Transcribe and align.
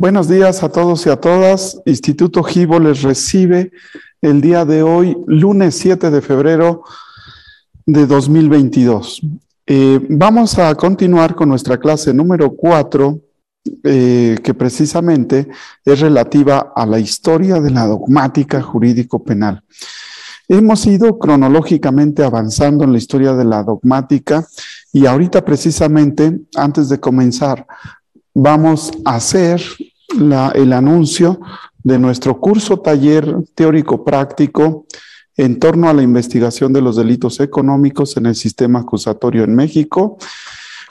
Buenos 0.00 0.28
días 0.28 0.62
a 0.62 0.68
todos 0.68 1.04
y 1.06 1.10
a 1.10 1.16
todas. 1.16 1.82
Instituto 1.84 2.44
Gibo 2.44 2.78
les 2.78 3.02
recibe 3.02 3.72
el 4.22 4.40
día 4.40 4.64
de 4.64 4.84
hoy, 4.84 5.16
lunes 5.26 5.74
7 5.74 6.12
de 6.12 6.22
febrero 6.22 6.84
de 7.84 8.06
2022. 8.06 9.22
Eh, 9.66 9.98
vamos 10.08 10.56
a 10.56 10.72
continuar 10.76 11.34
con 11.34 11.48
nuestra 11.48 11.78
clase 11.78 12.14
número 12.14 12.52
4, 12.52 13.20
eh, 13.82 14.38
que 14.40 14.54
precisamente 14.54 15.48
es 15.84 15.98
relativa 15.98 16.72
a 16.76 16.86
la 16.86 17.00
historia 17.00 17.60
de 17.60 17.70
la 17.72 17.84
dogmática 17.84 18.62
jurídico-penal. 18.62 19.64
Hemos 20.46 20.86
ido 20.86 21.18
cronológicamente 21.18 22.22
avanzando 22.22 22.84
en 22.84 22.92
la 22.92 22.98
historia 22.98 23.34
de 23.34 23.44
la 23.44 23.64
dogmática 23.64 24.46
y 24.92 25.06
ahorita 25.06 25.44
precisamente, 25.44 26.38
antes 26.54 26.88
de 26.88 27.00
comenzar, 27.00 27.66
vamos 28.32 28.92
a 29.04 29.16
hacer 29.16 29.60
el 30.18 30.72
anuncio 30.72 31.40
de 31.82 31.98
nuestro 31.98 32.38
curso 32.40 32.80
taller 32.80 33.36
teórico 33.54 34.04
práctico 34.04 34.86
en 35.36 35.58
torno 35.60 35.88
a 35.88 35.94
la 35.94 36.02
investigación 36.02 36.72
de 36.72 36.82
los 36.82 36.96
delitos 36.96 37.40
económicos 37.40 38.16
en 38.16 38.26
el 38.26 38.34
sistema 38.34 38.80
acusatorio 38.80 39.44
en 39.44 39.54
México, 39.54 40.18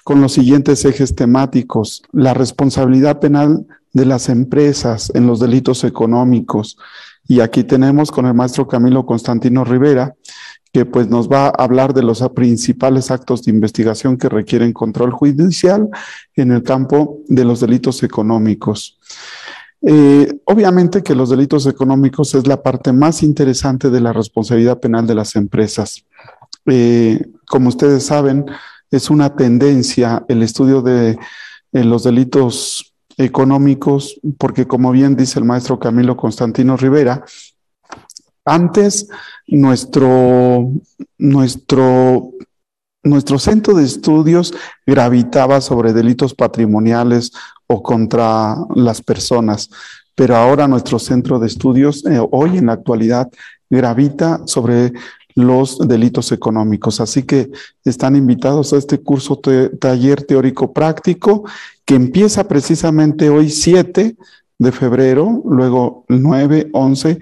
con 0.04 0.22
los 0.22 0.34
siguientes 0.34 0.86
ejes 0.86 1.16
temáticos. 1.16 2.02
La 2.14 2.34
responsabilidad 2.34 3.20
penal 3.20 3.68
de 3.92 4.06
las 4.06 4.30
empresas 4.30 5.12
en 5.14 5.28
los 5.28 5.40
delitos 5.42 5.84
económicos. 5.84 6.78
Y 7.28 7.42
aquí 7.42 7.66
tenemos 7.66 8.10
con 8.10 8.26
el 8.26 8.34
maestro 8.34 8.68
Camilo 8.68 9.06
Constantino 9.06 9.66
Rivera, 9.66 10.16
que 10.78 10.86
pues 10.86 11.10
nos 11.10 11.28
va 11.28 11.48
a 11.48 11.64
hablar 11.64 11.92
de 11.96 12.04
los 12.04 12.24
principales 12.36 13.10
actos 13.10 13.42
de 13.42 13.50
investigación 13.50 14.16
que 14.16 14.30
requieren 14.30 14.74
control 14.74 15.10
judicial 15.10 15.90
en 16.36 16.52
el 16.52 16.62
campo 16.62 17.18
de 17.28 17.44
los 17.46 17.62
delitos 17.62 18.04
económicos. 18.04 19.00
Eh, 19.82 20.40
obviamente 20.46 21.02
que 21.02 21.16
los 21.16 21.32
delitos 21.32 21.66
económicos 21.66 22.36
es 22.36 22.46
la 22.46 22.62
parte 22.62 22.94
más 22.94 23.24
interesante 23.24 23.90
de 23.90 24.02
la 24.02 24.14
responsabilidad 24.14 24.80
penal 24.80 25.08
de 25.08 25.16
las 25.16 25.36
empresas. 25.36 26.06
Eh, 26.68 27.26
como 27.48 27.70
ustedes 27.70 28.06
saben, 28.06 28.46
es 28.92 29.10
una 29.10 29.36
tendencia 29.36 30.26
el 30.28 30.44
estudio 30.44 30.84
de 30.84 31.18
eh, 31.72 31.84
los 31.84 32.04
delitos 32.04 32.94
económicos, 33.18 34.20
porque 34.38 34.68
como 34.68 34.92
bien 34.92 35.16
dice 35.16 35.40
el 35.40 35.46
maestro 35.46 35.80
Camilo 35.80 36.16
Constantino 36.16 36.78
Rivera, 36.78 37.24
antes 38.46 39.08
nuestro, 39.48 40.72
nuestro, 41.18 42.32
nuestro 43.04 43.40
centro 43.40 43.74
de 43.74 43.86
estudios 43.86 44.54
gravitaba 44.86 45.62
sobre 45.62 45.94
delitos 45.94 46.34
patrimoniales 46.34 47.32
o 47.68 47.82
contra 47.82 48.56
las 48.76 49.02
personas, 49.02 49.70
pero 50.16 50.36
ahora 50.36 50.68
nuestro 50.68 51.00
centro 51.00 51.40
de 51.40 51.48
estudios, 51.48 52.06
eh, 52.06 52.20
hoy 52.32 52.58
en 52.58 52.68
la 52.68 52.74
actualidad, 52.74 53.30
gravita 53.70 54.42
sobre 54.46 54.94
los 55.36 55.78
delitos 55.88 56.32
económicos. 56.32 57.00
Así 57.00 57.24
que 57.24 57.52
están 57.86 58.16
invitados 58.16 58.74
a 58.74 58.78
este 58.78 59.00
curso 59.00 59.40
taller 59.80 60.24
teórico 60.24 60.74
práctico 60.74 61.44
que 61.86 61.96
empieza 61.96 62.48
precisamente 62.48 63.30
hoy 63.30 63.50
7 63.50 64.16
de 64.60 64.72
febrero, 64.72 65.44
luego 65.46 66.06
9, 66.10 66.70
11 66.74 67.20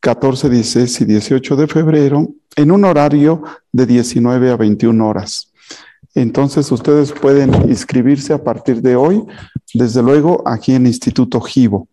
14, 0.00 0.48
16 0.48 1.00
y 1.00 1.04
18 1.04 1.56
de 1.56 1.66
febrero 1.66 2.28
en 2.56 2.70
un 2.70 2.84
horario 2.84 3.42
de 3.72 3.86
19 3.86 4.50
a 4.50 4.56
21 4.56 5.06
horas. 5.06 5.52
Entonces 6.14 6.70
ustedes 6.72 7.12
pueden 7.12 7.70
inscribirse 7.70 8.32
a 8.32 8.42
partir 8.42 8.82
de 8.82 8.96
hoy, 8.96 9.24
desde 9.74 10.02
luego 10.02 10.42
aquí 10.46 10.74
en 10.74 10.86
Instituto 10.86 11.40
Givo. 11.40 11.88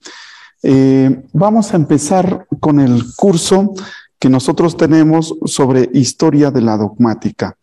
Eh, 0.63 1.23
vamos 1.33 1.73
a 1.73 1.75
empezar 1.75 2.47
con 2.59 2.79
el 2.79 3.03
curso 3.15 3.73
que 4.17 4.29
nosotros 4.29 4.77
tenemos 4.77 5.35
sobre 5.45 5.89
historia 5.93 6.49
de 6.49 6.61
la 6.61 6.77
dogmática. 6.77 7.57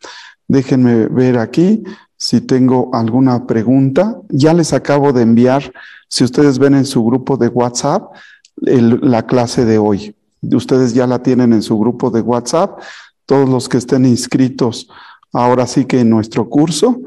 Déjenme 0.46 1.06
ver 1.08 1.38
aquí 1.38 1.82
si 2.16 2.40
tengo 2.40 2.90
alguna 2.92 3.46
pregunta. 3.46 4.20
Ya 4.28 4.54
les 4.54 4.72
acabo 4.72 5.12
de 5.12 5.22
enviar, 5.22 5.72
si 6.08 6.22
ustedes 6.22 6.58
ven 6.58 6.74
en 6.74 6.84
su 6.84 7.04
grupo 7.04 7.36
de 7.36 7.48
WhatsApp, 7.48 8.12
la 8.56 9.26
clase 9.26 9.64
de 9.64 9.78
hoy. 9.78 10.14
Ustedes 10.42 10.92
ya 10.92 11.06
la 11.06 11.22
tienen 11.22 11.52
en 11.52 11.62
su 11.62 11.78
grupo 11.78 12.10
de 12.10 12.20
WhatsApp. 12.20 12.80
Todos 13.26 13.48
los 13.48 13.68
que 13.68 13.78
estén 13.78 14.04
inscritos 14.04 14.88
ahora 15.32 15.66
sí 15.66 15.84
que 15.84 16.00
en 16.00 16.10
nuestro 16.10 16.48
curso 16.48 17.00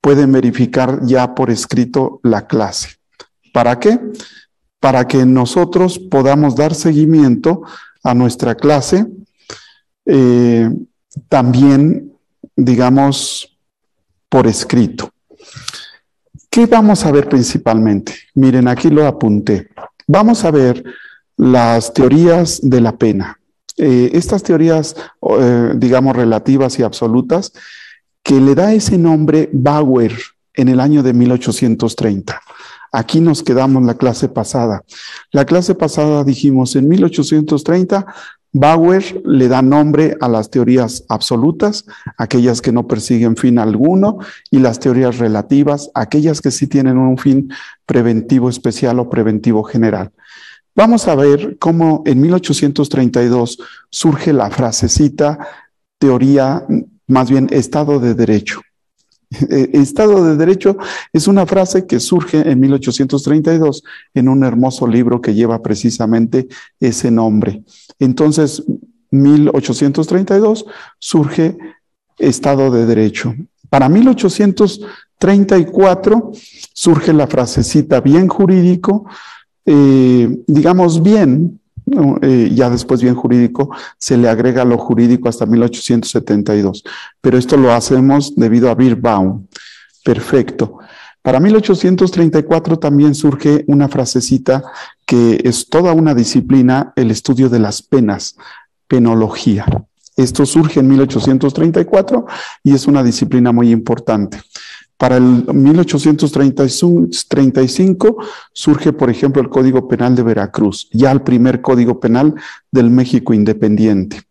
pueden 0.00 0.32
verificar 0.32 1.00
ya 1.04 1.34
por 1.34 1.50
escrito 1.50 2.20
la 2.22 2.46
clase. 2.46 2.96
¿Para 3.52 3.80
qué? 3.80 3.98
Para 4.78 5.08
que 5.08 5.24
nosotros 5.24 5.98
podamos 5.98 6.54
dar 6.56 6.74
seguimiento 6.74 7.62
a 8.02 8.14
nuestra 8.14 8.54
clase. 8.54 9.06
Eh, 10.04 10.70
también, 11.28 12.12
digamos, 12.54 13.56
por 14.28 14.46
escrito. 14.46 15.10
¿Qué 16.50 16.66
vamos 16.66 17.04
a 17.06 17.10
ver 17.10 17.28
principalmente? 17.28 18.14
Miren, 18.34 18.68
aquí 18.68 18.90
lo 18.90 19.06
apunté. 19.06 19.70
Vamos 20.06 20.44
a 20.44 20.50
ver 20.50 20.84
las 21.36 21.92
teorías 21.92 22.60
de 22.62 22.80
la 22.80 22.96
pena. 22.96 23.40
Eh, 23.76 24.10
estas 24.14 24.42
teorías, 24.42 24.94
eh, 25.40 25.72
digamos, 25.76 26.14
relativas 26.14 26.78
y 26.78 26.82
absolutas, 26.82 27.52
que 28.22 28.40
le 28.40 28.54
da 28.54 28.72
ese 28.72 28.98
nombre 28.98 29.50
Bauer 29.52 30.12
en 30.54 30.68
el 30.68 30.80
año 30.80 31.02
de 31.02 31.12
1830. 31.12 32.40
Aquí 32.92 33.20
nos 33.20 33.42
quedamos 33.42 33.82
la 33.82 33.94
clase 33.94 34.28
pasada. 34.28 34.84
La 35.32 35.44
clase 35.44 35.74
pasada 35.74 36.22
dijimos 36.22 36.76
en 36.76 36.88
1830, 36.88 38.06
Bauer 38.52 39.20
le 39.26 39.48
da 39.48 39.62
nombre 39.62 40.16
a 40.20 40.28
las 40.28 40.48
teorías 40.48 41.04
absolutas, 41.08 41.86
aquellas 42.16 42.62
que 42.62 42.70
no 42.70 42.86
persiguen 42.86 43.36
fin 43.36 43.58
alguno, 43.58 44.18
y 44.48 44.60
las 44.60 44.78
teorías 44.78 45.18
relativas, 45.18 45.90
aquellas 45.92 46.40
que 46.40 46.52
sí 46.52 46.68
tienen 46.68 46.96
un 46.96 47.18
fin 47.18 47.50
preventivo 47.84 48.48
especial 48.48 49.00
o 49.00 49.10
preventivo 49.10 49.64
general. 49.64 50.12
Vamos 50.76 51.06
a 51.06 51.14
ver 51.14 51.56
cómo 51.58 52.02
en 52.04 52.20
1832 52.20 53.58
surge 53.90 54.32
la 54.32 54.50
frasecita 54.50 55.38
teoría, 55.98 56.66
más 57.06 57.30
bien 57.30 57.46
Estado 57.50 58.00
de 58.00 58.14
Derecho. 58.14 58.60
Eh, 59.50 59.70
Estado 59.72 60.24
de 60.24 60.36
Derecho 60.36 60.76
es 61.12 61.26
una 61.26 61.44
frase 61.46 61.86
que 61.86 61.98
surge 61.98 62.48
en 62.48 62.60
1832 62.60 63.82
en 64.14 64.28
un 64.28 64.44
hermoso 64.44 64.86
libro 64.86 65.20
que 65.20 65.34
lleva 65.34 65.60
precisamente 65.62 66.46
ese 66.78 67.10
nombre. 67.10 67.64
Entonces, 67.98 68.62
1832 69.10 70.66
surge 70.98 71.58
Estado 72.18 72.70
de 72.70 72.86
Derecho. 72.86 73.34
Para 73.70 73.88
1834 73.88 76.32
surge 76.72 77.12
la 77.12 77.26
frasecita 77.26 78.00
bien 78.00 78.28
jurídico, 78.28 79.06
eh, 79.66 80.42
digamos 80.46 81.02
bien, 81.02 81.60
eh, 82.22 82.50
ya 82.54 82.70
después 82.70 83.02
bien 83.02 83.14
jurídico, 83.14 83.70
se 83.98 84.16
le 84.16 84.28
agrega 84.28 84.64
lo 84.64 84.78
jurídico 84.78 85.28
hasta 85.28 85.46
1872. 85.46 86.84
Pero 87.20 87.38
esto 87.38 87.56
lo 87.56 87.72
hacemos 87.72 88.34
debido 88.36 88.70
a 88.70 88.74
Birbaum. 88.74 89.46
Perfecto. 90.04 90.78
Para 91.22 91.40
1834 91.40 92.78
también 92.78 93.14
surge 93.14 93.64
una 93.66 93.88
frasecita 93.88 94.62
que 95.06 95.40
es 95.42 95.68
toda 95.68 95.92
una 95.92 96.14
disciplina, 96.14 96.92
el 96.96 97.10
estudio 97.10 97.48
de 97.48 97.58
las 97.58 97.82
penas, 97.82 98.36
penología. 98.86 99.64
Esto 100.16 100.46
surge 100.46 100.80
en 100.80 100.88
1834 100.88 102.26
y 102.62 102.74
es 102.74 102.86
una 102.86 103.02
disciplina 103.02 103.52
muy 103.52 103.70
importante. 103.70 104.40
Para 104.96 105.16
el 105.16 105.44
1835 105.52 108.16
surge, 108.52 108.92
por 108.92 109.10
ejemplo, 109.10 109.42
el 109.42 109.48
Código 109.48 109.88
Penal 109.88 110.14
de 110.14 110.22
Veracruz, 110.22 110.88
ya 110.92 111.10
el 111.10 111.22
primer 111.22 111.60
Código 111.60 111.98
Penal 111.98 112.36
del 112.70 112.90
México 112.90 113.34
independiente. 113.34 114.22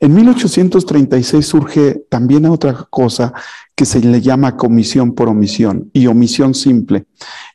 En 0.00 0.14
1836 0.14 1.46
surge 1.46 2.04
también 2.10 2.46
otra 2.46 2.86
cosa 2.90 3.32
que 3.74 3.84
se 3.84 4.00
le 4.00 4.20
llama 4.20 4.56
comisión 4.56 5.14
por 5.14 5.28
omisión 5.28 5.90
y 5.92 6.06
omisión 6.06 6.54
simple. 6.54 7.06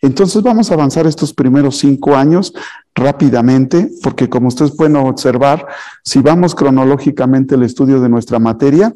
Entonces 0.02 0.42
vamos 0.42 0.72
a 0.72 0.74
avanzar 0.74 1.08
estos 1.08 1.34
primeros 1.34 1.78
cinco 1.78 2.16
años 2.16 2.54
rápidamente, 2.96 3.92
porque 4.04 4.28
como 4.28 4.48
ustedes 4.48 4.72
pueden 4.72 4.96
observar, 4.96 5.66
si 6.04 6.20
vamos 6.20 6.56
cronológicamente 6.56 7.56
el 7.56 7.64
estudio 7.64 8.02
de 8.02 8.10
nuestra 8.10 8.40
materia, 8.40 8.94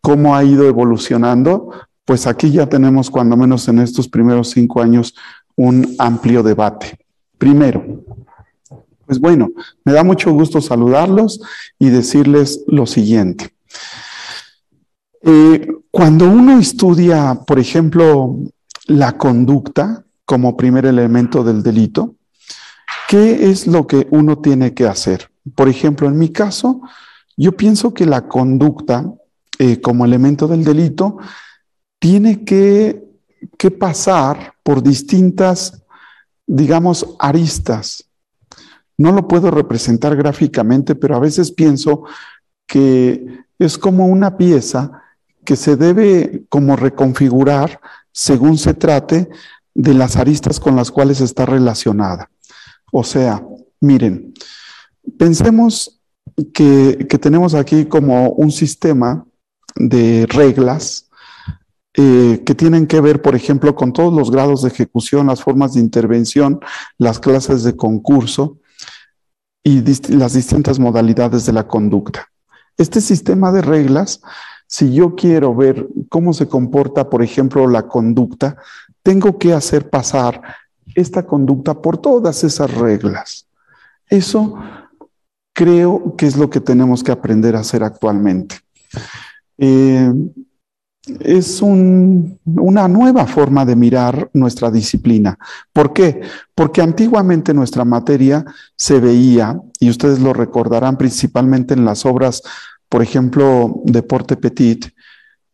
cómo 0.00 0.34
ha 0.34 0.42
ido 0.42 0.66
evolucionando, 0.66 1.70
pues 2.08 2.26
aquí 2.26 2.50
ya 2.50 2.66
tenemos 2.66 3.10
cuando 3.10 3.36
menos 3.36 3.68
en 3.68 3.80
estos 3.80 4.08
primeros 4.08 4.48
cinco 4.48 4.80
años 4.80 5.14
un 5.56 5.94
amplio 5.98 6.42
debate. 6.42 6.98
Primero, 7.36 7.84
pues 9.04 9.20
bueno, 9.20 9.50
me 9.84 9.92
da 9.92 10.02
mucho 10.02 10.32
gusto 10.32 10.62
saludarlos 10.62 11.38
y 11.78 11.90
decirles 11.90 12.64
lo 12.66 12.86
siguiente. 12.86 13.52
Eh, 15.20 15.68
cuando 15.90 16.30
uno 16.30 16.58
estudia, 16.58 17.40
por 17.46 17.58
ejemplo, 17.58 18.38
la 18.86 19.18
conducta, 19.18 20.02
como 20.24 20.56
primer 20.56 20.86
elemento 20.86 21.44
del 21.44 21.62
delito, 21.62 22.14
¿qué 23.06 23.50
es 23.50 23.66
lo 23.66 23.86
que 23.86 24.08
uno 24.12 24.38
tiene 24.38 24.72
que 24.72 24.86
hacer? 24.86 25.30
Por 25.54 25.68
ejemplo, 25.68 26.08
en 26.08 26.16
mi 26.16 26.30
caso, 26.30 26.80
yo 27.36 27.52
pienso 27.52 27.92
que 27.92 28.06
la 28.06 28.28
conducta 28.28 29.04
eh, 29.58 29.82
como 29.82 30.06
elemento 30.06 30.48
del 30.48 30.64
delito 30.64 31.18
tiene 31.98 32.44
que, 32.44 33.04
que 33.56 33.70
pasar 33.70 34.54
por 34.62 34.82
distintas, 34.82 35.82
digamos, 36.46 37.16
aristas. 37.18 38.04
No 38.96 39.12
lo 39.12 39.28
puedo 39.28 39.50
representar 39.50 40.16
gráficamente, 40.16 40.94
pero 40.94 41.16
a 41.16 41.20
veces 41.20 41.52
pienso 41.52 42.04
que 42.66 43.44
es 43.58 43.78
como 43.78 44.06
una 44.06 44.36
pieza 44.36 45.02
que 45.44 45.56
se 45.56 45.76
debe 45.76 46.44
como 46.48 46.76
reconfigurar 46.76 47.80
según 48.12 48.58
se 48.58 48.74
trate 48.74 49.28
de 49.74 49.94
las 49.94 50.16
aristas 50.16 50.60
con 50.60 50.76
las 50.76 50.90
cuales 50.90 51.20
está 51.20 51.46
relacionada. 51.46 52.30
O 52.92 53.04
sea, 53.04 53.44
miren, 53.80 54.34
pensemos 55.16 56.00
que, 56.52 57.06
tenemos 57.20 57.54
aquí 57.54 57.86
como 57.86 58.30
un 58.30 58.50
sistema 58.50 59.24
de 59.76 60.26
reglas 60.28 61.07
eh, 62.00 62.44
que 62.46 62.54
tienen 62.54 62.86
que 62.86 63.00
ver, 63.00 63.22
por 63.22 63.34
ejemplo, 63.34 63.74
con 63.74 63.92
todos 63.92 64.14
los 64.14 64.30
grados 64.30 64.62
de 64.62 64.68
ejecución, 64.68 65.26
las 65.26 65.42
formas 65.42 65.74
de 65.74 65.80
intervención, 65.80 66.60
las 66.96 67.18
clases 67.18 67.64
de 67.64 67.74
concurso 67.74 68.58
y 69.64 69.82
las 70.14 70.34
distintas 70.34 70.78
modalidades 70.78 71.44
de 71.44 71.52
la 71.52 71.66
conducta. 71.66 72.28
Este 72.76 73.00
sistema 73.00 73.50
de 73.50 73.62
reglas, 73.62 74.20
si 74.68 74.94
yo 74.94 75.16
quiero 75.16 75.56
ver 75.56 75.88
cómo 76.08 76.32
se 76.34 76.46
comporta, 76.46 77.10
por 77.10 77.20
ejemplo, 77.20 77.66
la 77.66 77.88
conducta, 77.88 78.56
tengo 79.02 79.36
que 79.36 79.52
hacer 79.52 79.90
pasar 79.90 80.40
esta 80.94 81.26
conducta 81.26 81.82
por 81.82 81.98
todas 81.98 82.44
esas 82.44 82.72
reglas. 82.74 83.48
Eso 84.06 84.54
creo 85.52 86.14
que 86.16 86.26
es 86.26 86.36
lo 86.36 86.48
que 86.48 86.60
tenemos 86.60 87.02
que 87.02 87.10
aprender 87.10 87.56
a 87.56 87.60
hacer 87.60 87.82
actualmente. 87.82 88.60
Eh, 89.56 90.12
es 91.20 91.62
una 91.62 92.88
nueva 92.88 93.26
forma 93.26 93.64
de 93.64 93.76
mirar 93.76 94.30
nuestra 94.32 94.70
disciplina. 94.70 95.38
¿Por 95.72 95.92
qué? 95.92 96.20
Porque 96.54 96.82
antiguamente 96.82 97.54
nuestra 97.54 97.84
materia 97.84 98.44
se 98.76 99.00
veía, 99.00 99.60
y 99.80 99.90
ustedes 99.90 100.20
lo 100.20 100.32
recordarán 100.32 100.96
principalmente 100.96 101.74
en 101.74 101.84
las 101.84 102.06
obras, 102.06 102.42
por 102.88 103.02
ejemplo, 103.02 103.80
de 103.84 104.02
Porte 104.02 104.36
Petit. 104.36 104.86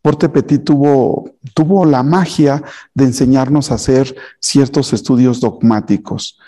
Porte 0.02 0.28
Petit 0.28 0.62
tuvo, 0.62 1.30
tuvo 1.54 1.84
la 1.84 2.02
magia 2.02 2.62
de 2.94 3.04
enseñarnos 3.04 3.70
a 3.70 3.74
hacer 3.74 4.14
ciertos 4.40 4.92
estudios 4.92 5.40
dogmáticos. 5.40 6.38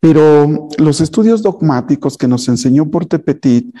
Pero 0.00 0.68
los 0.78 1.00
estudios 1.00 1.42
dogmáticos 1.42 2.18
que 2.18 2.28
nos 2.28 2.48
enseñó 2.48 2.90
Porte 2.90 3.18
Petit 3.18 3.74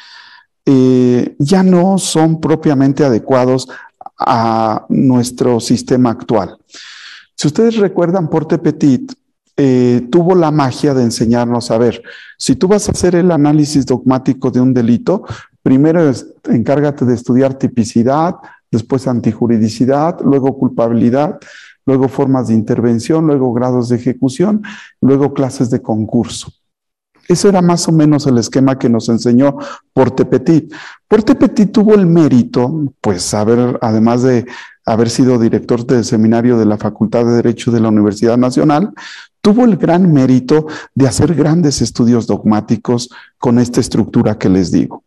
eh, 0.66 1.36
ya 1.38 1.62
no 1.62 1.98
son 1.98 2.40
propiamente 2.40 3.04
adecuados 3.04 3.68
a 4.18 4.86
nuestro 4.88 5.60
sistema 5.60 6.10
actual. 6.10 6.56
Si 7.34 7.48
ustedes 7.48 7.76
recuerdan, 7.76 8.28
Porte 8.28 8.58
Petit 8.58 9.12
eh, 9.56 10.08
tuvo 10.10 10.34
la 10.34 10.50
magia 10.50 10.94
de 10.94 11.02
enseñarnos 11.02 11.70
a 11.70 11.78
ver, 11.78 12.02
si 12.38 12.56
tú 12.56 12.66
vas 12.68 12.88
a 12.88 12.92
hacer 12.92 13.14
el 13.14 13.30
análisis 13.30 13.86
dogmático 13.86 14.50
de 14.50 14.60
un 14.60 14.74
delito, 14.74 15.24
primero 15.62 16.12
encárgate 16.48 17.04
de 17.04 17.14
estudiar 17.14 17.54
tipicidad, 17.54 18.36
después 18.70 19.06
antijuridicidad, 19.06 20.20
luego 20.24 20.58
culpabilidad, 20.58 21.38
luego 21.86 22.08
formas 22.08 22.48
de 22.48 22.54
intervención, 22.54 23.26
luego 23.26 23.52
grados 23.52 23.88
de 23.88 23.96
ejecución, 23.96 24.62
luego 25.00 25.34
clases 25.34 25.70
de 25.70 25.82
concurso. 25.82 26.52
Eso 27.28 27.48
era 27.48 27.62
más 27.62 27.88
o 27.88 27.92
menos 27.92 28.26
el 28.26 28.38
esquema 28.38 28.78
que 28.78 28.88
nos 28.88 29.08
enseñó 29.08 29.56
Porte 29.92 30.24
Petit. 30.24 30.72
Porte 31.08 31.34
Petit 31.34 31.72
tuvo 31.72 31.94
el 31.94 32.06
mérito, 32.06 32.92
pues, 33.00 33.32
haber, 33.34 33.78
además 33.80 34.22
de 34.22 34.46
haber 34.86 35.08
sido 35.08 35.38
director 35.38 35.86
del 35.86 36.04
seminario 36.04 36.58
de 36.58 36.66
la 36.66 36.76
Facultad 36.76 37.24
de 37.24 37.32
Derecho 37.32 37.70
de 37.70 37.80
la 37.80 37.88
Universidad 37.88 38.36
Nacional, 38.36 38.92
tuvo 39.40 39.64
el 39.64 39.76
gran 39.76 40.12
mérito 40.12 40.66
de 40.94 41.06
hacer 41.06 41.34
grandes 41.34 41.82
estudios 41.82 42.26
dogmáticos 42.26 43.10
con 43.38 43.58
esta 43.58 43.80
estructura 43.80 44.38
que 44.38 44.48
les 44.48 44.70
digo. 44.70 45.04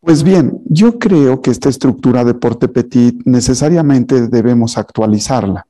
Pues 0.00 0.24
bien, 0.24 0.60
yo 0.64 0.98
creo 0.98 1.40
que 1.40 1.52
esta 1.52 1.68
estructura 1.68 2.24
de 2.24 2.34
Porte 2.34 2.66
Petit 2.66 3.22
necesariamente 3.24 4.26
debemos 4.26 4.76
actualizarla. 4.76 5.66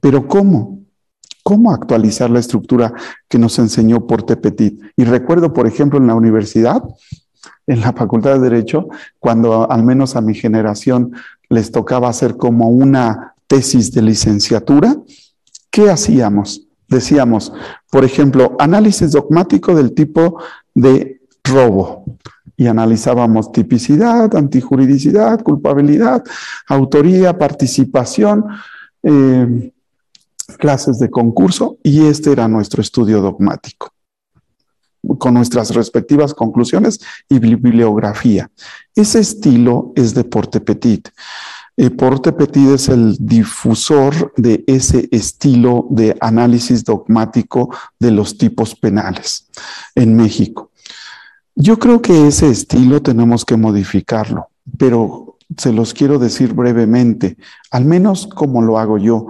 ¿Pero 0.00 0.26
cómo? 0.26 0.75
Cómo 1.46 1.70
actualizar 1.70 2.28
la 2.28 2.40
estructura 2.40 2.92
que 3.28 3.38
nos 3.38 3.56
enseñó 3.60 4.04
Porte 4.04 4.36
Petit. 4.36 4.82
Y 4.96 5.04
recuerdo, 5.04 5.52
por 5.52 5.68
ejemplo, 5.68 6.00
en 6.00 6.08
la 6.08 6.16
universidad, 6.16 6.82
en 7.68 7.82
la 7.82 7.92
Facultad 7.92 8.32
de 8.32 8.50
Derecho, 8.50 8.88
cuando 9.20 9.70
al 9.70 9.84
menos 9.84 10.16
a 10.16 10.20
mi 10.20 10.34
generación 10.34 11.12
les 11.48 11.70
tocaba 11.70 12.08
hacer 12.08 12.36
como 12.36 12.68
una 12.70 13.36
tesis 13.46 13.92
de 13.92 14.02
licenciatura, 14.02 14.96
¿qué 15.70 15.88
hacíamos? 15.88 16.66
Decíamos, 16.88 17.52
por 17.92 18.04
ejemplo, 18.04 18.56
análisis 18.58 19.12
dogmático 19.12 19.72
del 19.72 19.92
tipo 19.94 20.40
de 20.74 21.20
robo. 21.44 22.02
Y 22.56 22.66
analizábamos 22.66 23.52
tipicidad, 23.52 24.34
antijuridicidad, 24.34 25.44
culpabilidad, 25.44 26.24
autoría, 26.66 27.38
participación, 27.38 28.46
eh, 29.04 29.70
clases 30.58 30.98
de 30.98 31.10
concurso 31.10 31.78
y 31.82 32.06
este 32.06 32.32
era 32.32 32.48
nuestro 32.48 32.80
estudio 32.80 33.20
dogmático 33.20 33.90
con 35.18 35.34
nuestras 35.34 35.74
respectivas 35.74 36.34
conclusiones 36.34 37.00
y 37.28 37.38
bibliografía. 37.38 38.50
Ese 38.94 39.20
estilo 39.20 39.92
es 39.94 40.14
de 40.14 40.24
Porte 40.24 40.60
Petit. 40.60 41.08
Eh, 41.76 41.90
Porte 41.90 42.32
Petit 42.32 42.70
es 42.70 42.88
el 42.88 43.16
difusor 43.20 44.32
de 44.36 44.64
ese 44.66 45.08
estilo 45.12 45.86
de 45.90 46.16
análisis 46.20 46.84
dogmático 46.84 47.70
de 48.00 48.10
los 48.10 48.38
tipos 48.38 48.74
penales 48.74 49.48
en 49.94 50.16
México. 50.16 50.70
Yo 51.54 51.78
creo 51.78 52.02
que 52.02 52.26
ese 52.26 52.50
estilo 52.50 53.00
tenemos 53.02 53.44
que 53.44 53.56
modificarlo, 53.56 54.48
pero 54.78 55.36
se 55.56 55.72
los 55.72 55.94
quiero 55.94 56.18
decir 56.18 56.52
brevemente, 56.54 57.36
al 57.70 57.84
menos 57.84 58.26
como 58.26 58.62
lo 58.62 58.78
hago 58.78 58.98
yo. 58.98 59.26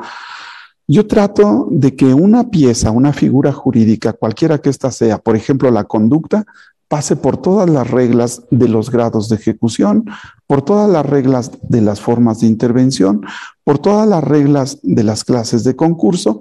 Yo 0.88 1.06
trato 1.06 1.66
de 1.70 1.96
que 1.96 2.14
una 2.14 2.50
pieza, 2.50 2.92
una 2.92 3.12
figura 3.12 3.52
jurídica, 3.52 4.12
cualquiera 4.12 4.58
que 4.58 4.70
ésta 4.70 4.92
sea, 4.92 5.18
por 5.18 5.34
ejemplo, 5.34 5.70
la 5.70 5.84
conducta, 5.84 6.44
pase 6.88 7.16
por 7.16 7.36
todas 7.38 7.68
las 7.68 7.90
reglas 7.90 8.42
de 8.50 8.68
los 8.68 8.90
grados 8.90 9.28
de 9.28 9.36
ejecución, 9.36 10.04
por 10.46 10.62
todas 10.62 10.88
las 10.88 11.04
reglas 11.04 11.50
de 11.62 11.80
las 11.80 12.00
formas 12.00 12.40
de 12.40 12.46
intervención, 12.46 13.22
por 13.64 13.78
todas 13.78 14.06
las 14.06 14.22
reglas 14.22 14.78
de 14.82 15.02
las 15.02 15.24
clases 15.24 15.64
de 15.64 15.74
concurso, 15.74 16.38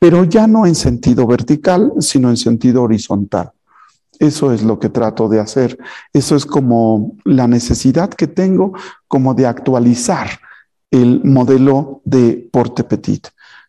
pero 0.00 0.24
ya 0.24 0.48
no 0.48 0.66
en 0.66 0.74
sentido 0.74 1.26
vertical, 1.26 1.92
sino 2.00 2.30
en 2.30 2.36
sentido 2.36 2.82
horizontal. 2.82 3.52
Eso 4.18 4.52
es 4.52 4.62
lo 4.62 4.80
que 4.80 4.88
trato 4.88 5.28
de 5.28 5.38
hacer. 5.38 5.78
Eso 6.12 6.34
es 6.34 6.44
como 6.44 7.12
la 7.24 7.46
necesidad 7.46 8.10
que 8.10 8.26
tengo 8.26 8.72
como 9.06 9.34
de 9.34 9.46
actualizar 9.46 10.28
el 10.90 11.22
modelo 11.22 12.00
de 12.04 12.48
Porte 12.50 12.82
Petit. 12.82 13.28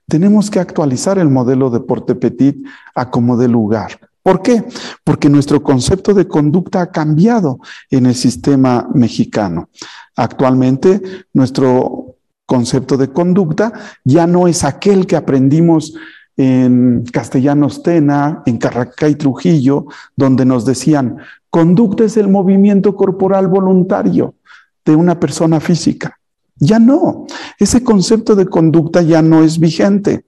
Tenemos 0.10 0.50
que 0.50 0.60
actualizar 0.60 1.20
el 1.20 1.30
modelo 1.30 1.70
de 1.70 1.80
Porte 1.80 2.16
Petit 2.16 2.66
a 2.96 3.10
como 3.12 3.38
de 3.38 3.48
lugar. 3.48 4.00
¿Por 4.24 4.42
qué? 4.42 4.64
Porque 5.04 5.30
nuestro 5.30 5.64
concepto 5.64 6.14
de 6.14 6.28
conducta 6.28 6.82
ha 6.82 6.92
cambiado 6.92 7.60
en 7.90 8.06
el 8.08 8.16
sistema 8.16 8.90
mexicano. 8.94 9.70
Actualmente, 10.16 11.02
nuestro 11.34 12.16
concepto 12.46 12.98
de 12.98 13.10
conducta 13.10 13.72
ya 14.04 14.28
no 14.28 14.48
es 14.48 14.64
aquel 14.64 15.06
que 15.06 15.16
aprendimos 15.16 15.94
en 16.36 17.06
Castellanos 17.12 17.84
Tena, 17.84 18.42
en 18.46 18.58
Carracay 18.58 19.16
Trujillo, 19.16 19.86
donde 20.16 20.46
nos 20.46 20.66
decían, 20.66 21.18
conducta 21.50 22.04
es 22.04 22.18
el 22.18 22.30
movimiento 22.30 22.96
corporal 22.96 23.48
voluntario 23.48 24.36
de 24.84 24.96
una 24.96 25.20
persona 25.20 25.60
física. 25.60 26.19
Ya 26.62 26.78
no, 26.78 27.26
ese 27.58 27.84
concepto 27.86 28.36
de 28.36 28.46
conducta 28.46 29.02
ya 29.02 29.22
no 29.22 29.44
es 29.44 29.60
vigente, 29.60 30.26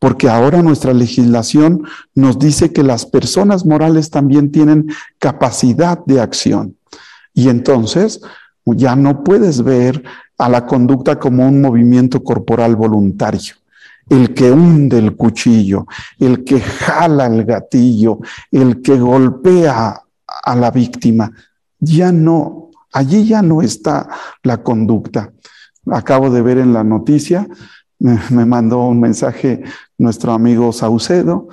porque 0.00 0.28
ahora 0.28 0.60
nuestra 0.60 0.92
legislación 0.92 1.84
nos 2.16 2.36
dice 2.38 2.72
que 2.72 2.82
las 2.82 3.06
personas 3.06 3.64
morales 3.64 4.10
también 4.10 4.50
tienen 4.50 4.88
capacidad 5.20 6.04
de 6.04 6.20
acción. 6.20 6.76
Y 7.32 7.48
entonces 7.48 8.20
ya 8.66 8.96
no 8.96 9.22
puedes 9.22 9.62
ver 9.62 10.02
a 10.36 10.48
la 10.48 10.66
conducta 10.66 11.18
como 11.20 11.46
un 11.46 11.60
movimiento 11.60 12.24
corporal 12.24 12.74
voluntario. 12.74 13.54
El 14.08 14.34
que 14.34 14.50
hunde 14.50 14.98
el 14.98 15.14
cuchillo, 15.14 15.86
el 16.18 16.42
que 16.42 16.60
jala 16.60 17.26
el 17.26 17.44
gatillo, 17.44 18.18
el 18.50 18.82
que 18.82 18.98
golpea 18.98 20.02
a 20.44 20.56
la 20.56 20.70
víctima, 20.72 21.30
ya 21.78 22.10
no, 22.10 22.70
allí 22.92 23.26
ya 23.26 23.42
no 23.42 23.62
está 23.62 24.08
la 24.42 24.60
conducta 24.62 25.30
acabo 25.86 26.30
de 26.30 26.42
ver 26.42 26.58
en 26.58 26.72
la 26.72 26.84
noticia 26.84 27.48
me, 27.98 28.44
mandó 28.46 28.86
un 28.86 29.00
mensaje 29.00 29.62
nuestro 29.96 30.32
amigo 30.32 30.72
Saucedo 30.72 31.48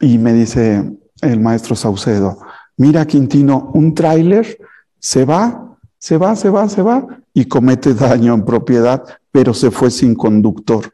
y 0.00 0.18
me 0.18 0.32
dice 0.32 0.90
el 1.20 1.40
maestro 1.40 1.76
Saucedo, 1.76 2.38
mira 2.76 3.06
Quintino, 3.06 3.70
un 3.74 3.94
tráiler 3.94 4.58
se 4.98 5.24
va, 5.24 5.76
se 5.98 6.16
va, 6.16 6.36
se 6.36 6.50
va, 6.50 6.68
se 6.68 6.82
va 6.82 7.06
y 7.32 7.46
comete 7.46 7.94
daño 7.94 8.34
en 8.34 8.44
propiedad, 8.44 9.02
pero 9.30 9.54
se 9.54 9.70
fue 9.70 9.90
sin 9.90 10.14
conductor. 10.14 10.92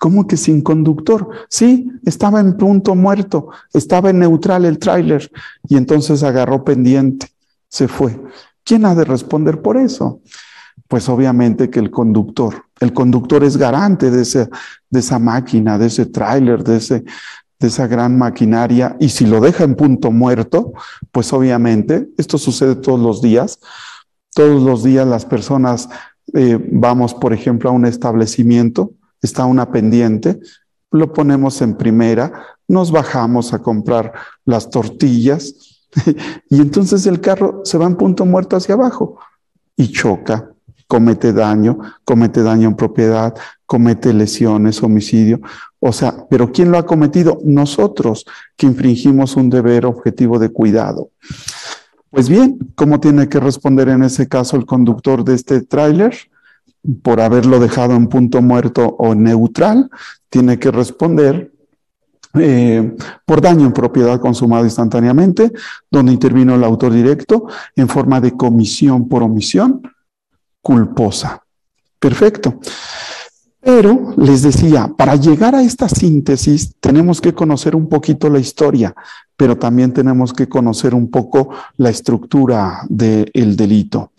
¿Cómo 0.00 0.26
que 0.26 0.36
sin 0.36 0.62
conductor? 0.62 1.28
Sí, 1.48 1.90
estaba 2.04 2.40
en 2.40 2.56
punto 2.56 2.94
muerto, 2.94 3.48
estaba 3.72 4.10
en 4.10 4.20
neutral 4.20 4.64
el 4.64 4.78
tráiler 4.78 5.28
y 5.68 5.76
entonces 5.76 6.22
agarró 6.22 6.64
pendiente, 6.64 7.28
se 7.68 7.88
fue. 7.88 8.20
¿Quién 8.62 8.84
ha 8.84 8.94
de 8.94 9.04
responder 9.04 9.60
por 9.60 9.76
eso? 9.76 10.20
Pues 10.88 11.08
obviamente 11.08 11.70
que 11.70 11.78
el 11.78 11.90
conductor. 11.90 12.64
El 12.80 12.92
conductor 12.92 13.44
es 13.44 13.56
garante 13.56 14.10
de, 14.10 14.22
ese, 14.22 14.48
de 14.90 15.00
esa 15.00 15.18
máquina, 15.18 15.78
de 15.78 15.86
ese 15.86 16.06
tráiler, 16.06 16.64
de, 16.64 16.78
de 16.80 17.66
esa 17.66 17.86
gran 17.86 18.16
maquinaria. 18.18 18.96
Y 18.98 19.10
si 19.10 19.26
lo 19.26 19.40
deja 19.40 19.64
en 19.64 19.74
punto 19.74 20.10
muerto, 20.10 20.72
pues 21.12 21.32
obviamente, 21.32 22.08
esto 22.16 22.38
sucede 22.38 22.74
todos 22.74 22.98
los 22.98 23.22
días. 23.22 23.60
Todos 24.34 24.62
los 24.62 24.82
días 24.82 25.06
las 25.06 25.24
personas 25.24 25.88
eh, 26.34 26.58
vamos, 26.70 27.14
por 27.14 27.32
ejemplo, 27.32 27.70
a 27.70 27.72
un 27.72 27.86
establecimiento 27.86 28.92
está 29.22 29.44
una 29.44 29.70
pendiente, 29.70 30.40
lo 30.90 31.12
ponemos 31.12 31.60
en 31.62 31.76
primera, 31.76 32.32
nos 32.66 32.90
bajamos 32.90 33.52
a 33.52 33.60
comprar 33.60 34.12
las 34.44 34.70
tortillas 34.70 35.88
y 36.50 36.60
entonces 36.60 37.06
el 37.06 37.20
carro 37.20 37.62
se 37.64 37.78
va 37.78 37.86
en 37.86 37.96
punto 37.96 38.24
muerto 38.24 38.56
hacia 38.56 38.74
abajo 38.74 39.18
y 39.76 39.90
choca, 39.90 40.47
comete 40.88 41.32
daño, 41.32 41.78
comete 42.04 42.42
daño 42.42 42.68
en 42.68 42.74
propiedad, 42.74 43.34
comete 43.66 44.12
lesiones, 44.12 44.82
homicidio. 44.82 45.40
O 45.78 45.92
sea, 45.92 46.26
pero 46.28 46.50
¿quién 46.50 46.72
lo 46.72 46.78
ha 46.78 46.86
cometido? 46.86 47.38
Nosotros 47.44 48.24
que 48.56 48.66
infringimos 48.66 49.36
un 49.36 49.50
deber 49.50 49.86
objetivo 49.86 50.40
de 50.40 50.48
cuidado. 50.48 51.10
Pues 52.10 52.28
bien, 52.28 52.58
¿cómo 52.74 52.98
tiene 52.98 53.28
que 53.28 53.38
responder 53.38 53.90
en 53.90 54.02
ese 54.02 54.26
caso 54.26 54.56
el 54.56 54.66
conductor 54.66 55.22
de 55.22 55.34
este 55.34 55.60
tráiler? 55.60 56.16
por 57.02 57.20
haberlo 57.20 57.60
dejado 57.60 57.94
en 57.94 58.06
punto 58.06 58.40
muerto 58.42 58.86
o 58.98 59.14
neutral, 59.14 59.90
tiene 60.28 60.58
que 60.58 60.70
responder 60.70 61.52
eh, 62.34 62.94
por 63.24 63.40
daño 63.40 63.66
en 63.66 63.72
propiedad 63.72 64.20
consumado 64.20 64.64
instantáneamente, 64.64 65.52
donde 65.90 66.12
intervino 66.12 66.54
el 66.54 66.64
autor 66.64 66.92
directo 66.92 67.46
en 67.74 67.88
forma 67.88 68.20
de 68.20 68.36
comisión 68.36 69.08
por 69.08 69.22
omisión 69.22 69.82
culposa. 70.68 71.42
Perfecto. 71.98 72.60
Pero 73.58 74.12
les 74.18 74.42
decía, 74.42 74.92
para 74.98 75.16
llegar 75.16 75.54
a 75.54 75.62
esta 75.62 75.88
síntesis 75.88 76.74
tenemos 76.78 77.22
que 77.22 77.32
conocer 77.32 77.74
un 77.74 77.88
poquito 77.88 78.28
la 78.28 78.38
historia, 78.38 78.94
pero 79.34 79.56
también 79.56 79.94
tenemos 79.94 80.34
que 80.34 80.46
conocer 80.46 80.94
un 80.94 81.10
poco 81.10 81.48
la 81.78 81.88
estructura 81.88 82.82
del 82.86 83.56
delito. 83.56 84.12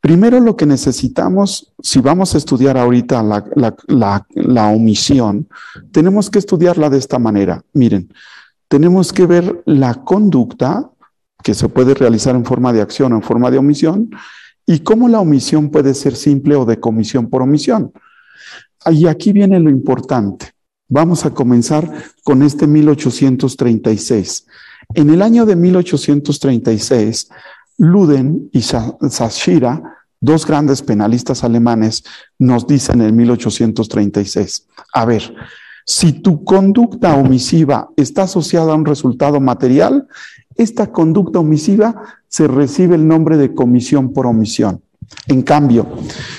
Primero 0.00 0.40
lo 0.40 0.56
que 0.56 0.64
necesitamos, 0.64 1.74
si 1.82 2.00
vamos 2.00 2.34
a 2.34 2.38
estudiar 2.38 2.78
ahorita 2.78 3.22
la, 3.22 4.68
omisión, 4.70 5.48
tenemos 5.92 6.30
que 6.30 6.38
estudiarla 6.38 6.88
de 6.88 6.98
esta 6.98 7.18
manera. 7.18 7.62
Miren, 7.74 8.10
tenemos 8.68 9.12
que 9.12 9.26
ver 9.26 9.62
la 9.66 9.96
conducta 9.96 10.90
que 11.42 11.52
se 11.52 11.68
puede 11.68 11.92
realizar 11.92 12.34
en 12.34 12.46
forma 12.46 12.72
de 12.72 12.80
acción 12.80 13.12
o 13.12 13.16
en 13.16 13.22
forma 13.22 13.50
de 13.50 13.58
omisión 13.58 14.08
y 14.66 14.80
cómo 14.80 15.08
la 15.08 15.20
omisión 15.20 15.70
puede 15.70 15.94
ser 15.94 16.16
simple 16.16 16.56
o 16.56 16.64
de 16.64 16.80
comisión 16.80 17.28
por 17.28 17.42
omisión. 17.42 17.92
Y 18.90 19.06
aquí 19.06 19.32
viene 19.32 19.60
lo 19.60 19.70
importante. 19.70 20.52
Vamos 20.88 21.24
a 21.24 21.30
comenzar 21.30 21.90
con 22.22 22.42
este 22.42 22.66
1836. 22.66 24.46
En 24.94 25.10
el 25.10 25.22
año 25.22 25.46
de 25.46 25.56
1836, 25.56 27.28
Luden 27.78 28.50
y 28.52 28.62
Sashira, 28.62 29.82
dos 30.20 30.46
grandes 30.46 30.82
penalistas 30.82 31.42
alemanes, 31.44 32.04
nos 32.38 32.66
dicen 32.66 33.00
en 33.02 33.16
1836, 33.16 34.68
a 34.92 35.04
ver, 35.04 35.34
si 35.84 36.12
tu 36.12 36.44
conducta 36.44 37.14
omisiva 37.14 37.90
está 37.96 38.22
asociada 38.22 38.72
a 38.72 38.76
un 38.76 38.86
resultado 38.86 39.40
material, 39.40 40.08
esta 40.56 40.90
conducta 40.90 41.40
omisiva 41.40 42.02
se 42.28 42.48
recibe 42.48 42.94
el 42.94 43.06
nombre 43.06 43.36
de 43.36 43.54
comisión 43.54 44.12
por 44.12 44.26
omisión. 44.26 44.82
En 45.26 45.42
cambio, 45.42 45.86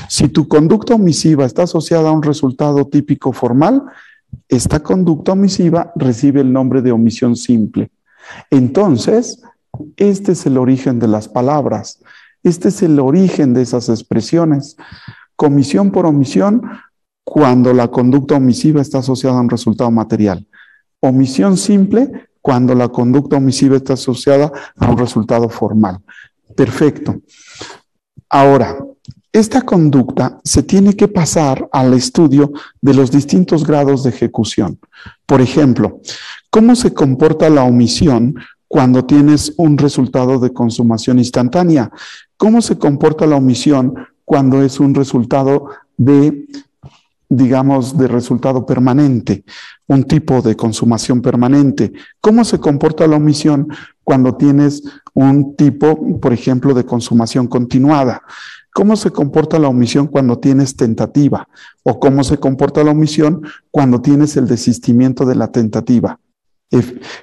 si 0.09 0.27
tu 0.29 0.47
conducta 0.47 0.95
omisiva 0.95 1.45
está 1.45 1.63
asociada 1.63 2.09
a 2.09 2.13
un 2.13 2.23
resultado 2.23 2.87
típico 2.87 3.31
formal, 3.31 3.83
esta 4.49 4.81
conducta 4.81 5.33
omisiva 5.33 5.91
recibe 5.95 6.41
el 6.41 6.51
nombre 6.51 6.81
de 6.81 6.91
omisión 6.91 7.35
simple. 7.35 7.91
Entonces, 8.49 9.41
este 9.97 10.31
es 10.31 10.45
el 10.45 10.57
origen 10.57 10.99
de 10.99 11.07
las 11.07 11.27
palabras. 11.27 12.01
Este 12.43 12.69
es 12.69 12.81
el 12.81 12.99
origen 12.99 13.53
de 13.53 13.61
esas 13.61 13.89
expresiones. 13.89 14.77
Comisión 15.35 15.91
por 15.91 16.05
omisión 16.05 16.63
cuando 17.25 17.73
la 17.73 17.89
conducta 17.89 18.35
omisiva 18.35 18.81
está 18.81 18.99
asociada 18.99 19.37
a 19.37 19.41
un 19.41 19.49
resultado 19.49 19.91
material. 19.91 20.47
Omisión 21.01 21.57
simple 21.57 22.29
cuando 22.41 22.73
la 22.73 22.87
conducta 22.87 23.35
omisiva 23.35 23.75
está 23.75 23.93
asociada 23.93 24.49
a 24.77 24.89
un 24.89 24.97
resultado 24.97 25.49
formal. 25.49 25.99
Perfecto. 26.55 27.19
Ahora, 28.29 28.77
esta 29.33 29.63
conducta 29.63 30.39
se 30.45 30.63
tiene 30.63 30.95
que 30.95 31.09
pasar 31.09 31.67
al 31.73 31.93
estudio 31.93 32.53
de 32.79 32.93
los 32.93 33.11
distintos 33.11 33.67
grados 33.67 34.03
de 34.03 34.11
ejecución. 34.11 34.79
Por 35.25 35.41
ejemplo, 35.41 35.99
¿cómo 36.49 36.73
se 36.75 36.93
comporta 36.93 37.49
la 37.49 37.63
omisión 37.63 38.35
cuando 38.75 39.05
tienes 39.05 39.53
un 39.57 39.77
resultado 39.77 40.39
de 40.39 40.51
consumación 40.51 41.19
instantánea. 41.19 41.91
¿Cómo 42.37 42.61
se 42.61 42.77
comporta 42.77 43.25
la 43.25 43.37
omisión 43.37 43.95
cuando 44.25 44.63
es 44.63 44.79
un 44.79 44.93
resultado 44.93 45.69
de, 45.97 46.45
digamos, 47.29 47.97
de 47.97 48.07
resultado 48.07 48.65
permanente, 48.65 49.43
un 49.87 50.03
tipo 50.03 50.41
de 50.41 50.55
consumación 50.55 51.21
permanente? 51.21 51.93
¿Cómo 52.21 52.43
se 52.43 52.59
comporta 52.59 53.07
la 53.07 53.17
omisión 53.17 53.67
cuando 54.03 54.35
tienes 54.35 54.83
un 55.13 55.55
tipo, 55.55 56.19
por 56.19 56.33
ejemplo, 56.33 56.73
de 56.73 56.85
consumación 56.85 57.47
continuada? 57.47 58.21
¿Cómo 58.73 58.97
se 58.97 59.11
comporta 59.11 59.57
la 59.57 59.69
omisión 59.69 60.07
cuando 60.07 60.37
tienes 60.39 60.75
tentativa? 60.75 61.47
¿O 61.83 61.99
cómo 61.99 62.23
se 62.25 62.37
comporta 62.37 62.83
la 62.83 62.91
omisión 62.91 63.41
cuando 63.71 64.01
tienes 64.01 64.35
el 64.35 64.47
desistimiento 64.47 65.25
de 65.25 65.35
la 65.35 65.51
tentativa? 65.51 66.19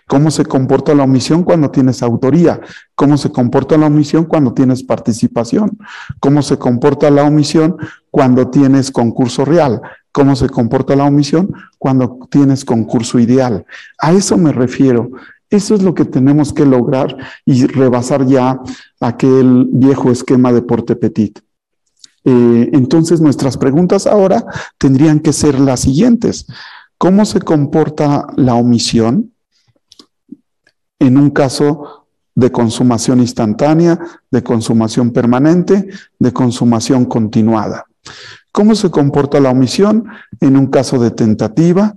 ¿Cómo 0.07 0.31
se 0.31 0.45
comporta 0.45 0.95
la 0.95 1.05
omisión 1.05 1.43
cuando 1.43 1.71
tienes 1.71 2.03
autoría? 2.03 2.61
¿Cómo 2.95 3.17
se 3.17 3.31
comporta 3.31 3.77
la 3.77 3.87
omisión 3.87 4.25
cuando 4.25 4.53
tienes 4.53 4.83
participación? 4.83 5.79
¿Cómo 6.21 6.43
se 6.43 6.59
comporta 6.59 7.11
la 7.11 7.25
omisión 7.25 7.77
cuando 8.11 8.49
tienes 8.49 8.91
concurso 8.91 9.45
real? 9.45 9.81
¿Cómo 10.13 10.37
se 10.37 10.49
comporta 10.49 10.95
la 10.97 11.05
omisión 11.05 11.53
cuando 11.79 12.19
tienes 12.31 12.65
concurso 12.65 13.19
ideal? 13.19 13.65
A 13.99 14.13
eso 14.13 14.37
me 14.37 14.53
refiero. 14.53 15.11
Eso 15.51 15.75
es 15.75 15.83
lo 15.83 15.95
que 15.95 16.07
tenemos 16.07 16.53
que 16.53 16.65
lograr 16.65 17.15
y 17.45 17.67
rebasar 17.67 18.27
ya 18.27 18.59
aquel 19.01 19.69
viejo 19.71 20.11
esquema 20.11 20.53
de 20.53 20.63
porte 20.63 20.97
petit. 20.97 21.41
Eh, 22.25 22.71
entonces 22.73 23.21
nuestras 23.21 23.59
preguntas 23.59 24.07
ahora 24.07 24.45
tendrían 24.79 25.21
que 25.21 25.33
ser 25.33 25.59
las 25.59 25.81
siguientes. 25.81 26.47
¿Cómo 26.97 27.25
se 27.25 27.41
comporta 27.41 28.29
la 28.37 28.55
omisión? 28.55 29.32
En 31.03 31.19
un 31.19 31.31
caso 31.31 32.07
de 32.35 32.51
consumación 32.51 33.21
instantánea, 33.21 33.99
de 34.31 34.43
consumación 34.43 35.11
permanente, 35.11 35.89
de 36.19 36.33
consumación 36.33 37.05
continuada. 37.07 37.87
¿Cómo 38.53 38.75
se 38.75 38.91
comporta 38.91 39.41
la 39.41 39.51
omisión 39.51 40.07
en 40.41 40.57
un 40.57 40.67
caso 40.67 40.99
de 40.99 41.11
tentativa? 41.11 41.95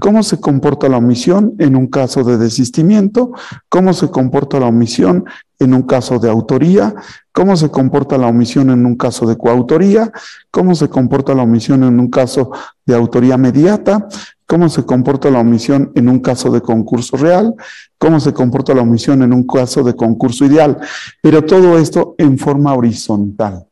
¿Cómo 0.00 0.22
se 0.22 0.40
comporta 0.40 0.88
la 0.88 0.98
omisión 0.98 1.54
en 1.58 1.76
un 1.76 1.86
caso 1.86 2.24
de 2.24 2.36
desistimiento? 2.36 3.32
¿Cómo 3.68 3.92
se 3.92 4.10
comporta 4.10 4.58
la 4.58 4.66
omisión 4.66 5.24
en 5.58 5.74
un 5.74 5.82
caso 5.82 6.18
de 6.18 6.28
autoría? 6.28 6.94
¿Cómo 7.32 7.56
se 7.56 7.70
comporta 7.70 8.18
la 8.18 8.26
omisión 8.26 8.70
en 8.70 8.86
un 8.86 8.96
caso 8.96 9.26
de 9.26 9.36
coautoría? 9.36 10.10
¿Cómo 10.50 10.74
se 10.74 10.88
comporta 10.88 11.34
la 11.34 11.42
omisión 11.42 11.84
en 11.84 12.00
un 12.00 12.08
caso 12.08 12.50
de 12.86 12.94
autoría 12.94 13.36
mediata? 13.36 14.08
Cómo 14.48 14.70
se 14.70 14.84
comporta 14.84 15.30
la 15.30 15.40
omisión 15.40 15.92
en 15.94 16.08
un 16.08 16.20
caso 16.20 16.50
de 16.50 16.62
concurso 16.62 17.18
real, 17.18 17.54
cómo 17.98 18.18
se 18.18 18.32
comporta 18.32 18.72
la 18.74 18.80
omisión 18.80 19.22
en 19.22 19.34
un 19.34 19.46
caso 19.46 19.84
de 19.84 19.94
concurso 19.94 20.46
ideal, 20.46 20.78
pero 21.22 21.44
todo 21.44 21.78
esto 21.78 22.14
en 22.16 22.38
forma 22.38 22.74
horizontal, 22.74 23.66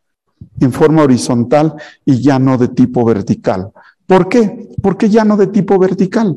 en 0.61 0.73
forma 0.73 1.03
horizontal 1.03 1.75
y 2.05 2.21
ya 2.21 2.39
no 2.39 2.59
de 2.59 2.69
tipo 2.69 3.07
vertical. 3.07 3.71
¿Por 4.07 4.29
qué? 4.29 4.69
¿Por 4.83 4.99
qué 4.99 5.09
ya 5.09 5.25
no 5.25 5.39
de 5.39 5.47
tipo 5.47 5.79
vertical? 5.79 6.37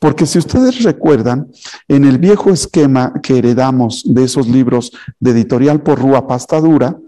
Porque 0.00 0.26
si 0.26 0.38
ustedes 0.38 0.82
recuerdan, 0.82 1.46
en 1.86 2.04
el 2.04 2.18
viejo 2.18 2.50
esquema 2.50 3.12
que 3.22 3.38
heredamos 3.38 4.02
de 4.04 4.24
esos 4.24 4.48
libros 4.48 4.90
de 5.20 5.30
editorial 5.30 5.80
por 5.80 6.00
Rúa 6.00 6.26
Pastadura, 6.26 6.98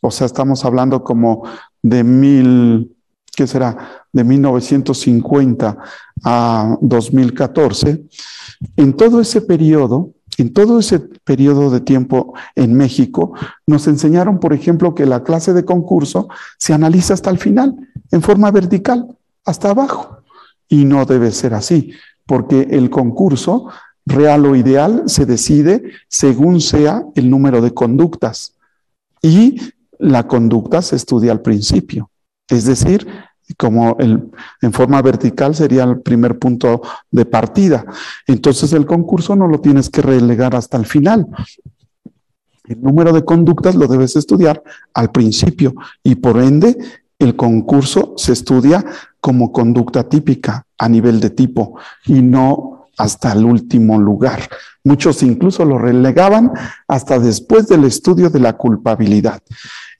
o 0.00 0.10
sea, 0.10 0.26
estamos 0.26 0.64
hablando 0.64 1.04
como 1.04 1.44
de 1.80 2.02
mil 2.02 2.93
que 3.34 3.46
será 3.46 4.04
de 4.12 4.24
1950 4.24 5.78
a 6.24 6.78
2014, 6.80 8.04
en 8.76 8.92
todo 8.94 9.20
ese 9.20 9.40
periodo, 9.40 10.12
en 10.38 10.52
todo 10.52 10.78
ese 10.78 11.00
periodo 11.00 11.70
de 11.70 11.80
tiempo 11.80 12.34
en 12.54 12.74
México, 12.74 13.34
nos 13.66 13.86
enseñaron, 13.86 14.40
por 14.40 14.52
ejemplo, 14.52 14.94
que 14.94 15.06
la 15.06 15.22
clase 15.22 15.52
de 15.52 15.64
concurso 15.64 16.28
se 16.58 16.74
analiza 16.74 17.14
hasta 17.14 17.30
el 17.30 17.38
final, 17.38 17.76
en 18.10 18.22
forma 18.22 18.50
vertical, 18.50 19.16
hasta 19.44 19.70
abajo. 19.70 20.18
Y 20.68 20.84
no 20.84 21.04
debe 21.04 21.30
ser 21.30 21.54
así, 21.54 21.92
porque 22.26 22.68
el 22.70 22.90
concurso 22.90 23.68
real 24.06 24.46
o 24.46 24.56
ideal 24.56 25.04
se 25.06 25.26
decide 25.26 25.82
según 26.08 26.60
sea 26.60 27.04
el 27.14 27.30
número 27.30 27.60
de 27.60 27.72
conductas. 27.72 28.54
Y 29.22 29.60
la 29.98 30.26
conducta 30.26 30.82
se 30.82 30.96
estudia 30.96 31.32
al 31.32 31.40
principio. 31.40 32.10
Es 32.48 32.64
decir, 32.64 33.06
como 33.56 33.96
el, 33.98 34.30
en 34.62 34.72
forma 34.72 35.02
vertical 35.02 35.54
sería 35.54 35.84
el 35.84 36.00
primer 36.00 36.38
punto 36.38 36.82
de 37.10 37.26
partida. 37.26 37.84
Entonces 38.26 38.72
el 38.72 38.86
concurso 38.86 39.36
no 39.36 39.46
lo 39.46 39.60
tienes 39.60 39.90
que 39.90 40.02
relegar 40.02 40.56
hasta 40.56 40.76
el 40.76 40.86
final. 40.86 41.26
El 42.64 42.80
número 42.80 43.12
de 43.12 43.24
conductas 43.24 43.74
lo 43.74 43.86
debes 43.86 44.16
estudiar 44.16 44.62
al 44.94 45.12
principio 45.12 45.74
y 46.02 46.14
por 46.14 46.38
ende 46.38 46.78
el 47.18 47.36
concurso 47.36 48.14
se 48.16 48.32
estudia 48.32 48.84
como 49.20 49.52
conducta 49.52 50.08
típica 50.08 50.66
a 50.78 50.88
nivel 50.88 51.20
de 51.20 51.30
tipo 51.30 51.78
y 52.06 52.22
no 52.22 52.83
hasta 52.98 53.32
el 53.32 53.44
último 53.44 53.98
lugar. 53.98 54.48
Muchos 54.84 55.22
incluso 55.22 55.64
lo 55.64 55.78
relegaban 55.78 56.52
hasta 56.86 57.18
después 57.18 57.68
del 57.68 57.84
estudio 57.84 58.30
de 58.30 58.40
la 58.40 58.54
culpabilidad. 58.54 59.40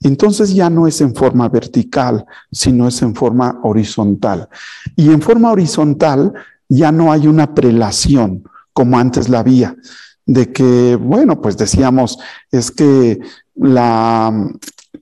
Entonces 0.01 0.53
ya 0.53 0.69
no 0.69 0.87
es 0.87 1.01
en 1.01 1.15
forma 1.15 1.49
vertical, 1.49 2.25
sino 2.51 2.87
es 2.87 3.01
en 3.01 3.15
forma 3.15 3.59
horizontal. 3.63 4.47
Y 4.95 5.09
en 5.09 5.21
forma 5.21 5.51
horizontal 5.51 6.33
ya 6.69 6.91
no 6.91 7.11
hay 7.11 7.27
una 7.27 7.53
prelación 7.53 8.43
como 8.73 8.99
antes 8.99 9.29
la 9.29 9.39
había, 9.39 9.75
de 10.25 10.51
que, 10.51 10.97
bueno, 10.97 11.39
pues 11.39 11.55
decíamos, 11.55 12.19
es 12.51 12.71
que 12.71 13.19
la, 13.55 14.49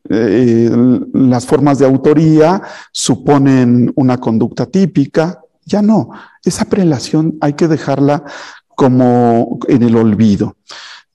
eh, 0.09 0.69
las 1.13 1.45
formas 1.45 1.79
de 1.79 1.85
autoría 1.85 2.61
suponen 2.91 3.91
una 3.95 4.19
conducta 4.19 4.65
típica, 4.65 5.42
ya 5.65 5.81
no, 5.81 6.11
esa 6.43 6.65
prelación 6.65 7.37
hay 7.41 7.53
que 7.53 7.67
dejarla 7.67 8.23
como 8.75 9.59
en 9.67 9.83
el 9.83 9.95
olvido. 9.95 10.57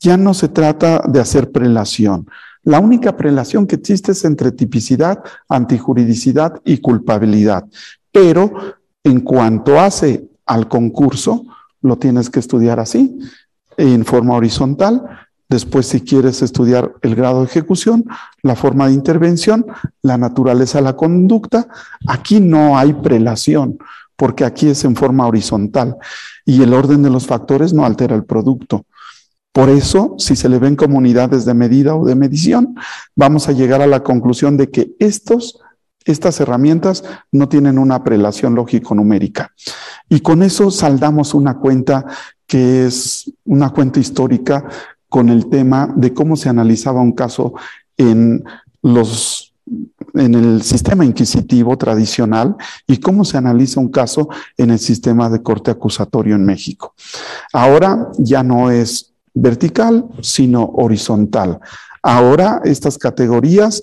Ya 0.01 0.17
no 0.17 0.35
se 0.35 0.49
trata 0.49 1.03
de 1.07 1.21
hacer 1.21 1.51
prelación. 1.51 2.29
La 2.63 2.81
única 2.81 3.17
prelación 3.17 3.67
que 3.67 3.77
existe 3.77 4.13
es 4.13 4.25
entre 4.25 4.53
tipicidad, 4.53 5.23
antijuridicidad 5.49 6.61
y 6.65 6.79
culpabilidad. 6.79 7.65
Pero 8.13 8.53
en 9.03 9.21
cuanto 9.21 9.81
hace 9.81 10.29
al 10.47 10.69
concurso, 10.69 11.45
lo 11.83 11.97
tienes 11.97 12.31
que 12.31 12.41
estudiar 12.41 12.81
así, 12.81 13.19
en 13.77 14.05
forma 14.05 14.35
horizontal. 14.35 15.03
Después, 15.49 15.87
si 15.87 16.03
quieres 16.03 16.43
estudiar 16.43 16.93
el 17.01 17.15
grado 17.15 17.41
de 17.41 17.47
ejecución, 17.47 18.05
la 18.43 18.55
forma 18.55 18.89
de 18.89 18.95
intervención, 18.95 19.65
la 20.03 20.19
naturaleza 20.19 20.81
la 20.81 20.97
conducta, 20.97 21.69
aquí 22.07 22.41
no 22.41 22.77
hay 22.77 22.93
prelación, 22.93 23.79
porque 24.19 24.45
aquí 24.45 24.69
es 24.69 24.85
en 24.85 24.97
forma 24.97 25.29
horizontal 25.29 25.97
y 26.45 26.61
el 26.61 26.75
orden 26.75 27.05
de 27.05 27.11
los 27.11 27.29
factores 27.29 27.73
no 27.73 27.87
altera 27.87 28.17
el 28.17 28.25
producto. 28.25 28.85
Por 29.53 29.69
eso, 29.71 30.17
si 30.19 30.35
se 30.35 30.49
le 30.49 30.59
ven 30.59 30.75
como 30.75 30.99
unidades 30.99 31.45
de 31.45 31.55
medida 31.55 31.95
o 31.95 32.05
de 32.05 32.17
medición, 32.17 32.75
vamos 33.15 33.49
a 33.49 33.53
llegar 33.53 33.81
a 33.81 33.87
la 33.87 34.03
conclusión 34.03 34.57
de 34.57 34.71
que 34.71 34.91
estos, 34.99 35.61
estas 36.05 36.41
herramientas 36.41 37.05
no 37.31 37.49
tienen 37.49 37.79
una 37.79 38.03
prelación 38.03 38.57
lógico-numérica. 38.57 39.53
Y 40.09 40.21
con 40.21 40.43
eso 40.43 40.73
saldamos 40.73 41.33
una 41.33 41.59
cuenta 41.59 42.05
que 42.45 42.87
es 42.87 43.33
una 43.45 43.71
cuenta 43.71 44.01
histórica 44.01 44.69
con 45.09 45.29
el 45.29 45.49
tema 45.49 45.93
de 45.95 46.13
cómo 46.13 46.37
se 46.37 46.49
analizaba 46.49 47.01
un 47.01 47.13
caso 47.13 47.55
en 47.97 48.43
los 48.83 49.48
en 50.15 50.35
el 50.35 50.63
sistema 50.63 51.05
inquisitivo 51.05 51.77
tradicional 51.77 52.57
y 52.87 52.99
cómo 52.99 53.25
se 53.25 53.39
analiza 53.39 53.81
un 53.81 53.91
caso 53.91 54.29
en 54.57 54.71
el 54.71 54.79
sistema 54.79 55.29
de 55.29 55.43
corte 55.43 55.71
acusatorio 55.71 56.35
en 56.35 56.45
México. 56.45 56.95
Ahora 57.53 58.09
ya 58.19 58.43
no 58.43 58.71
es 58.71 59.13
vertical, 59.35 60.07
sino 60.23 60.65
horizontal. 60.65 61.61
Ahora 62.03 62.61
estas 62.65 62.99
categorías 62.99 63.83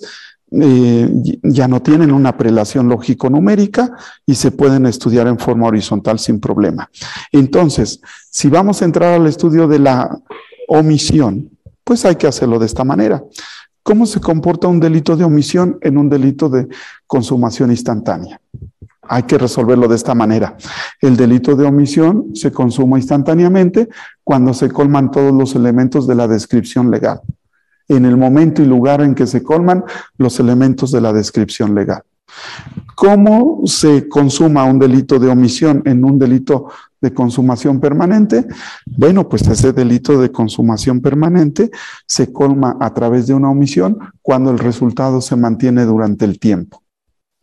eh, 0.50 1.10
ya 1.42 1.66
no 1.66 1.82
tienen 1.82 2.12
una 2.12 2.36
prelación 2.36 2.88
lógico-numérica 2.88 3.96
y 4.24 4.36
se 4.36 4.52
pueden 4.52 4.86
estudiar 4.86 5.26
en 5.26 5.38
forma 5.38 5.66
horizontal 5.66 6.18
sin 6.18 6.38
problema. 6.40 6.88
Entonces, 7.32 8.00
si 8.30 8.48
vamos 8.48 8.80
a 8.80 8.84
entrar 8.84 9.14
al 9.14 9.26
estudio 9.26 9.66
de 9.66 9.80
la 9.80 10.18
omisión, 10.68 11.50
pues 11.82 12.04
hay 12.04 12.16
que 12.16 12.26
hacerlo 12.26 12.58
de 12.58 12.66
esta 12.66 12.84
manera. 12.84 13.22
¿Cómo 13.86 14.04
se 14.04 14.18
comporta 14.18 14.66
un 14.66 14.80
delito 14.80 15.16
de 15.16 15.22
omisión 15.22 15.78
en 15.80 15.96
un 15.96 16.08
delito 16.08 16.48
de 16.48 16.66
consumación 17.06 17.70
instantánea? 17.70 18.40
Hay 19.02 19.22
que 19.22 19.38
resolverlo 19.38 19.86
de 19.86 19.94
esta 19.94 20.12
manera. 20.12 20.56
El 21.00 21.16
delito 21.16 21.54
de 21.54 21.66
omisión 21.66 22.34
se 22.34 22.50
consuma 22.50 22.98
instantáneamente 22.98 23.88
cuando 24.24 24.54
se 24.54 24.72
colman 24.72 25.12
todos 25.12 25.32
los 25.32 25.54
elementos 25.54 26.08
de 26.08 26.16
la 26.16 26.26
descripción 26.26 26.90
legal, 26.90 27.20
en 27.86 28.06
el 28.06 28.16
momento 28.16 28.60
y 28.60 28.64
lugar 28.64 29.02
en 29.02 29.14
que 29.14 29.28
se 29.28 29.44
colman 29.44 29.84
los 30.18 30.40
elementos 30.40 30.90
de 30.90 31.02
la 31.02 31.12
descripción 31.12 31.72
legal. 31.72 32.02
¿Cómo 32.96 33.60
se 33.66 34.08
consuma 34.08 34.64
un 34.64 34.80
delito 34.80 35.20
de 35.20 35.28
omisión 35.28 35.82
en 35.84 36.04
un 36.04 36.18
delito 36.18 36.70
de 37.06 37.14
consumación 37.14 37.80
permanente? 37.80 38.46
Bueno, 38.84 39.28
pues 39.28 39.46
ese 39.46 39.72
delito 39.72 40.20
de 40.20 40.32
consumación 40.32 41.00
permanente 41.00 41.70
se 42.06 42.32
colma 42.32 42.76
a 42.80 42.92
través 42.92 43.28
de 43.28 43.34
una 43.34 43.50
omisión 43.50 43.98
cuando 44.22 44.50
el 44.50 44.58
resultado 44.58 45.20
se 45.20 45.36
mantiene 45.36 45.84
durante 45.84 46.24
el 46.24 46.40
tiempo. 46.40 46.82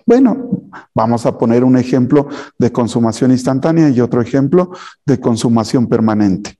Bueno, 0.05 0.49
vamos 0.93 1.25
a 1.25 1.37
poner 1.37 1.63
un 1.63 1.77
ejemplo 1.77 2.27
de 2.59 2.71
consumación 2.73 3.31
instantánea 3.31 3.89
y 3.89 4.01
otro 4.01 4.21
ejemplo 4.21 4.71
de 5.05 5.17
consumación 5.19 5.87
permanente. 5.87 6.59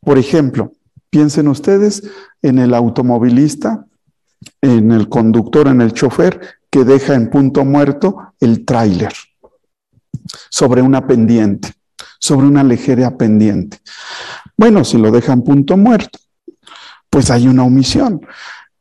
Por 0.00 0.18
ejemplo, 0.18 0.72
piensen 1.10 1.48
ustedes 1.48 2.04
en 2.42 2.60
el 2.60 2.74
automovilista, 2.74 3.86
en 4.60 4.92
el 4.92 5.08
conductor, 5.08 5.66
en 5.66 5.80
el 5.80 5.92
chofer 5.92 6.40
que 6.70 6.84
deja 6.84 7.14
en 7.14 7.28
punto 7.28 7.64
muerto 7.64 8.34
el 8.38 8.64
tráiler 8.64 9.12
sobre 10.50 10.82
una 10.82 11.06
pendiente, 11.06 11.72
sobre 12.18 12.46
una 12.46 12.64
ligera 12.64 13.16
pendiente. 13.16 13.78
Bueno, 14.56 14.84
si 14.84 14.98
lo 14.98 15.10
deja 15.10 15.32
en 15.32 15.42
punto 15.42 15.76
muerto, 15.76 16.18
pues 17.10 17.30
hay 17.30 17.48
una 17.48 17.64
omisión 17.64 18.20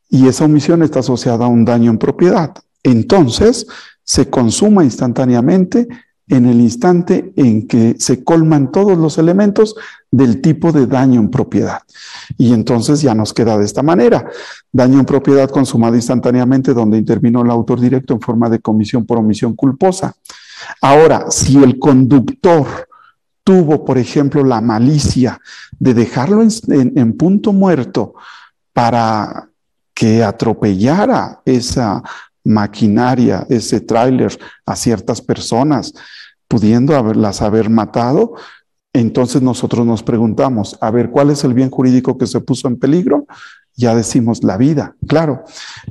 y 0.10 0.28
esa 0.28 0.46
omisión 0.46 0.84
está 0.84 1.00
asociada 1.00 1.46
a 1.46 1.50
un 1.50 1.66
daño 1.66 1.92
en 1.92 1.98
propiedad. 1.98 2.54
Entonces, 2.84 3.68
se 4.04 4.30
consuma 4.30 4.84
instantáneamente 4.84 5.88
en 6.28 6.46
el 6.46 6.60
instante 6.60 7.34
en 7.36 7.68
que 7.68 7.96
se 8.00 8.24
colman 8.24 8.72
todos 8.72 8.98
los 8.98 9.18
elementos 9.18 9.76
del 10.10 10.42
tipo 10.42 10.72
de 10.72 10.88
daño 10.88 11.20
en 11.20 11.30
propiedad. 11.30 11.82
Y 12.38 12.54
entonces 12.54 13.02
ya 13.02 13.14
nos 13.14 13.34
queda 13.34 13.58
de 13.58 13.66
esta 13.66 13.84
manera. 13.84 14.30
Daño 14.72 15.00
en 15.00 15.06
propiedad 15.06 15.50
consumado 15.50 15.96
instantáneamente 15.96 16.74
donde 16.74 16.98
intervino 16.98 17.42
el 17.42 17.52
autor 17.52 17.80
directo 17.80 18.14
en 18.14 18.22
forma 18.22 18.50
de 18.50 18.60
comisión 18.60 19.06
por 19.06 19.20
omisión 19.20 19.56
culposa. 19.56 20.16
Ahora, 20.82 21.30
si 21.30 21.62
el 21.62 21.78
conductor 21.78 22.66
tuvo, 23.46 23.86
por 23.86 24.00
ejemplo, 24.00 24.44
la 24.44 24.60
malicia 24.60 25.40
de 25.80 25.94
dejarlo 25.94 26.42
en, 26.42 27.14
punto 27.14 27.54
muerto 27.54 28.16
para 28.74 29.50
que 29.94 30.24
atropellara 30.24 31.42
esa 31.46 32.02
maquinaria, 32.44 33.46
ese 33.48 33.82
tráiler 33.82 34.38
a 34.66 34.76
ciertas 34.76 35.22
personas, 35.22 35.94
pudiendo 36.48 36.96
haberlas 36.96 37.44
haber 37.44 37.70
matado, 37.70 38.34
entonces 38.94 39.44
nosotros 39.44 39.86
nos 39.86 40.02
preguntamos, 40.02 40.76
a 40.82 40.90
ver, 40.90 41.12
¿cuál 41.12 41.30
es 41.30 41.44
el 41.44 41.54
bien 41.54 41.70
jurídico 41.70 42.18
que 42.18 42.26
se 42.26 42.42
puso 42.42 42.68
en 42.68 42.80
peligro? 42.80 43.28
Ya 43.76 43.94
decimos 43.94 44.44
la 44.44 44.58
vida, 44.58 44.96
claro. 45.08 45.44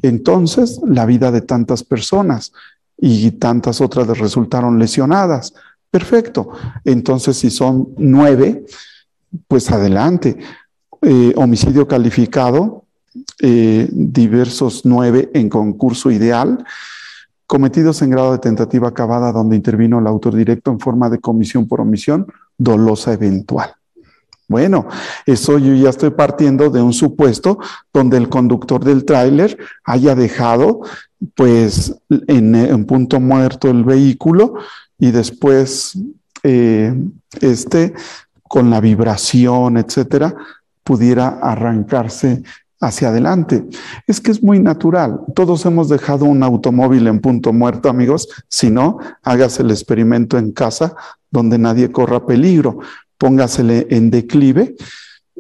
Entonces, 0.03 0.81
la 0.85 1.07
vida 1.07 1.31
de 1.31 1.43
tantas 1.43 1.85
personas 1.85 2.53
y 2.97 3.31
tantas 3.33 3.81
otras 3.81 4.19
resultaron 4.19 4.79
lesionadas. 4.81 5.55
Perfecto. 5.95 6.49
Entonces, 6.85 7.37
si 7.37 7.51
son 7.51 7.91
nueve, 7.99 8.65
pues 9.47 9.71
adelante. 9.71 10.37
Eh, 11.01 11.33
homicidio 11.37 11.87
calificado, 11.87 12.83
eh, 13.41 13.89
diversos 13.93 14.85
nueve 14.85 15.31
en 15.35 15.49
concurso 15.49 16.11
ideal, 16.11 16.65
cometidos 17.47 18.03
en 18.03 18.11
grado 18.11 18.33
de 18.33 18.39
tentativa 18.39 18.89
acabada 18.89 19.31
donde 19.31 19.55
intervino 19.55 20.01
el 20.01 20.09
autor 20.09 20.35
directo 20.35 20.73
en 20.73 20.81
forma 20.81 21.09
de 21.09 21.21
comisión 21.21 21.69
por 21.69 21.81
omisión 21.81 22.27
dolosa 22.59 23.13
eventual. 23.13 23.71
Bueno, 24.49 24.89
eso 25.27 25.59
yo 25.59 25.75
ya 25.75 25.91
estoy 25.91 26.11
partiendo 26.11 26.71
de 26.71 26.83
un 26.83 26.93
supuesto 26.93 27.61
donde 27.93 28.17
el 28.17 28.29
conductor 28.29 28.85
del 28.85 29.05
tráiler 29.05 29.57
haya 29.85 30.17
dejado 30.17 30.81
pues 31.35 31.95
en, 32.27 32.85
punto 32.85 33.21
muerto 33.21 33.71
el 33.71 33.85
vehículo 33.85 34.55
y 34.99 35.11
después 35.11 35.99
eh, 36.43 36.95
este 37.41 37.95
con 38.43 38.71
la 38.71 38.81
vibración, 38.81 39.77
etcétera, 39.79 40.35
pudiera 40.85 41.41
arrancarse 41.41 42.43
hacia 42.81 43.09
adelante. 43.09 43.65
Es 44.07 44.21
que 44.21 44.31
es 44.31 44.43
muy 44.43 44.61
natural. 44.61 45.21
Todos 45.35 45.65
hemos 45.67 45.89
dejado 45.89 46.27
un 46.27 46.43
automóvil 46.43 47.07
en 47.07 47.21
punto 47.21 47.53
muerto, 47.53 47.89
amigos. 47.89 48.29
Si 48.49 48.71
no, 48.71 48.99
hágase 49.23 49.63
el 49.63 49.71
experimento 49.71 50.39
en 50.39 50.53
casa 50.53 50.95
donde 51.31 51.59
nadie 51.59 51.91
corra 51.91 52.27
peligro. 52.27 52.79
Póngasele 53.19 53.87
en 53.91 54.11
declive 54.11 54.77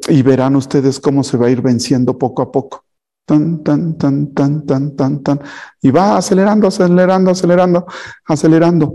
y 0.08 0.22
verán 0.22 0.56
ustedes 0.56 0.98
cómo 0.98 1.22
se 1.22 1.36
va 1.36 1.46
a 1.46 1.50
ir 1.50 1.60
venciendo 1.60 2.18
poco 2.18 2.42
a 2.42 2.50
poco. 2.50 2.84
Tan, 3.26 3.62
tan, 3.64 3.96
tan, 3.96 4.34
tan, 4.34 4.66
tan, 4.66 4.96
tan, 4.96 5.22
tan. 5.22 5.40
Y 5.80 5.90
va 5.90 6.18
acelerando, 6.18 6.68
acelerando, 6.68 7.30
acelerando, 7.30 7.86
acelerando. 8.26 8.94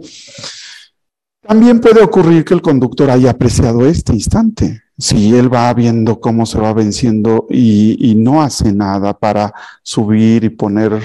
También 1.42 1.80
puede 1.80 2.04
ocurrir 2.04 2.46
que 2.46 2.54
el 2.54 2.62
conductor 2.62 3.10
haya 3.10 3.32
apreciado 3.32 3.88
este 3.88 4.14
instante. 4.14 4.84
Si 4.98 5.36
él 5.36 5.52
va 5.52 5.74
viendo 5.74 6.20
cómo 6.20 6.46
se 6.46 6.60
va 6.60 6.74
venciendo 6.74 7.48
y, 7.50 8.14
no 8.18 8.44
hace 8.44 8.72
nada 8.72 9.18
para 9.18 9.54
subir 9.82 10.44
y 10.44 10.50
poner, 10.50 11.02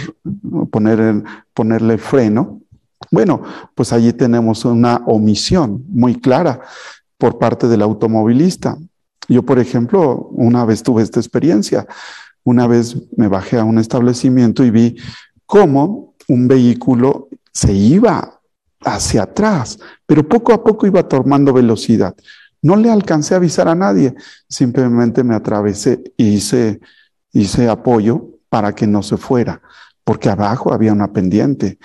poner, 0.70 1.22
ponerle 1.54 1.96
freno, 1.96 2.60
bueno, 3.10 3.42
pues 3.74 3.92
allí 3.92 4.12
tenemos 4.12 4.64
una 4.64 4.96
omisión 5.06 5.84
muy 5.88 6.20
clara 6.20 6.60
por 7.16 7.38
parte 7.38 7.68
del 7.68 7.82
automovilista. 7.82 8.76
Yo, 9.28 9.42
por 9.44 9.58
ejemplo, 9.58 10.28
una 10.32 10.64
vez 10.64 10.82
tuve 10.82 11.02
esta 11.02 11.20
experiencia. 11.20 11.86
Una 12.44 12.66
vez 12.66 12.96
me 13.16 13.28
bajé 13.28 13.58
a 13.58 13.64
un 13.64 13.78
establecimiento 13.78 14.64
y 14.64 14.70
vi 14.70 14.96
cómo 15.46 16.14
un 16.28 16.46
vehículo 16.46 17.28
se 17.52 17.72
iba 17.72 18.40
hacia 18.84 19.22
atrás, 19.22 19.78
pero 20.06 20.26
poco 20.28 20.52
a 20.52 20.62
poco 20.62 20.86
iba 20.86 21.08
tomando 21.08 21.52
velocidad. 21.52 22.14
No 22.62 22.76
le 22.76 22.90
alcancé 22.90 23.34
a 23.34 23.38
avisar 23.38 23.68
a 23.68 23.74
nadie, 23.74 24.14
simplemente 24.48 25.24
me 25.24 25.34
atravesé 25.34 26.02
y 26.16 26.34
hice, 26.34 26.80
hice 27.32 27.68
apoyo 27.68 28.30
para 28.48 28.74
que 28.74 28.86
no 28.86 29.02
se 29.02 29.16
fuera, 29.16 29.60
porque 30.02 30.28
abajo 30.28 30.72
había 30.72 30.92
una 30.92 31.12
pendiente. 31.12 31.78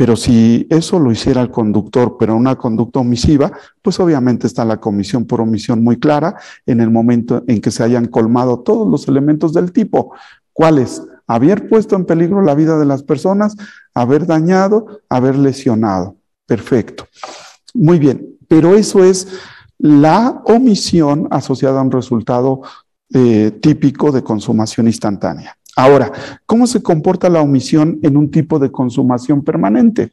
Pero 0.00 0.16
si 0.16 0.66
eso 0.70 0.98
lo 0.98 1.12
hiciera 1.12 1.42
el 1.42 1.50
conductor, 1.50 2.16
pero 2.18 2.34
una 2.34 2.56
conducta 2.56 3.00
omisiva, 3.00 3.52
pues 3.82 4.00
obviamente 4.00 4.46
está 4.46 4.64
la 4.64 4.80
comisión 4.80 5.26
por 5.26 5.42
omisión 5.42 5.84
muy 5.84 5.98
clara 5.98 6.36
en 6.64 6.80
el 6.80 6.88
momento 6.88 7.44
en 7.46 7.60
que 7.60 7.70
se 7.70 7.82
hayan 7.82 8.06
colmado 8.06 8.60
todos 8.60 8.88
los 8.88 9.08
elementos 9.08 9.52
del 9.52 9.72
tipo. 9.72 10.14
¿Cuáles? 10.54 11.02
Haber 11.26 11.68
puesto 11.68 11.96
en 11.96 12.06
peligro 12.06 12.40
la 12.40 12.54
vida 12.54 12.78
de 12.78 12.86
las 12.86 13.02
personas, 13.02 13.56
haber 13.92 14.24
dañado, 14.24 15.02
haber 15.10 15.36
lesionado. 15.36 16.16
Perfecto. 16.46 17.06
Muy 17.74 17.98
bien, 17.98 18.38
pero 18.48 18.76
eso 18.76 19.04
es 19.04 19.28
la 19.76 20.40
omisión 20.46 21.28
asociada 21.30 21.78
a 21.78 21.82
un 21.82 21.92
resultado 21.92 22.62
eh, 23.12 23.50
típico 23.60 24.12
de 24.12 24.22
consumación 24.22 24.86
instantánea. 24.86 25.58
Ahora, 25.80 26.12
¿cómo 26.44 26.66
se 26.66 26.82
comporta 26.82 27.30
la 27.30 27.40
omisión 27.40 27.98
en 28.02 28.18
un 28.18 28.30
tipo 28.30 28.58
de 28.58 28.70
consumación 28.70 29.42
permanente? 29.42 30.12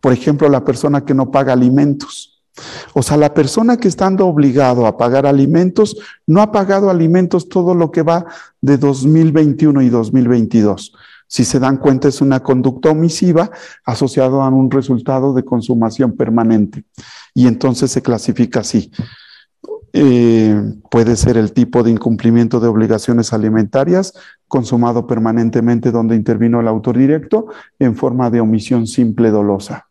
Por 0.00 0.12
ejemplo, 0.12 0.48
la 0.48 0.64
persona 0.64 1.04
que 1.04 1.14
no 1.14 1.30
paga 1.30 1.52
alimentos. 1.52 2.42
O 2.94 3.02
sea, 3.04 3.16
la 3.16 3.32
persona 3.32 3.76
que 3.76 3.86
estando 3.86 4.26
obligado 4.26 4.88
a 4.88 4.96
pagar 4.96 5.24
alimentos 5.24 5.96
no 6.26 6.42
ha 6.42 6.50
pagado 6.50 6.90
alimentos 6.90 7.48
todo 7.48 7.76
lo 7.76 7.92
que 7.92 8.02
va 8.02 8.26
de 8.60 8.76
2021 8.76 9.82
y 9.82 9.88
2022. 9.88 10.92
Si 11.28 11.44
se 11.44 11.60
dan 11.60 11.76
cuenta, 11.76 12.08
es 12.08 12.20
una 12.20 12.40
conducta 12.40 12.90
omisiva 12.90 13.52
asociada 13.84 14.44
a 14.44 14.48
un 14.48 14.68
resultado 14.68 15.32
de 15.32 15.44
consumación 15.44 16.16
permanente. 16.16 16.82
Y 17.34 17.46
entonces 17.46 17.92
se 17.92 18.02
clasifica 18.02 18.60
así. 18.60 18.90
Eh, 19.92 20.74
puede 20.90 21.16
ser 21.16 21.36
el 21.36 21.52
tipo 21.52 21.82
de 21.82 21.90
incumplimiento 21.90 22.60
de 22.60 22.68
obligaciones 22.68 23.32
alimentarias 23.32 24.12
consumado 24.46 25.06
permanentemente 25.06 25.90
donde 25.90 26.16
intervino 26.16 26.60
el 26.60 26.68
autor 26.68 26.98
directo 26.98 27.46
en 27.78 27.96
forma 27.96 28.30
de 28.30 28.40
omisión 28.40 28.86
simple 28.86 29.30
dolosa. 29.30 29.88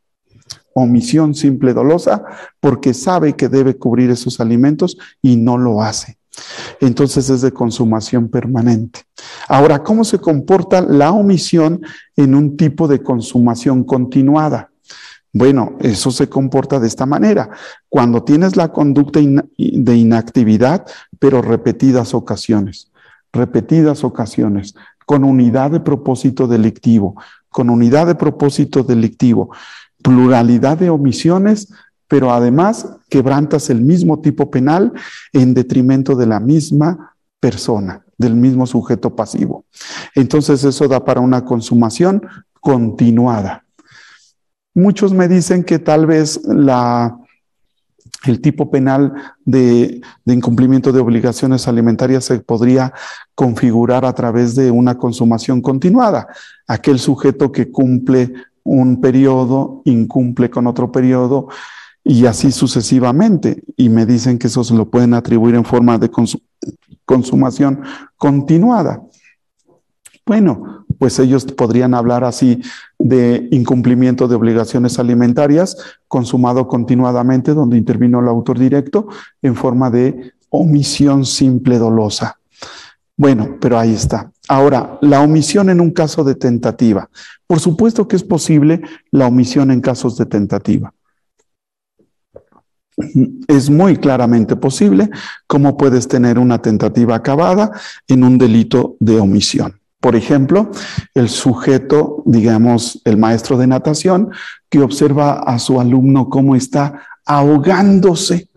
Omisión 0.73 1.33
simple 1.33 1.73
dolosa 1.73 2.23
porque 2.60 2.93
sabe 2.93 3.33
que 3.33 3.49
debe 3.49 3.77
cubrir 3.77 4.12
esos 4.12 4.39
alimentos 4.39 4.97
y 5.21 5.36
no 5.36 5.57
lo 5.57 5.81
hace. 5.81 6.17
Entonces 6.79 7.29
es 7.29 7.41
de 7.41 7.51
consumación 7.51 8.29
permanente. 8.29 9.01
Ahora, 9.47 9.83
¿cómo 9.83 10.03
se 10.03 10.19
comporta 10.19 10.81
la 10.81 11.12
omisión 11.12 11.81
en 12.15 12.36
un 12.36 12.57
tipo 12.57 12.88
de 12.88 13.01
consumación 13.01 13.83
continuada? 13.83 14.69
Bueno, 15.38 15.78
eso 15.82 16.10
se 16.10 16.28
comporta 16.30 16.80
de 16.80 16.88
esta 16.88 17.06
manera. 17.06 17.52
Cuando 17.89 18.23
tienes 18.23 18.56
la 18.56 18.69
conducta 18.69 19.19
de 19.19 19.95
inactividad, 19.95 20.88
pero 21.19 21.43
repetidas 21.43 22.15
ocasiones, 22.15 22.91
repetidas 23.32 24.04
ocasiones, 24.04 24.73
con 25.06 25.23
unidad 25.23 25.69
de 25.69 25.80
propósito 25.80 26.47
delictivo, 26.47 27.21
con 27.50 27.69
unidad 27.69 28.08
de 28.08 28.15
propósito 28.15 28.82
delictivo, 28.82 29.52
pluralidad 30.02 30.80
de 30.80 30.89
omisiones, 30.89 31.71
pero 32.08 32.34
además 32.34 32.97
quebrantas 33.08 33.69
el 33.69 33.82
mismo 33.82 34.21
tipo 34.21 34.50
penal 34.50 34.91
en 35.34 35.54
detrimento 35.54 36.15
de 36.15 36.26
la 36.26 36.39
misma 36.39 37.15
persona, 37.39 38.04
del 38.17 38.34
mismo 38.34 38.65
sujeto 38.65 39.15
pasivo. 39.15 39.65
Entonces 40.15 40.63
eso 40.63 40.88
da 40.88 41.06
para 41.06 41.21
una 41.21 41.45
consumación 41.45 42.23
continuada. 42.60 43.66
Muchos 44.78 45.12
me 45.12 45.28
dicen 45.28 45.63
que 45.63 45.80
tal 45.80 46.06
vez 46.06 46.40
el 48.26 48.42
tipo 48.42 48.70
penal 48.70 49.12
de, 49.44 50.02
de, 50.24 50.34
incumplimiento 50.36 50.92
de 50.92 51.00
obligaciones 51.00 51.68
alimentarias 51.68 52.26
se 52.26 52.38
podría 52.38 52.94
configurar 53.34 54.06
a 54.06 54.13
través 54.13 54.54
de 54.54 54.70
una 54.70 54.96
consumación 55.00 55.63
continuada. 55.63 56.28
Aquel 56.68 57.00
sujeto 57.00 57.52
que 57.52 57.72
cumple 57.72 58.32
un 58.63 59.02
periodo, 59.02 59.82
incumple 59.86 60.52
con 60.52 60.68
otro 60.68 60.92
periodo 60.92 61.48
y 62.04 62.28
así 62.28 62.52
sucesivamente. 62.52 63.63
Y 63.78 63.90
me 63.90 64.06
dicen 64.06 64.38
que 64.38 64.46
eso 64.46 64.63
se 64.63 64.76
lo 64.76 64.92
pueden 64.92 65.16
atribuir 65.16 65.56
en 65.56 65.66
forma 65.66 65.98
de 65.98 66.12
consumación 67.04 67.82
continuada. 68.16 69.02
Bueno, 70.24 70.77
pues 70.97 71.19
ellos 71.19 71.45
podrían 71.45 71.93
hablar 71.93 72.23
así 72.23 72.62
de 72.97 73.47
incumplimiento 73.51 74.27
de 74.27 74.36
obligaciones 74.36 74.99
alimentarias 74.99 75.77
consumado 76.07 76.67
continuadamente, 76.67 77.53
donde 77.53 77.77
intervino 77.77 78.19
el 78.19 78.27
autor 78.27 78.60
directo 78.60 79.07
en 79.41 79.55
forma 79.55 79.89
de 79.89 80.33
omisión 80.49 81.25
simple 81.25 81.77
dolosa. 81.77 82.39
Bueno, 83.15 83.57
pero 83.60 83.79
ahí 83.79 83.93
está. 83.93 84.31
Ahora, 84.47 84.97
la 85.01 85.21
omisión 85.21 85.69
en 85.69 85.81
un 85.81 85.91
caso 85.91 86.23
de 86.23 86.36
tentativa. 86.36 87.10
Por 87.47 87.60
supuesto 87.60 88.07
que 88.07 88.15
es 88.15 88.23
posible 88.23 88.81
la 89.12 89.27
omisión 89.27 89.71
en 89.71 89.81
casos 89.81 90.17
de 90.17 90.25
tentativa 90.25 90.93
es 93.47 93.69
muy 93.69 93.97
claramente 93.97 94.55
posible 94.55 95.10
cómo 95.45 95.77
puedes 95.77 96.07
tener 96.07 96.39
una 96.39 96.62
tentativa 96.62 97.15
acabada 97.15 97.71
en 98.07 98.23
un 98.23 98.38
delito 98.38 98.95
de 98.99 99.19
omisión. 99.19 99.79
Por 99.99 100.15
ejemplo, 100.15 100.71
el 101.15 101.27
sujeto, 101.29 102.23
digamos, 102.25 103.01
el 103.03 103.17
maestro 103.17 103.57
de 103.57 103.67
natación, 103.67 104.31
que 104.69 104.81
observa 104.81 105.39
a 105.39 105.57
su 105.60 105.79
alumno 105.79 106.29
cómo 106.29 106.55
está 106.55 107.01
ahogándose, 107.25 108.49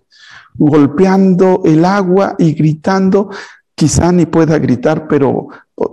golpeando 0.54 1.62
el 1.64 1.84
agua 1.84 2.34
y 2.38 2.52
gritando, 2.52 3.30
quizá 3.74 4.12
ni 4.12 4.26
pueda 4.26 4.58
gritar, 4.58 5.08
pero 5.08 5.48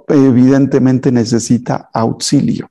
evidentemente 0.09 1.11
necesita 1.11 1.89
auxilio. 1.93 2.69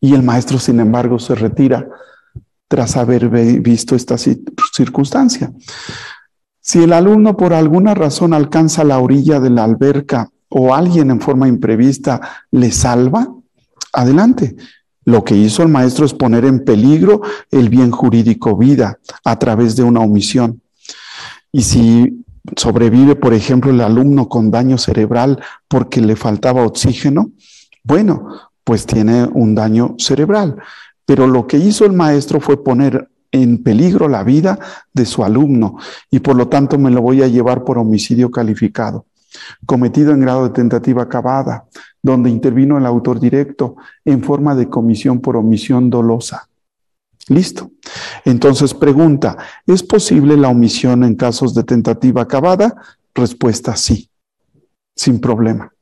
Y 0.00 0.14
el 0.14 0.22
maestro, 0.22 0.58
sin 0.58 0.80
embargo, 0.80 1.18
se 1.18 1.34
retira 1.34 1.86
tras 2.68 2.96
haber 2.96 3.28
visto 3.28 3.94
esta 3.94 4.16
circunstancia. 4.18 5.52
Si 6.60 6.82
el 6.82 6.92
alumno 6.92 7.36
por 7.36 7.52
alguna 7.52 7.94
razón 7.94 8.34
alcanza 8.34 8.82
la 8.82 8.98
orilla 8.98 9.38
de 9.38 9.50
la 9.50 9.64
alberca 9.64 10.30
o 10.58 10.74
alguien 10.74 11.10
en 11.10 11.20
forma 11.20 11.48
imprevista 11.48 12.46
le 12.50 12.72
salva, 12.72 13.30
adelante. 13.92 14.56
Lo 15.04 15.22
que 15.22 15.36
hizo 15.36 15.62
el 15.62 15.68
maestro 15.68 16.06
es 16.06 16.14
poner 16.14 16.46
en 16.46 16.64
peligro 16.64 17.20
el 17.50 17.68
bien 17.68 17.90
jurídico 17.90 18.56
vida 18.56 18.98
a 19.22 19.38
través 19.38 19.76
de 19.76 19.82
una 19.82 20.00
omisión. 20.00 20.62
Y 21.52 21.60
si 21.60 22.24
sobrevive, 22.56 23.16
por 23.16 23.34
ejemplo, 23.34 23.70
el 23.70 23.82
alumno 23.82 24.30
con 24.30 24.50
daño 24.50 24.78
cerebral 24.78 25.42
porque 25.68 26.00
le 26.00 26.16
faltaba 26.16 26.64
oxígeno, 26.64 27.32
bueno, 27.84 28.26
pues 28.64 28.86
tiene 28.86 29.24
un 29.24 29.54
daño 29.54 29.94
cerebral. 29.98 30.56
Pero 31.04 31.26
lo 31.26 31.46
que 31.46 31.58
hizo 31.58 31.84
el 31.84 31.92
maestro 31.92 32.40
fue 32.40 32.64
poner 32.64 33.10
en 33.30 33.62
peligro 33.62 34.08
la 34.08 34.24
vida 34.24 34.58
de 34.94 35.04
su 35.04 35.22
alumno 35.22 35.76
y 36.10 36.20
por 36.20 36.34
lo 36.34 36.48
tanto 36.48 36.78
me 36.78 36.90
lo 36.90 37.02
voy 37.02 37.22
a 37.22 37.28
llevar 37.28 37.62
por 37.62 37.76
homicidio 37.76 38.30
calificado, 38.30 39.04
cometido 39.64 40.12
en 40.12 40.20
grado 40.20 40.44
de 40.44 40.50
tentativa 40.50 41.02
acabada, 41.02 41.64
donde 42.02 42.30
intervino 42.30 42.78
el 42.78 42.86
autor 42.86 43.20
directo 43.20 43.76
en 44.04 44.22
forma 44.22 44.54
de 44.54 44.68
comisión 44.68 45.20
por 45.20 45.36
omisión 45.36 45.90
dolosa. 45.90 46.48
Listo. 47.28 47.72
Entonces 48.24 48.72
pregunta, 48.72 49.36
¿es 49.66 49.82
posible 49.82 50.36
la 50.36 50.48
omisión 50.48 51.02
en 51.02 51.16
casos 51.16 51.54
de 51.54 51.64
tentativa 51.64 52.22
acabada? 52.22 52.74
Respuesta 53.14 53.74
sí, 53.74 54.08
sin 54.94 55.20
problema. 55.20 55.72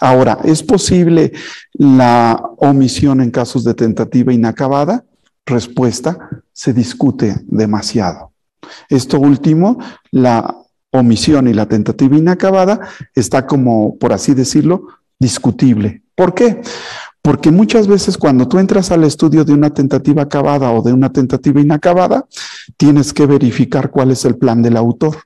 Ahora, 0.00 0.38
¿es 0.44 0.62
posible 0.62 1.32
la 1.72 2.40
omisión 2.58 3.20
en 3.20 3.30
casos 3.30 3.64
de 3.64 3.74
tentativa 3.74 4.32
inacabada? 4.32 5.04
Respuesta, 5.44 6.18
se 6.52 6.72
discute 6.72 7.36
demasiado. 7.46 8.32
Esto 8.88 9.18
último, 9.20 9.78
la 10.10 10.54
omisión 10.98 11.48
y 11.48 11.54
la 11.54 11.66
tentativa 11.66 12.16
inacabada, 12.16 12.80
está 13.14 13.46
como, 13.46 13.96
por 13.98 14.12
así 14.12 14.34
decirlo, 14.34 14.88
discutible. 15.18 16.02
¿Por 16.14 16.34
qué? 16.34 16.60
Porque 17.22 17.50
muchas 17.50 17.88
veces 17.88 18.16
cuando 18.16 18.46
tú 18.46 18.58
entras 18.58 18.92
al 18.92 19.02
estudio 19.04 19.44
de 19.44 19.52
una 19.52 19.70
tentativa 19.70 20.22
acabada 20.22 20.70
o 20.70 20.82
de 20.82 20.92
una 20.92 21.12
tentativa 21.12 21.60
inacabada, 21.60 22.26
tienes 22.76 23.12
que 23.12 23.26
verificar 23.26 23.90
cuál 23.90 24.12
es 24.12 24.24
el 24.24 24.36
plan 24.36 24.62
del 24.62 24.76
autor. 24.76 25.16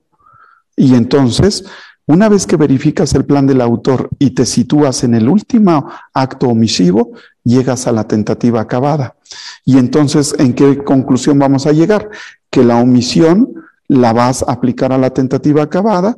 Y 0.76 0.94
entonces, 0.94 1.64
una 2.06 2.28
vez 2.28 2.46
que 2.46 2.56
verificas 2.56 3.14
el 3.14 3.26
plan 3.26 3.46
del 3.46 3.60
autor 3.60 4.08
y 4.18 4.30
te 4.30 4.46
sitúas 4.46 5.04
en 5.04 5.14
el 5.14 5.28
último 5.28 5.90
acto 6.14 6.48
omisivo, 6.48 7.12
llegas 7.44 7.86
a 7.86 7.92
la 7.92 8.08
tentativa 8.08 8.62
acabada. 8.62 9.16
Y 9.64 9.78
entonces, 9.78 10.34
¿en 10.38 10.54
qué 10.54 10.78
conclusión 10.78 11.38
vamos 11.38 11.66
a 11.66 11.72
llegar? 11.72 12.08
Que 12.50 12.64
la 12.64 12.76
omisión 12.76 13.54
la 13.90 14.12
vas 14.12 14.44
a 14.44 14.52
aplicar 14.52 14.92
a 14.92 14.98
la 14.98 15.10
tentativa 15.10 15.64
acabada 15.64 16.16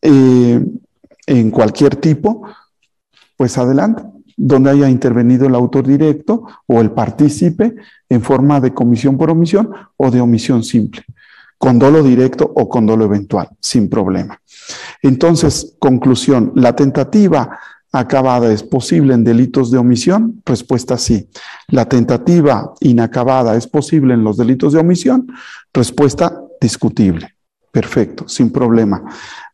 eh, 0.00 0.64
en 1.26 1.50
cualquier 1.50 1.96
tipo, 1.96 2.48
pues 3.36 3.58
adelante 3.58 4.04
donde 4.36 4.70
haya 4.70 4.88
intervenido 4.88 5.46
el 5.46 5.54
autor 5.54 5.86
directo 5.86 6.44
o 6.66 6.80
el 6.80 6.90
partícipe 6.92 7.76
en 8.08 8.22
forma 8.22 8.58
de 8.58 8.72
comisión 8.72 9.18
por 9.18 9.30
omisión 9.30 9.70
o 9.96 10.10
de 10.10 10.20
omisión 10.20 10.64
simple, 10.64 11.04
con 11.58 11.78
dolo 11.78 12.02
directo 12.02 12.50
o 12.56 12.68
con 12.68 12.86
dolo 12.86 13.04
eventual, 13.04 13.50
sin 13.60 13.88
problema. 13.90 14.40
Entonces, 15.02 15.76
conclusión, 15.78 16.52
¿la 16.56 16.74
tentativa 16.74 17.58
acabada 17.92 18.50
es 18.50 18.62
posible 18.62 19.12
en 19.12 19.24
delitos 19.24 19.70
de 19.70 19.78
omisión? 19.78 20.42
Respuesta 20.44 20.96
sí. 20.96 21.28
¿La 21.68 21.84
tentativa 21.84 22.72
inacabada 22.80 23.56
es 23.56 23.68
posible 23.68 24.14
en 24.14 24.24
los 24.24 24.36
delitos 24.36 24.72
de 24.72 24.80
omisión? 24.80 25.28
Respuesta 25.72 26.43
discutible. 26.60 27.34
Perfecto, 27.70 28.28
sin 28.28 28.50
problema. 28.50 29.02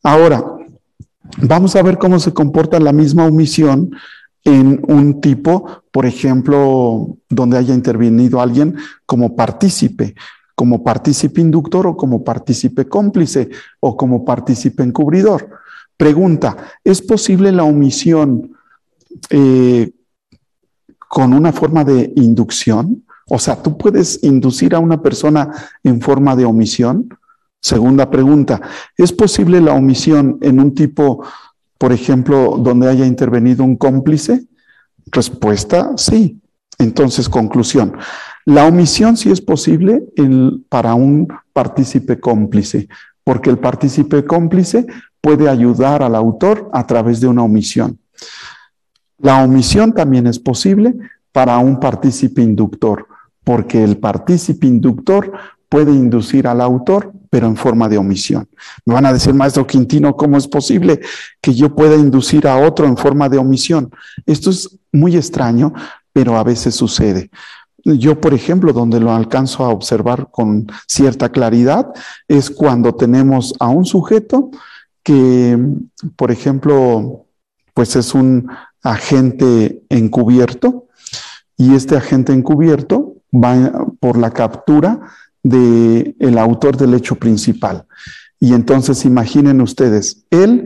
Ahora, 0.03 0.45
vamos 1.39 1.75
a 1.77 1.83
ver 1.83 1.99
cómo 1.99 2.19
se 2.19 2.33
comporta 2.33 2.79
la 2.79 2.93
misma 2.93 3.27
omisión 3.27 3.91
en 4.45 4.83
un 4.89 5.21
tipo, 5.21 5.83
por 5.91 6.07
ejemplo, 6.07 7.17
donde 7.29 7.59
haya 7.59 7.75
intervenido 7.75 8.41
alguien 8.41 8.77
como 9.07 9.37
partícipe, 9.37 10.15
como 10.55 10.83
partícipe 10.83 11.41
inductor 11.41 11.87
o 11.87 11.97
como 11.97 12.23
partícipe 12.25 12.87
cómplice 12.87 13.51
o 13.81 13.97
como 13.97 14.25
partícipe 14.25 14.83
encubridor. 14.83 15.49
Pregunta, 15.97 16.57
¿es 16.85 17.03
posible 17.03 17.53
la 17.53 17.65
omisión 17.65 18.57
eh, 19.29 19.91
con 21.09 21.33
una 21.35 21.53
forma 21.53 21.85
de 21.85 22.13
inducción? 22.17 23.05
O 23.31 23.39
sea, 23.39 23.63
¿tú 23.63 23.79
puedes 23.79 24.23
inducir 24.23 24.75
a 24.75 24.79
una 24.79 25.01
persona 25.01 25.49
en 25.83 26.03
forma 26.03 26.37
de 26.37 26.45
omisión? 26.45 27.09
Segunda 27.63 28.11
pregunta, 28.11 28.61
¿es 28.97 29.13
posible 29.13 29.61
la 29.61 29.73
omisión 29.73 30.39
en 30.43 30.61
un 30.61 30.75
tipo 30.75 31.23
por 31.81 31.95
ejemplo, 31.95 32.59
donde 32.59 32.91
haya 32.91 33.07
intervenido 33.07 33.65
un 33.65 33.75
cómplice? 33.75 34.45
Respuesta, 35.07 35.93
sí. 35.97 36.39
Entonces, 36.79 37.27
conclusión. 37.27 37.97
La 38.45 38.67
omisión 38.67 39.17
sí 39.17 39.31
es 39.31 39.41
posible 39.41 40.03
para 40.69 40.93
un 40.93 41.27
partícipe 41.55 42.21
cómplice, 42.21 42.87
porque 43.25 43.49
el 43.49 43.59
partícipe 43.59 44.27
cómplice 44.27 44.87
puede 45.23 45.49
ayudar 45.49 46.03
al 46.03 46.17
autor 46.17 46.69
a 46.75 46.87
través 46.87 47.19
de 47.19 47.29
una 47.29 47.45
omisión. 47.45 47.99
La 49.17 49.43
omisión 49.43 49.95
también 49.95 50.27
es 50.27 50.39
posible 50.39 50.95
para 51.33 51.57
un 51.57 51.81
partícipe 51.81 52.43
inductor, 52.43 53.07
porque 53.51 53.83
el 53.83 53.97
partícipe 53.97 54.69
inductor 54.69 55.33
puede 55.69 55.91
inducir 55.91 56.47
al 56.47 56.61
autor, 56.61 57.13
pero 57.31 57.49
en 57.49 57.57
forma 57.57 57.89
de 57.89 57.99
omisión. 57.99 58.49
Me 58.87 58.95
van 58.95 59.07
a 59.07 59.13
decir, 59.13 59.35
maestro 59.35 59.67
Quintino, 59.67 60.17
¿cómo 60.17 60.39
es 60.39 60.47
posible 60.47 61.01
que 61.41 61.53
yo 61.53 61.75
pueda 61.75 61.97
inducir 61.97 62.47
a 62.47 62.59
otro 62.59 62.87
en 62.87 62.97
forma 62.97 63.29
de 63.29 63.39
omisión? 63.39 63.91
Esto 64.25 64.51
es 64.51 64.79
muy 64.93 65.17
extraño, 65.17 65.73
pero 66.13 66.37
a 66.39 66.45
veces 66.45 66.77
sucede. 66.77 67.29
Yo, 67.85 68.21
por 68.21 68.35
ejemplo, 68.35 68.73
donde 68.73 69.01
lo 69.01 69.13
alcanzo 69.13 69.65
a 69.65 69.71
observar 69.71 70.29
con 70.31 70.69
cierta 70.87 71.31
claridad, 71.31 71.89
es 72.29 72.53
cuando 72.53 72.95
tenemos 72.95 73.53
a 73.59 73.67
un 73.67 73.85
sujeto 73.85 74.53
que, 75.03 75.59
por 76.15 76.31
ejemplo, 76.31 77.27
pues 77.75 77.97
es 77.97 78.15
un 78.15 78.49
agente 78.81 79.83
encubierto 79.89 80.87
y 81.57 81.75
este 81.75 81.97
agente 81.97 82.33
encubierto 82.33 83.10
va 83.33 83.87
por 84.01 84.17
la 84.19 84.31
captura 84.31 85.01
del 85.43 86.17
el 86.19 86.39
autor 86.39 86.77
del 86.77 86.95
hecho 86.95 87.15
principal. 87.15 87.87
Y 88.39 88.55
entonces 88.55 89.05
imaginen 89.05 89.61
ustedes, 89.61 90.25
él 90.31 90.65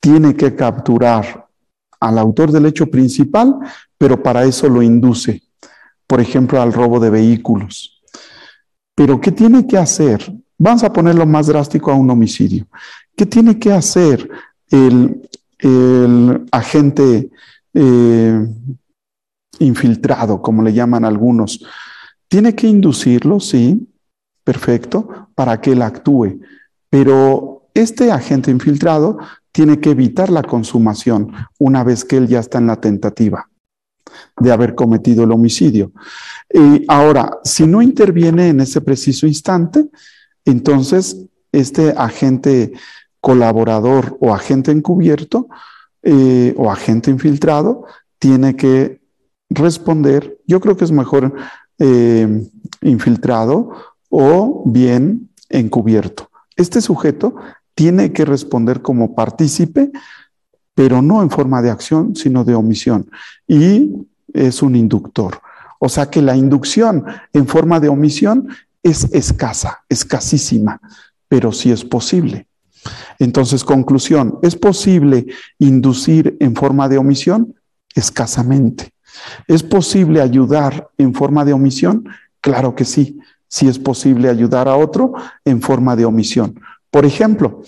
tiene 0.00 0.36
que 0.36 0.54
capturar 0.54 1.48
al 2.00 2.18
autor 2.18 2.52
del 2.52 2.66
hecho 2.66 2.86
principal, 2.86 3.56
pero 3.98 4.22
para 4.22 4.44
eso 4.44 4.68
lo 4.68 4.82
induce, 4.82 5.42
por 6.06 6.20
ejemplo, 6.20 6.62
al 6.62 6.72
robo 6.72 7.00
de 7.00 7.10
vehículos. 7.10 8.00
Pero 8.94 9.20
¿qué 9.20 9.32
tiene 9.32 9.66
que 9.66 9.76
hacer? 9.76 10.32
Vamos 10.56 10.84
a 10.84 10.92
ponerlo 10.92 11.26
más 11.26 11.48
drástico 11.48 11.90
a 11.90 11.94
un 11.94 12.10
homicidio. 12.10 12.66
¿Qué 13.16 13.26
tiene 13.26 13.58
que 13.58 13.72
hacer 13.72 14.28
el, 14.70 15.22
agente 16.52 17.30
eh, 17.74 18.46
infiltrado, 19.58 20.40
como 20.40 20.62
le 20.62 20.72
llaman 20.72 21.04
algunos? 21.04 21.64
Tiene 22.28 22.54
que 22.54 22.66
inducirlo, 22.66 23.40
sí, 23.40 23.88
perfecto 24.44 25.28
para 25.34 25.60
que 25.60 25.72
él 25.72 25.82
actúe. 25.82 26.40
Pero 26.90 27.68
este 27.74 28.10
agente 28.10 28.50
infiltrado 28.50 29.18
tiene 29.52 29.80
que 29.80 29.90
evitar 29.90 30.30
la 30.30 30.42
consumación 30.42 31.32
una 31.58 31.84
vez 31.84 32.04
que 32.04 32.16
él 32.16 32.28
ya 32.28 32.40
está 32.40 32.58
en 32.58 32.66
la 32.66 32.80
tentativa 32.80 33.48
de 34.38 34.52
haber 34.52 34.74
cometido 34.74 35.24
el 35.24 35.32
homicidio. 35.32 35.92
Y 36.52 36.84
ahora, 36.88 37.38
si 37.44 37.66
no 37.66 37.82
interviene 37.82 38.48
en 38.48 38.60
ese 38.60 38.80
preciso 38.80 39.26
instante, 39.26 39.86
entonces 40.44 41.16
este 41.52 41.94
agente 41.96 42.72
colaborador 43.20 44.16
o 44.20 44.34
agente 44.34 44.70
encubierto 44.70 45.48
eh, 46.02 46.54
o 46.56 46.70
agente 46.70 47.10
infiltrado 47.10 47.84
tiene 48.18 48.56
que 48.56 49.00
responder, 49.50 50.38
yo 50.46 50.60
creo 50.60 50.76
que 50.76 50.84
es 50.84 50.92
mejor 50.92 51.34
eh, 51.78 52.48
infiltrado 52.82 53.70
o 54.10 54.62
bien 54.66 55.30
encubierto. 55.48 56.30
Este 56.56 56.80
sujeto 56.80 57.36
tiene 57.74 58.12
que 58.12 58.24
responder 58.24 58.82
como 58.82 59.14
partícipe, 59.14 59.92
pero 60.74 61.02
no 61.02 61.22
en 61.22 61.30
forma 61.30 61.62
de 61.62 61.70
acción, 61.70 62.16
sino 62.16 62.44
de 62.44 62.54
omisión. 62.54 63.10
Y 63.46 63.94
es 64.32 64.62
un 64.62 64.76
inductor. 64.76 65.40
O 65.78 65.88
sea 65.88 66.10
que 66.10 66.22
la 66.22 66.36
inducción 66.36 67.04
en 67.32 67.46
forma 67.46 67.80
de 67.80 67.88
omisión 67.88 68.48
es 68.82 69.04
escasa, 69.12 69.84
escasísima, 69.88 70.80
pero 71.28 71.52
sí 71.52 71.70
es 71.70 71.84
posible. 71.84 72.48
Entonces, 73.18 73.64
conclusión, 73.64 74.38
¿es 74.42 74.56
posible 74.56 75.26
inducir 75.58 76.36
en 76.40 76.54
forma 76.54 76.88
de 76.88 76.98
omisión? 76.98 77.54
Escasamente. 77.94 78.92
¿Es 79.46 79.62
posible 79.62 80.20
ayudar 80.20 80.88
en 80.98 81.14
forma 81.14 81.44
de 81.44 81.52
omisión? 81.52 82.08
Claro 82.40 82.74
que 82.74 82.84
sí, 82.84 83.18
si 83.48 83.68
es 83.68 83.78
posible 83.78 84.28
ayudar 84.28 84.68
a 84.68 84.76
otro 84.76 85.14
en 85.44 85.60
forma 85.60 85.96
de 85.96 86.04
omisión. 86.04 86.60
Por 86.90 87.04
ejemplo, 87.04 87.62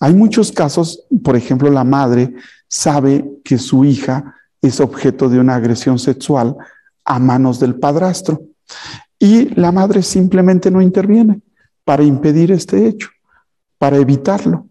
hay 0.00 0.14
muchos 0.14 0.52
casos, 0.52 1.04
por 1.22 1.36
ejemplo, 1.36 1.70
la 1.70 1.84
madre 1.84 2.34
sabe 2.68 3.24
que 3.44 3.58
su 3.58 3.84
hija 3.84 4.34
es 4.60 4.80
objeto 4.80 5.28
de 5.28 5.38
una 5.38 5.54
agresión 5.54 5.98
sexual 5.98 6.56
a 7.04 7.18
manos 7.18 7.60
del 7.60 7.76
padrastro 7.76 8.42
y 9.18 9.54
la 9.54 9.72
madre 9.72 10.02
simplemente 10.02 10.70
no 10.70 10.82
interviene 10.82 11.40
para 11.84 12.02
impedir 12.02 12.50
este 12.50 12.86
hecho, 12.86 13.08
para 13.78 13.96
evitarlo. 13.96 14.66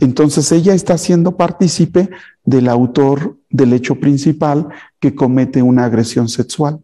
Entonces 0.00 0.50
ella 0.52 0.74
está 0.74 0.98
siendo 0.98 1.36
partícipe 1.36 2.10
del 2.44 2.68
autor 2.68 3.38
del 3.52 3.72
hecho 3.72 4.00
principal 4.00 4.68
que 4.98 5.14
comete 5.14 5.62
una 5.62 5.84
agresión 5.84 6.28
sexual. 6.28 6.80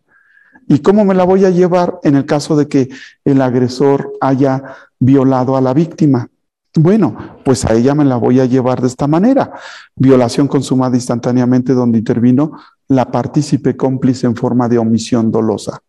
¿Y 0.68 0.81
cómo 0.81 1.04
me 1.04 1.14
la 1.14 1.24
voy 1.24 1.44
a 1.44 1.50
llevar 1.50 1.98
en 2.02 2.14
el 2.14 2.26
caso 2.26 2.54
de 2.54 2.68
que 2.68 2.88
el 3.24 3.40
agresor 3.40 4.12
haya 4.20 4.62
violado 5.00 5.57
a 5.57 5.61
la 5.61 5.72
víctima? 5.72 6.28
Bueno, 6.74 7.40
pues 7.44 7.64
a 7.64 7.74
ella 7.74 7.94
me 7.94 8.04
la 8.04 8.16
voy 8.16 8.38
a 8.40 8.44
llevar 8.44 8.81
de 8.81 8.88
esta 8.88 9.07
manera. 9.07 9.50
Violación 9.96 10.46
consumada 10.46 10.94
instantáneamente 10.94 11.72
donde 11.72 11.98
intervino 11.98 12.52
la 12.88 13.11
partícipe 13.11 13.76
cómplice 13.76 14.26
en 14.26 14.37
forma 14.37 14.68
de 14.68 14.78
omisión 14.78 15.31
dolosa. 15.31 15.81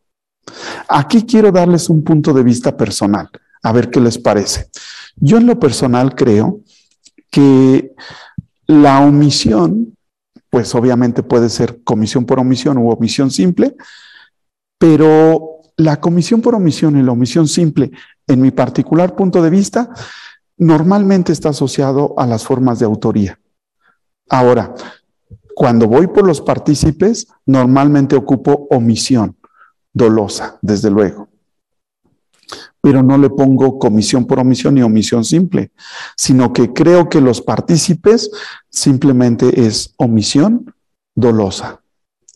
Aquí 0.88 1.24
quiero 1.24 1.52
darles 1.52 1.90
un 1.90 2.04
punto 2.04 2.34
de 2.34 2.44
vista 2.44 2.76
personal, 2.76 3.30
a 3.62 3.72
ver 3.72 3.90
qué 3.90 4.00
les 4.00 4.18
parece. 4.18 4.70
Yo 5.18 5.38
en 5.38 5.46
lo 5.46 5.60
personal 5.60 6.16
creo 6.16 6.62
que 7.30 7.94
la 8.66 9.02
omisión, 9.02 9.96
pues 10.50 10.74
obviamente 10.76 11.24
puede 11.24 11.50
ser 11.50 11.84
comisión 11.84 12.26
por 12.26 12.40
omisión 12.40 12.78
u 12.78 12.90
omisión 12.90 13.32
simple, 13.32 13.76
pero 14.78 15.62
la 15.78 16.00
comisión 16.00 16.42
por 16.42 16.56
omisión 16.56 16.98
y 16.98 17.04
la 17.04 17.12
omisión 17.12 17.48
simple, 17.48 17.92
en 18.28 18.42
mi 18.42 18.52
particular 18.52 19.16
punto 19.16 19.42
de 19.42 19.50
vista, 19.50 19.90
normalmente 20.58 21.32
está 21.32 21.50
asociado 21.50 22.14
a 22.18 22.28
las 22.28 22.44
formas 22.44 22.80
de 22.80 22.86
autoría. 22.86 23.40
Ahora, 24.30 24.74
cuando 25.56 25.88
voy 25.88 26.08
por 26.08 26.26
los 26.26 26.42
partícipes, 26.42 27.28
normalmente 27.46 28.16
ocupo 28.16 28.68
omisión 28.70 29.38
dolosa, 29.94 30.58
desde 30.62 30.90
luego. 30.90 31.30
Pero 32.82 33.04
no 33.04 33.18
le 33.18 33.30
pongo 33.30 33.78
comisión 33.78 34.26
por 34.26 34.40
omisión 34.40 34.76
ni 34.76 34.82
omisión 34.82 35.26
simple, 35.26 35.72
sino 36.16 36.54
que 36.54 36.72
creo 36.72 37.10
que 37.10 37.22
los 37.22 37.42
partícipes 37.42 38.32
simplemente 38.70 39.66
es 39.66 39.94
omisión 39.98 40.74
dolosa, 41.16 41.82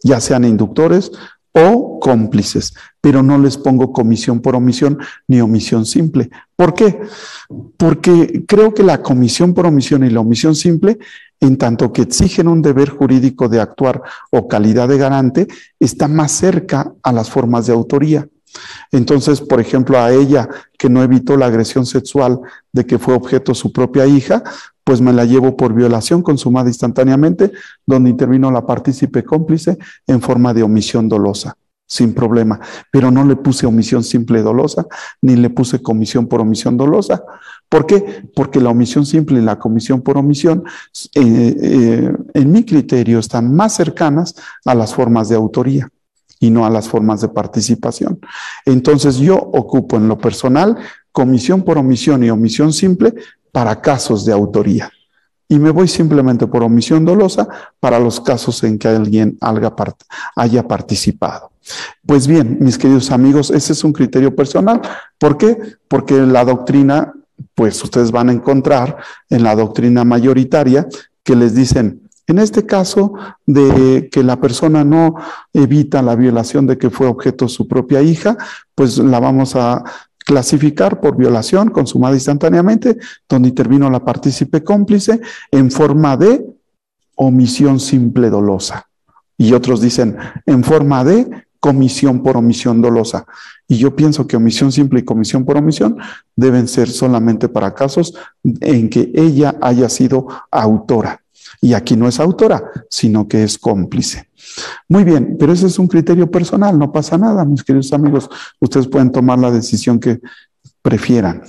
ya 0.04 0.20
sean 0.20 0.44
inductores 0.44 1.12
o 1.54 2.00
cómplices, 2.00 2.74
pero 3.00 3.22
no 3.22 3.38
les 3.38 3.58
pongo 3.58 3.94
comisión 3.94 4.42
por 4.42 4.56
omisión 4.56 4.98
ni 5.28 5.40
omisión 5.40 5.86
simple. 5.86 6.30
¿Por 6.56 6.74
qué? 6.74 7.00
Porque 7.78 8.44
creo 8.48 8.74
que 8.74 8.84
la 8.84 9.02
comisión 9.02 9.54
por 9.54 9.68
omisión 9.68 10.04
y 10.04 10.10
la 10.10 10.22
omisión 10.22 10.56
simple, 10.56 10.98
en 11.44 11.58
tanto 11.58 11.92
que 11.92 12.04
exigen 12.04 12.48
un 12.48 12.62
deber 12.62 12.90
jurídico 12.90 13.50
de 13.50 13.60
actuar 13.60 14.02
o 14.32 14.48
calidad 14.48 14.88
de 14.88 14.98
garante, 14.98 15.48
está 15.78 16.08
más 16.08 16.32
cerca 16.32 16.94
a 17.04 17.12
las 17.12 17.30
formas 17.30 17.68
de 17.68 17.74
autoría. 17.74 18.28
Entonces, 18.92 19.42
por 19.42 19.60
ejemplo, 19.60 20.00
a 20.00 20.12
ella 20.14 20.48
que 20.78 20.90
no 20.90 21.04
evitó 21.04 21.36
la 21.36 21.48
agresión 21.48 21.86
sexual 21.86 22.40
de 22.72 22.86
que 22.86 22.98
fue 22.98 23.14
objeto 23.14 23.54
su 23.54 23.74
propia 23.74 24.06
hija, 24.06 24.44
pues 24.86 25.02
me 25.02 25.12
la 25.12 25.26
llevo 25.26 25.58
por 25.58 25.74
violación 25.74 26.22
consumada 26.22 26.70
instantáneamente, 26.70 27.52
donde 27.86 28.10
intervino 28.10 28.50
la 28.50 28.66
partícipe 28.66 29.24
cómplice 29.24 29.78
en 30.08 30.22
forma 30.22 30.54
de 30.54 30.64
omisión 30.64 31.10
dolosa, 31.10 31.58
sin 31.86 32.14
problema. 32.14 32.60
Pero 32.90 33.12
no 33.12 33.26
le 33.26 33.36
puse 33.36 33.66
omisión 33.66 34.04
simple 34.04 34.42
dolosa, 34.42 34.86
ni 35.22 35.36
le 35.36 35.50
puse 35.50 35.82
comisión 35.82 36.28
por 36.28 36.40
omisión 36.40 36.78
dolosa. 36.78 37.22
¿Por 37.74 37.88
qué? 37.88 38.30
Porque 38.36 38.62
la 38.62 38.70
omisión 38.70 39.04
simple 39.04 39.40
y 39.40 39.42
la 39.42 39.58
comisión 39.58 40.04
por 40.04 40.16
omisión, 40.16 40.64
eh, 41.16 41.56
eh, 41.60 42.14
en 42.36 42.52
mi 42.52 42.64
criterio, 42.66 43.18
están 43.18 43.52
más 43.52 43.74
cercanas 43.74 44.36
a 44.64 44.76
las 44.76 44.94
formas 44.94 45.28
de 45.30 45.36
autoría 45.38 45.90
y 46.40 46.52
no 46.52 46.68
a 46.68 46.70
las 46.70 46.88
formas 46.88 47.22
de 47.22 47.30
participación. 47.30 48.20
Entonces 48.64 49.18
yo 49.18 49.38
ocupo 49.38 49.98
en 49.98 50.08
lo 50.08 50.20
personal 50.20 50.78
comisión 51.12 51.64
por 51.64 51.80
omisión 51.80 52.24
y 52.24 52.30
omisión 52.30 52.74
simple 52.74 53.16
para 53.52 53.82
casos 53.82 54.24
de 54.24 54.34
autoría. 54.34 54.92
Y 55.48 55.58
me 55.58 55.72
voy 55.72 55.88
simplemente 55.88 56.46
por 56.46 56.62
omisión 56.62 57.04
dolosa 57.04 57.48
para 57.80 57.98
los 57.98 58.22
casos 58.22 58.64
en 58.64 58.78
que 58.78 58.88
alguien 58.88 59.40
haya 60.36 60.68
participado. 60.68 61.50
Pues 62.06 62.28
bien, 62.28 62.60
mis 62.60 62.78
queridos 62.78 63.10
amigos, 63.10 63.50
ese 63.50 63.74
es 63.74 63.84
un 63.84 63.94
criterio 63.94 64.36
personal. 64.36 64.80
¿Por 65.18 65.40
qué? 65.40 65.58
Porque 65.88 66.14
la 66.14 66.46
doctrina, 66.46 67.14
pues 67.56 67.84
ustedes 67.84 68.12
van 68.12 68.30
a 68.30 68.34
encontrar 68.34 68.98
en 69.30 69.44
la 69.44 69.56
doctrina 69.56 70.04
mayoritaria 70.04 70.88
que 71.24 71.36
les 71.36 71.56
dicen, 71.56 72.10
en 72.28 72.40
este 72.40 72.66
caso 72.66 73.14
de 73.46 74.10
que 74.12 74.24
la 74.24 74.40
persona 74.40 74.84
no 74.84 75.16
evita 75.54 76.02
la 76.02 76.16
violación 76.16 76.68
de 76.68 76.78
que 76.78 76.90
fue 76.90 77.08
objeto 77.08 77.48
su 77.48 77.68
propia 77.68 78.02
hija, 78.02 78.38
pues 78.76 78.98
la 78.98 79.20
vamos 79.20 79.56
a 79.56 79.84
clasificar 80.18 81.02
por 81.02 81.18
violación 81.18 81.70
consumada 81.70 82.16
instantáneamente, 82.16 82.98
donde 83.28 83.50
intervino 83.50 83.90
la 83.90 84.04
partícipe 84.04 84.64
cómplice 84.64 85.20
en 85.52 85.70
forma 85.70 86.16
de 86.16 86.46
omisión 87.16 87.80
simple 87.80 88.30
dolosa. 88.30 88.88
Y 89.38 89.54
otros 89.54 89.82
dicen 89.82 90.18
en 90.46 90.64
forma 90.64 91.04
de 91.04 91.30
comisión 91.64 92.22
por 92.22 92.36
omisión 92.36 92.82
dolosa. 92.82 93.26
Y 93.70 93.78
yo 93.78 93.96
pienso 93.96 94.28
que 94.28 94.36
omisión 94.36 94.74
simple 94.74 95.00
y 95.00 95.06
comisión 95.06 95.46
por 95.46 95.56
omisión 95.56 95.98
deben 96.36 96.68
ser 96.68 96.90
solamente 96.90 97.48
para 97.48 97.74
casos 97.74 98.14
en 98.44 98.90
que 98.90 99.14
ella 99.16 99.56
haya 99.62 99.88
sido 99.88 100.28
autora. 100.52 101.22
Y 101.62 101.74
aquí 101.74 101.96
no 101.96 102.10
es 102.10 102.20
autora, 102.20 102.70
sino 102.90 103.30
que 103.30 103.46
es 103.46 103.58
cómplice. 103.58 104.30
Muy 104.90 105.06
bien, 105.06 105.38
pero 105.40 105.54
ese 105.54 105.68
es 105.68 105.80
un 105.80 105.88
criterio 105.88 106.30
personal, 106.30 106.78
no 106.78 106.92
pasa 106.92 107.18
nada, 107.18 107.46
mis 107.46 107.64
queridos 107.64 107.94
amigos. 107.94 108.30
Ustedes 108.60 108.90
pueden 108.90 109.14
tomar 109.14 109.40
la 109.40 109.50
decisión 109.50 110.02
que 110.02 110.20
prefieran. 110.82 111.44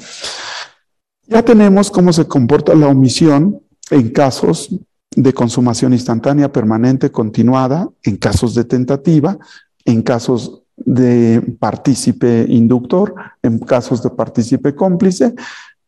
Ya 1.27 1.43
tenemos 1.43 1.91
cómo 1.91 2.13
se 2.13 2.29
comporta 2.29 2.73
la 2.77 2.87
omisión 2.87 3.61
en 3.91 4.11
casos 4.11 4.71
de 5.17 5.33
consumación 5.33 5.93
instantánea, 5.93 6.53
permanente, 6.53 7.11
continuada, 7.11 7.89
en 8.05 8.17
casos 8.17 8.55
de 8.55 8.65
tentativa, 8.65 9.39
en 9.85 10.03
casos 10.03 10.63
de 10.77 11.57
partícipe 11.59 12.47
inductor, 12.49 13.15
en 13.43 13.59
casos 13.59 14.03
de 14.03 14.11
partícipe 14.11 14.75
cómplice, 14.75 15.35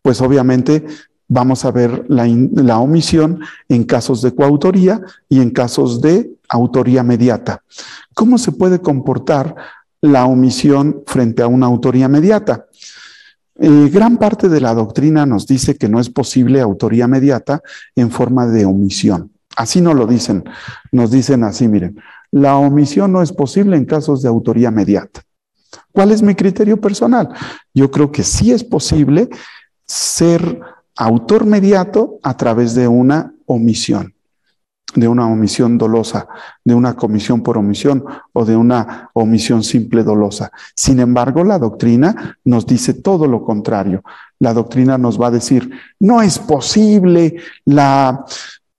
pues 0.02 0.20
obviamente 0.20 0.84
vamos 1.28 1.64
a 1.64 1.70
ver 1.70 2.04
la, 2.08 2.78
omisión 2.78 3.40
en 3.68 3.84
casos 3.84 4.22
de 4.22 4.34
coautoría 4.34 5.00
y 5.28 5.40
en 5.40 5.50
casos 5.50 6.00
de 6.00 6.30
autoría 6.48 7.02
mediata. 7.02 7.62
¿Cómo 8.14 8.38
se 8.38 8.52
puede 8.52 8.80
comportar 8.80 9.54
la 10.00 10.26
omisión 10.26 11.02
frente 11.06 11.42
a 11.42 11.48
una 11.48 11.66
autoría 11.66 12.08
mediata? 12.08 12.66
Eh, 13.58 13.90
gran 13.92 14.18
parte 14.18 14.48
de 14.48 14.60
la 14.60 14.74
doctrina 14.74 15.26
nos 15.26 15.46
dice 15.46 15.76
que 15.76 15.88
no 15.88 15.98
es 15.98 16.10
posible 16.10 16.60
autoría 16.60 17.08
mediata 17.08 17.62
en 17.96 18.10
forma 18.10 18.46
de 18.46 18.66
omisión. 18.66 19.32
Así 19.56 19.80
no 19.80 19.94
lo 19.94 20.06
dicen, 20.06 20.44
nos 20.92 21.10
dicen 21.10 21.42
así, 21.42 21.66
miren, 21.66 21.98
la 22.36 22.58
omisión 22.58 23.12
no 23.12 23.22
es 23.22 23.32
posible 23.32 23.78
en 23.78 23.86
casos 23.86 24.20
de 24.20 24.28
autoría 24.28 24.70
mediata. 24.70 25.22
¿Cuál 25.90 26.12
es 26.12 26.22
mi 26.22 26.34
criterio 26.34 26.78
personal? 26.78 27.30
Yo 27.72 27.90
creo 27.90 28.12
que 28.12 28.22
sí 28.22 28.52
es 28.52 28.62
posible 28.62 29.30
ser 29.86 30.60
autor 30.96 31.46
mediato 31.46 32.18
a 32.22 32.36
través 32.36 32.74
de 32.74 32.88
una 32.88 33.32
omisión, 33.46 34.14
de 34.94 35.08
una 35.08 35.26
omisión 35.26 35.78
dolosa, 35.78 36.28
de 36.62 36.74
una 36.74 36.94
comisión 36.94 37.42
por 37.42 37.56
omisión 37.56 38.04
o 38.34 38.44
de 38.44 38.54
una 38.54 39.08
omisión 39.14 39.62
simple 39.62 40.02
dolosa. 40.02 40.52
Sin 40.74 41.00
embargo, 41.00 41.42
la 41.42 41.58
doctrina 41.58 42.38
nos 42.44 42.66
dice 42.66 42.92
todo 42.92 43.26
lo 43.26 43.42
contrario. 43.42 44.02
La 44.40 44.52
doctrina 44.52 44.98
nos 44.98 45.18
va 45.18 45.28
a 45.28 45.38
decir, 45.38 45.70
no 46.00 46.20
es 46.20 46.38
posible 46.38 47.36
la 47.64 48.26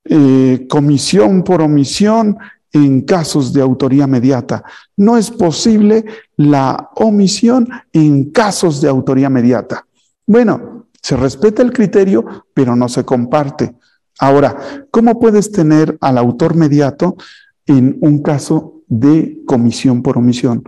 eh, 0.05 0.67
comisión 0.69 1.43
por 1.43 1.63
omisión 1.63 2.37
en 2.71 3.01
casos 3.01 3.53
de 3.53 3.61
autoría 3.61 4.07
mediata. 4.07 4.63
No 4.95 5.17
es 5.17 5.31
posible 5.31 6.05
la 6.35 6.89
omisión 6.95 7.67
en 7.93 8.31
casos 8.31 8.81
de 8.81 8.89
autoría 8.89 9.29
mediata. 9.29 9.85
Bueno, 10.25 10.87
se 11.01 11.15
respeta 11.15 11.61
el 11.61 11.71
criterio, 11.71 12.45
pero 12.53 12.75
no 12.75 12.89
se 12.89 13.05
comparte. 13.05 13.75
Ahora, 14.19 14.85
¿cómo 14.91 15.19
puedes 15.19 15.51
tener 15.51 15.97
al 16.01 16.17
autor 16.17 16.55
mediato 16.55 17.15
en 17.65 17.97
un 18.01 18.21
caso 18.21 18.81
de 18.87 19.41
comisión 19.45 20.01
por 20.01 20.17
omisión? 20.17 20.63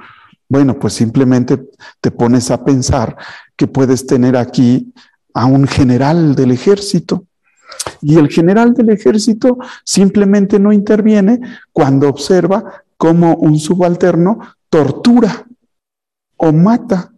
Bueno, 0.48 0.80
pues 0.80 0.94
simplemente 0.94 1.70
te 2.02 2.12
pones 2.12 2.52
a 2.52 2.64
pensar 2.64 3.18
que 3.56 3.68
puedes 3.68 4.06
tener 4.06 4.38
aquí 4.38 4.94
a 5.34 5.46
un 5.46 5.68
general 5.68 6.36
del 6.36 6.52
ejército 6.52 7.26
y 8.02 8.18
el 8.18 8.30
general 8.30 8.74
del 8.74 8.90
ejército 8.90 9.58
simplemente 9.84 10.60
no 10.60 10.72
interviene 10.72 11.40
cuando 11.72 12.10
observa 12.10 12.84
cómo 12.98 13.36
un 13.36 13.60
subalterno 13.60 14.40
tortura 14.70 15.46
o 16.38 16.52
mata 16.52 17.12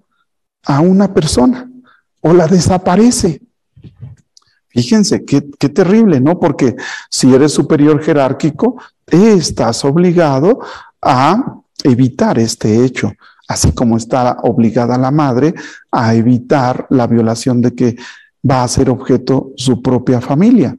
a 0.66 0.80
una 0.82 1.14
persona 1.14 1.70
o 2.22 2.34
la 2.34 2.48
desaparece. 2.48 3.42
Fíjense, 4.68 5.26
qué, 5.26 5.42
terrible, 5.42 6.22
¿no? 6.22 6.40
Porque 6.40 6.76
si 7.10 7.34
eres 7.34 7.52
superior 7.52 8.02
jerárquico, 8.02 8.82
estás 9.06 9.84
obligado 9.84 10.60
a 11.02 11.62
evitar 11.84 12.40
este 12.40 12.86
hecho, 12.86 13.12
así 13.48 13.74
como 13.74 13.98
está 13.98 14.38
obligada 14.44 14.98
la 14.98 15.12
madre 15.12 15.54
a 15.92 16.16
evitar 16.16 16.88
la 16.90 17.08
violación 17.08 17.62
de 17.62 17.76
que 17.76 17.98
va 18.50 18.64
a 18.64 18.68
ser 18.68 18.90
objeto 18.90 19.52
su 19.56 19.82
propia 19.82 20.22
familia. 20.22 20.76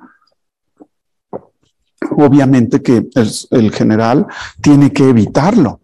Obviamente 2.16 2.82
que 2.82 3.08
el 3.50 3.72
general 3.72 4.26
tiene 4.60 4.92
que 4.92 5.08
evitarlo. 5.08 5.80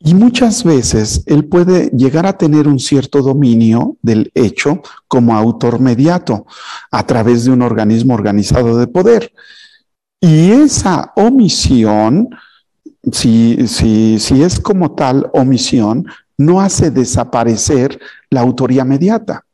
Y 0.00 0.14
muchas 0.14 0.62
veces 0.62 1.24
él 1.26 1.46
puede 1.46 1.88
llegar 1.90 2.24
a 2.24 2.38
tener 2.38 2.68
un 2.68 2.78
cierto 2.78 3.20
dominio 3.20 3.96
del 4.00 4.30
hecho 4.34 4.80
como 5.08 5.36
autor 5.36 5.80
mediato 5.80 6.46
a 6.92 7.04
través 7.04 7.44
de 7.44 7.50
un 7.50 7.62
organismo 7.62 8.14
organizado 8.14 8.78
de 8.78 8.86
poder. 8.86 9.32
Y 10.20 10.52
esa 10.52 11.12
omisión, 11.16 12.28
si, 13.10 13.66
si, 13.66 14.20
si 14.20 14.42
es 14.42 14.60
como 14.60 14.94
tal 14.94 15.30
omisión, 15.32 16.06
no 16.36 16.60
hace 16.60 16.92
desaparecer 16.92 17.98
la 18.30 18.40
autoría 18.40 18.84
mediata. 18.84 19.44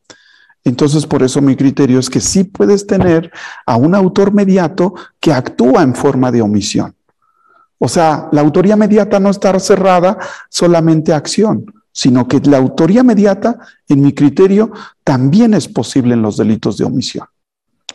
Entonces, 0.64 1.06
por 1.06 1.22
eso 1.22 1.42
mi 1.42 1.56
criterio 1.56 1.98
es 1.98 2.08
que 2.08 2.20
sí 2.20 2.44
puedes 2.44 2.86
tener 2.86 3.30
a 3.66 3.76
un 3.76 3.94
autor 3.94 4.32
mediato 4.32 4.94
que 5.20 5.32
actúa 5.32 5.82
en 5.82 5.94
forma 5.94 6.32
de 6.32 6.40
omisión. 6.40 6.94
O 7.78 7.88
sea, 7.88 8.28
la 8.32 8.40
autoría 8.40 8.76
mediata 8.76 9.20
no 9.20 9.28
está 9.28 9.58
cerrada 9.60 10.18
solamente 10.48 11.12
a 11.12 11.16
acción, 11.16 11.66
sino 11.92 12.26
que 12.26 12.40
la 12.40 12.56
autoría 12.56 13.02
mediata, 13.02 13.58
en 13.88 14.02
mi 14.02 14.14
criterio, 14.14 14.72
también 15.04 15.52
es 15.52 15.68
posible 15.68 16.14
en 16.14 16.22
los 16.22 16.38
delitos 16.38 16.78
de 16.78 16.84
omisión. 16.84 17.26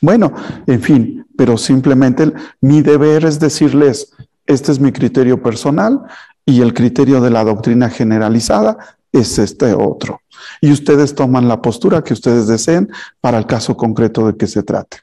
Bueno, 0.01 0.33
en 0.67 0.81
fin, 0.81 1.25
pero 1.35 1.57
simplemente 1.57 2.31
mi 2.61 2.81
deber 2.81 3.25
es 3.25 3.39
decirles, 3.39 4.13
este 4.45 4.71
es 4.71 4.79
mi 4.79 4.91
criterio 4.91 5.41
personal 5.41 6.01
y 6.45 6.61
el 6.61 6.73
criterio 6.73 7.19
de 7.19 7.29
la 7.31 7.43
doctrina 7.43 7.89
generalizada 7.89 8.77
es 9.11 9.39
este 9.39 9.73
otro. 9.73 10.21
Y 10.61 10.71
ustedes 10.71 11.15
toman 11.15 11.47
la 11.47 11.61
postura 11.61 12.03
que 12.03 12.13
ustedes 12.13 12.47
deseen 12.47 12.89
para 13.21 13.37
el 13.37 13.45
caso 13.45 13.75
concreto 13.75 14.27
de 14.27 14.37
que 14.37 14.47
se 14.47 14.63
trate. 14.63 14.97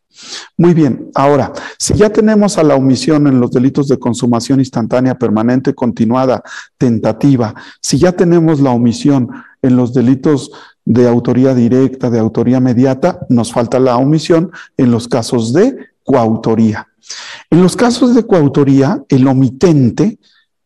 Muy 0.57 0.73
bien, 0.73 1.11
ahora, 1.15 1.53
si 1.79 1.95
ya 1.95 2.11
tenemos 2.11 2.57
a 2.59 2.63
la 2.63 2.75
omisión 2.75 3.27
en 3.27 3.41
los 3.41 3.51
delitos 3.51 3.89
de 3.89 3.99
consumación 3.99 4.61
instantánea, 4.61 5.17
permanente, 5.17 5.75
continuada, 5.75 6.43
tentativa, 6.79 7.55
si 7.81 7.99
ya 7.99 8.13
tenemos 8.13 8.61
la 8.61 8.71
omisión 8.71 9.29
en 9.63 9.77
los 9.77 9.93
delitos 9.93 10.51
de 10.85 11.09
autoría 11.09 11.55
directa, 11.55 12.09
de 12.09 12.19
autoría 12.19 12.61
mediata, 12.61 13.21
nos 13.29 13.53
falta 13.53 13.79
la 13.79 13.97
omisión 13.97 14.51
en 14.77 14.91
los 14.91 15.09
casos 15.09 15.53
de 15.53 15.77
coautoría. 16.05 16.89
En 17.51 17.63
los 17.63 17.77
casos 17.77 18.15
de 18.15 18.27
coautoría, 18.27 19.03
el 19.09 19.27
omitente, 19.27 20.19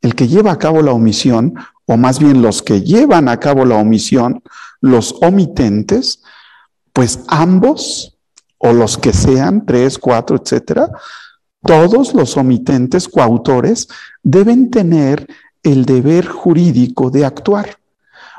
el 0.03 0.15
que 0.15 0.29
lleva 0.29 0.53
a 0.53 0.59
cabo 0.59 0.83
la 0.83 0.93
omisión, 0.93 1.55
o 1.91 1.97
más 1.97 2.21
bien 2.21 2.41
los 2.41 2.63
que 2.63 2.83
llevan 2.83 3.29
a 3.29 3.41
cabo 3.41 3.65
la 3.65 3.75
omisión, 3.75 4.45
los 4.81 5.13
omitentes, 5.23 6.23
pues 6.93 7.25
ambos, 7.27 8.17
o 8.59 8.73
los 8.73 8.97
que 8.97 9.13
sean, 9.13 9.67
tres, 9.67 9.99
cuatro, 9.99 10.41
etcétera, 10.41 10.89
todos 11.61 12.15
los 12.15 12.37
omitentes 12.37 13.09
coautores 13.09 13.89
deben 14.23 14.71
tener 14.71 15.27
el 15.65 15.85
deber 15.85 16.29
jurídico 16.29 17.11
de 17.11 17.25
actuar. 17.25 17.77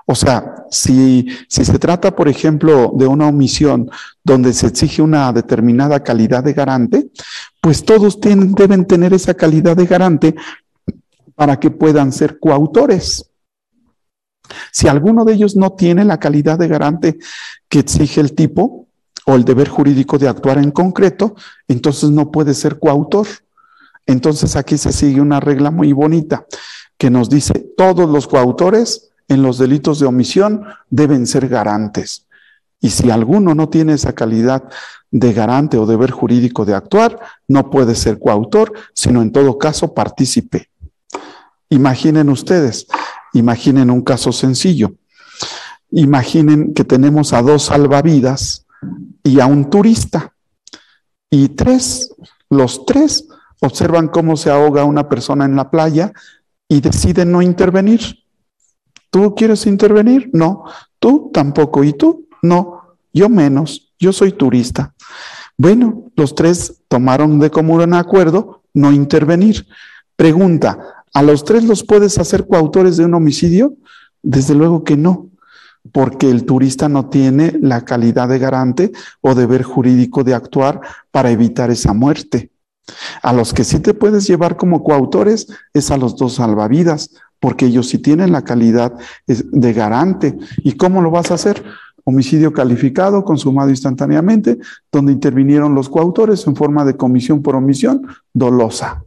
O 0.05 0.15
sea, 0.15 0.55
si, 0.71 1.27
si, 1.49 1.65
se 1.65 1.77
trata, 1.77 2.15
por 2.15 2.29
ejemplo, 2.29 2.93
de 2.95 3.05
una 3.05 3.27
omisión 3.27 3.89
donde 4.23 4.53
se 4.53 4.67
exige 4.67 5.01
una 5.01 5.33
determinada 5.33 6.01
calidad 6.01 6.41
de 6.41 6.53
garante, 6.53 7.11
pues 7.59 7.83
todos 7.83 8.17
deben 8.21 8.85
tener 8.85 9.13
esa 9.13 9.33
calidad 9.33 9.75
de 9.75 9.87
garante 9.87 10.35
para 11.35 11.59
que 11.59 11.69
puedan 11.69 12.13
ser 12.13 12.39
coautores. 12.39 13.30
Si 14.71 14.87
alguno 14.87 15.25
de 15.25 15.33
ellos 15.33 15.55
no 15.55 15.73
tiene 15.73 16.05
la 16.05 16.19
calidad 16.19 16.59
de 16.59 16.67
garante 16.67 17.19
que 17.69 17.79
exige 17.79 18.21
el 18.21 18.33
tipo 18.33 18.87
o 19.25 19.35
el 19.35 19.45
deber 19.45 19.69
jurídico 19.69 20.17
de 20.17 20.27
actuar 20.27 20.57
en 20.57 20.71
concreto, 20.71 21.35
entonces 21.67 22.09
no 22.09 22.31
puede 22.31 22.53
ser 22.53 22.79
coautor. 22.79 23.27
Entonces 24.05 24.55
aquí 24.55 24.77
se 24.77 24.91
sigue 24.91 25.21
una 25.21 25.39
regla 25.39 25.71
muy 25.71 25.93
bonita 25.93 26.45
que 26.97 27.09
nos 27.09 27.29
dice, 27.29 27.53
todos 27.75 28.07
los 28.07 28.27
coautores 28.27 29.09
en 29.27 29.41
los 29.41 29.57
delitos 29.57 29.99
de 29.99 30.05
omisión 30.05 30.65
deben 30.91 31.25
ser 31.25 31.47
garantes. 31.47 32.27
Y 32.79 32.91
si 32.91 33.09
alguno 33.09 33.55
no 33.55 33.69
tiene 33.69 33.93
esa 33.93 34.13
calidad 34.13 34.69
de 35.09 35.33
garante 35.33 35.77
o 35.77 35.87
deber 35.87 36.11
jurídico 36.11 36.63
de 36.63 36.75
actuar, 36.75 37.19
no 37.47 37.71
puede 37.71 37.95
ser 37.95 38.19
coautor, 38.19 38.73
sino 38.93 39.21
en 39.21 39.31
todo 39.31 39.57
caso 39.57 39.95
partícipe. 39.95 40.69
Imaginen 41.69 42.29
ustedes, 42.29 42.85
Imaginen 43.33 43.89
un 43.89 44.01
caso 44.01 44.31
sencillo. 44.31 44.93
Imaginen 45.91 46.73
que 46.73 46.83
tenemos 46.83 47.33
a 47.33 47.41
dos 47.41 47.63
salvavidas 47.63 48.65
y 49.23 49.39
a 49.39 49.45
un 49.45 49.69
turista. 49.69 50.33
Y 51.29 51.49
tres, 51.49 52.13
los 52.49 52.85
tres 52.85 53.27
observan 53.61 54.07
cómo 54.07 54.35
se 54.37 54.49
ahoga 54.49 54.83
una 54.83 55.07
persona 55.07 55.45
en 55.45 55.55
la 55.55 55.69
playa 55.69 56.11
y 56.67 56.81
deciden 56.81 57.31
no 57.31 57.41
intervenir. 57.41 58.01
¿Tú 59.09 59.35
quieres 59.35 59.65
intervenir? 59.65 60.29
No. 60.33 60.65
¿Tú 60.99 61.29
tampoco? 61.33 61.83
¿Y 61.83 61.93
tú? 61.93 62.27
No. 62.41 62.97
Yo 63.13 63.29
menos. 63.29 63.93
Yo 63.99 64.13
soy 64.13 64.31
turista. 64.31 64.93
Bueno, 65.57 66.11
los 66.15 66.33
tres 66.33 66.81
tomaron 66.87 67.39
de 67.39 67.51
común 67.51 67.93
acuerdo 67.93 68.63
no 68.73 68.91
intervenir. 68.91 69.67
Pregunta, 70.15 71.00
¿A 71.13 71.21
los 71.21 71.43
tres 71.43 71.63
los 71.63 71.83
puedes 71.83 72.17
hacer 72.19 72.47
coautores 72.47 72.97
de 72.97 73.05
un 73.05 73.13
homicidio? 73.13 73.75
Desde 74.23 74.55
luego 74.55 74.83
que 74.83 74.95
no, 74.95 75.29
porque 75.91 76.29
el 76.29 76.45
turista 76.45 76.87
no 76.87 77.09
tiene 77.09 77.57
la 77.59 77.83
calidad 77.83 78.29
de 78.29 78.39
garante 78.39 78.91
o 79.19 79.35
deber 79.35 79.63
jurídico 79.63 80.23
de 80.23 80.33
actuar 80.33 80.79
para 81.11 81.31
evitar 81.31 81.69
esa 81.69 81.93
muerte. 81.93 82.51
A 83.21 83.33
los 83.33 83.53
que 83.53 83.63
sí 83.63 83.79
te 83.79 83.93
puedes 83.93 84.27
llevar 84.27 84.57
como 84.57 84.83
coautores 84.83 85.47
es 85.73 85.91
a 85.91 85.97
los 85.97 86.15
dos 86.15 86.35
salvavidas, 86.35 87.11
porque 87.39 87.65
ellos 87.65 87.89
sí 87.89 87.97
tienen 87.97 88.31
la 88.31 88.43
calidad 88.43 88.93
de 89.27 89.73
garante. 89.73 90.37
¿Y 90.57 90.73
cómo 90.73 91.01
lo 91.01 91.11
vas 91.11 91.31
a 91.31 91.35
hacer? 91.35 91.63
Homicidio 92.03 92.53
calificado, 92.53 93.23
consumado 93.23 93.69
instantáneamente, 93.69 94.59
donde 94.91 95.11
intervinieron 95.11 95.75
los 95.75 95.89
coautores 95.89 96.45
en 96.47 96.55
forma 96.55 96.85
de 96.85 96.95
comisión 96.95 97.41
por 97.41 97.55
omisión 97.55 98.07
dolosa. 98.33 99.03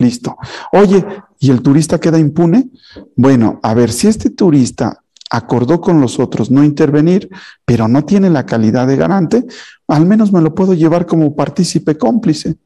Listo. 0.00 0.38
Oye, 0.72 1.04
¿y 1.38 1.50
el 1.50 1.60
turista 1.60 2.00
queda 2.00 2.18
impune? 2.18 2.70
Bueno, 3.16 3.60
a 3.62 3.74
ver, 3.74 3.92
si 3.92 4.08
este 4.08 4.30
turista 4.30 5.04
acordó 5.30 5.78
con 5.78 6.00
los 6.00 6.18
otros 6.18 6.50
no 6.50 6.64
intervenir, 6.64 7.28
pero 7.66 7.86
no 7.86 8.06
tiene 8.06 8.30
la 8.30 8.46
calidad 8.46 8.86
de 8.86 8.96
garante, 8.96 9.46
al 9.88 10.06
menos 10.06 10.32
me 10.32 10.40
lo 10.40 10.54
puedo 10.54 10.72
llevar 10.72 11.04
como 11.04 11.36
partícipe 11.36 11.98
cómplice, 11.98 12.56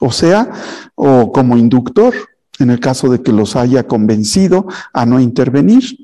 o 0.00 0.12
sea, 0.12 0.50
o 0.94 1.32
como 1.32 1.56
inductor, 1.56 2.12
en 2.58 2.70
el 2.70 2.78
caso 2.78 3.08
de 3.08 3.22
que 3.22 3.32
los 3.32 3.56
haya 3.56 3.84
convencido 3.86 4.66
a 4.92 5.06
no 5.06 5.18
intervenir. 5.18 5.96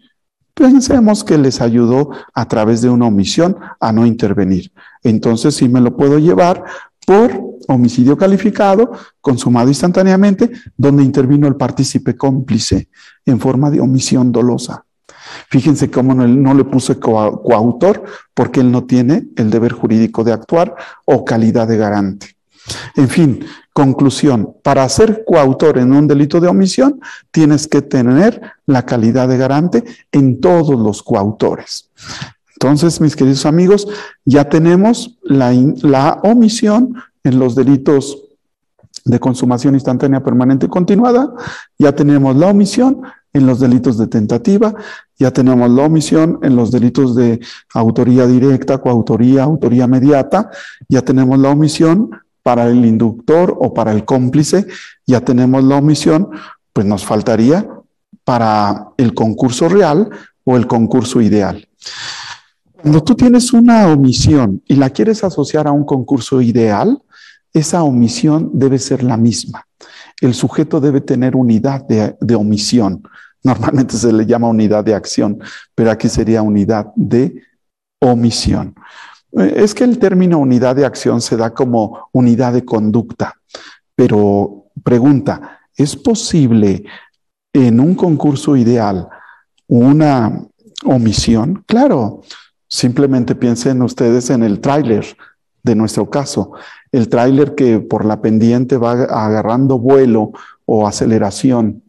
Pensemos 0.54 1.22
que 1.22 1.36
les 1.36 1.60
ayudó 1.60 2.12
a 2.32 2.48
través 2.48 2.80
de 2.80 2.88
una 2.88 3.06
omisión 3.06 3.58
a 3.78 3.92
no 3.92 4.06
intervenir. 4.06 4.72
Entonces 5.02 5.54
sí 5.54 5.68
me 5.68 5.82
lo 5.82 5.96
puedo 5.96 6.18
llevar 6.18 6.64
por 7.08 7.56
homicidio 7.68 8.18
calificado, 8.18 8.92
consumado 9.22 9.68
instantáneamente, 9.68 10.50
donde 10.76 11.02
intervino 11.02 11.48
el 11.48 11.56
partícipe 11.56 12.14
cómplice 12.14 12.90
en 13.24 13.40
forma 13.40 13.70
de 13.70 13.80
omisión 13.80 14.30
dolosa. 14.30 14.84
Fíjense 15.48 15.90
cómo 15.90 16.12
no, 16.14 16.52
le 16.52 16.64
puse 16.64 16.98
coautor 16.98 18.04
porque 18.34 18.60
él 18.60 18.70
no 18.70 18.84
tiene 18.84 19.28
el 19.36 19.48
deber 19.48 19.72
jurídico 19.72 20.22
de 20.22 20.34
actuar 20.34 20.74
o 21.06 21.24
calidad 21.24 21.66
de 21.66 21.78
garante. 21.78 22.36
En 22.94 23.08
fin, 23.08 23.42
conclusión, 23.72 24.56
para 24.62 24.86
ser 24.90 25.24
coautor 25.26 25.78
en 25.78 25.94
un 25.94 26.06
delito 26.06 26.40
de 26.40 26.48
omisión, 26.48 27.00
tienes 27.30 27.68
que 27.68 27.80
tener 27.80 28.52
la 28.66 28.84
calidad 28.84 29.28
de 29.28 29.38
garante 29.38 29.82
en 30.12 30.42
todos 30.42 30.78
los 30.78 31.02
coautores. 31.02 31.90
Entonces, 32.60 33.00
mis 33.00 33.14
queridos 33.14 33.46
amigos, 33.46 33.86
ya 34.24 34.48
tenemos 34.48 35.16
la, 35.22 36.18
omisión 36.24 36.96
en 37.22 37.38
los 37.38 37.54
delitos 37.54 38.18
de 39.04 39.20
consumación 39.20 39.74
instantánea 39.74 40.24
permanente 40.24 40.66
continuada, 40.66 41.32
ya 41.78 41.92
tenemos 41.94 42.34
la 42.34 42.48
omisión 42.48 43.02
en 43.32 43.46
los 43.46 43.60
delitos 43.60 43.96
de 43.96 44.08
tentativa, 44.08 44.74
ya 45.20 45.30
tenemos 45.30 45.70
la 45.70 45.84
omisión 45.84 46.40
en 46.42 46.56
los 46.56 46.72
delitos 46.72 47.14
de 47.14 47.38
autoría 47.74 48.26
directa, 48.26 48.78
coautoría, 48.78 49.44
autoría 49.44 49.86
mediata, 49.86 50.50
ya 50.88 51.02
tenemos 51.02 51.38
la 51.38 51.50
omisión 51.50 52.10
para 52.42 52.66
el 52.66 52.84
inductor 52.84 53.56
o 53.56 53.72
para 53.72 53.92
el 53.92 54.04
cómplice, 54.04 54.66
ya 55.06 55.20
tenemos 55.20 55.62
la 55.62 55.76
omisión, 55.76 56.30
pues 56.72 56.88
nos 56.88 57.04
faltaría 57.04 57.68
para 58.24 58.88
el 58.96 59.14
concurso 59.14 59.68
real 59.68 60.10
o 60.42 60.56
el 60.56 60.66
concurso 60.66 61.20
ideal. 61.20 61.68
Cuando 62.80 63.02
tú 63.02 63.16
tienes 63.16 63.52
una 63.52 63.88
omisión 63.88 64.62
y 64.66 64.76
la 64.76 64.90
quieres 64.90 65.24
asociar 65.24 65.66
a 65.66 65.72
un 65.72 65.84
concurso 65.84 66.40
ideal, 66.40 67.02
esa 67.52 67.82
omisión 67.82 68.50
debe 68.54 68.78
ser 68.78 69.02
la 69.02 69.16
misma. 69.16 69.66
El 70.20 70.32
sujeto 70.32 70.80
debe 70.80 71.00
tener 71.00 71.34
unidad 71.34 71.84
de, 71.86 72.34
omisión. 72.36 73.02
Normalmente 73.42 73.96
se 73.96 74.12
le 74.12 74.26
llama 74.26 74.48
unidad 74.48 74.84
de 74.84 74.94
acción, 74.94 75.40
pero 75.74 75.90
aquí 75.90 76.08
sería 76.08 76.40
unidad 76.42 76.92
de 76.94 77.42
omisión. 78.00 78.76
Eh, 79.32 79.54
es 79.56 79.74
que 79.74 79.82
el 79.82 79.98
término 79.98 80.38
unidad 80.38 80.76
de 80.76 80.86
acción 80.86 81.20
se 81.20 81.36
da 81.36 81.50
como 81.50 82.08
unidad 82.12 82.52
de 82.52 82.64
conducta, 82.64 83.34
pero 83.96 84.66
pregunta, 84.84 85.60
¿es 85.76 85.96
posible 85.96 86.84
en 87.52 87.80
un 87.80 87.96
concurso 87.96 88.56
ideal 88.56 89.08
una 89.66 90.46
omisión? 90.84 91.64
Claro, 91.66 92.22
simplemente 92.68 93.34
piensen 93.34 93.82
ustedes 93.82 94.30
en 94.30 94.42
el 94.42 94.60
tráiler 94.60 95.16
de 95.62 95.74
nuestro 95.74 96.08
caso, 96.08 96.52
el 96.92 97.08
tráiler 97.08 97.54
que 97.54 97.80
por 97.80 98.04
la 98.04 98.20
pendiente 98.20 98.76
va 98.76 98.92
agarrando 98.92 99.78
vuelo 99.78 100.32
o 100.64 100.86
aceleración 100.86 101.82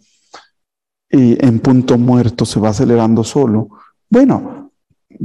y 1.10 1.44
en 1.46 1.60
punto 1.60 1.98
muerto 1.98 2.46
se 2.46 2.60
va 2.60 2.70
acelerando 2.70 3.24
solo. 3.24 3.70
Bueno, 4.10 4.72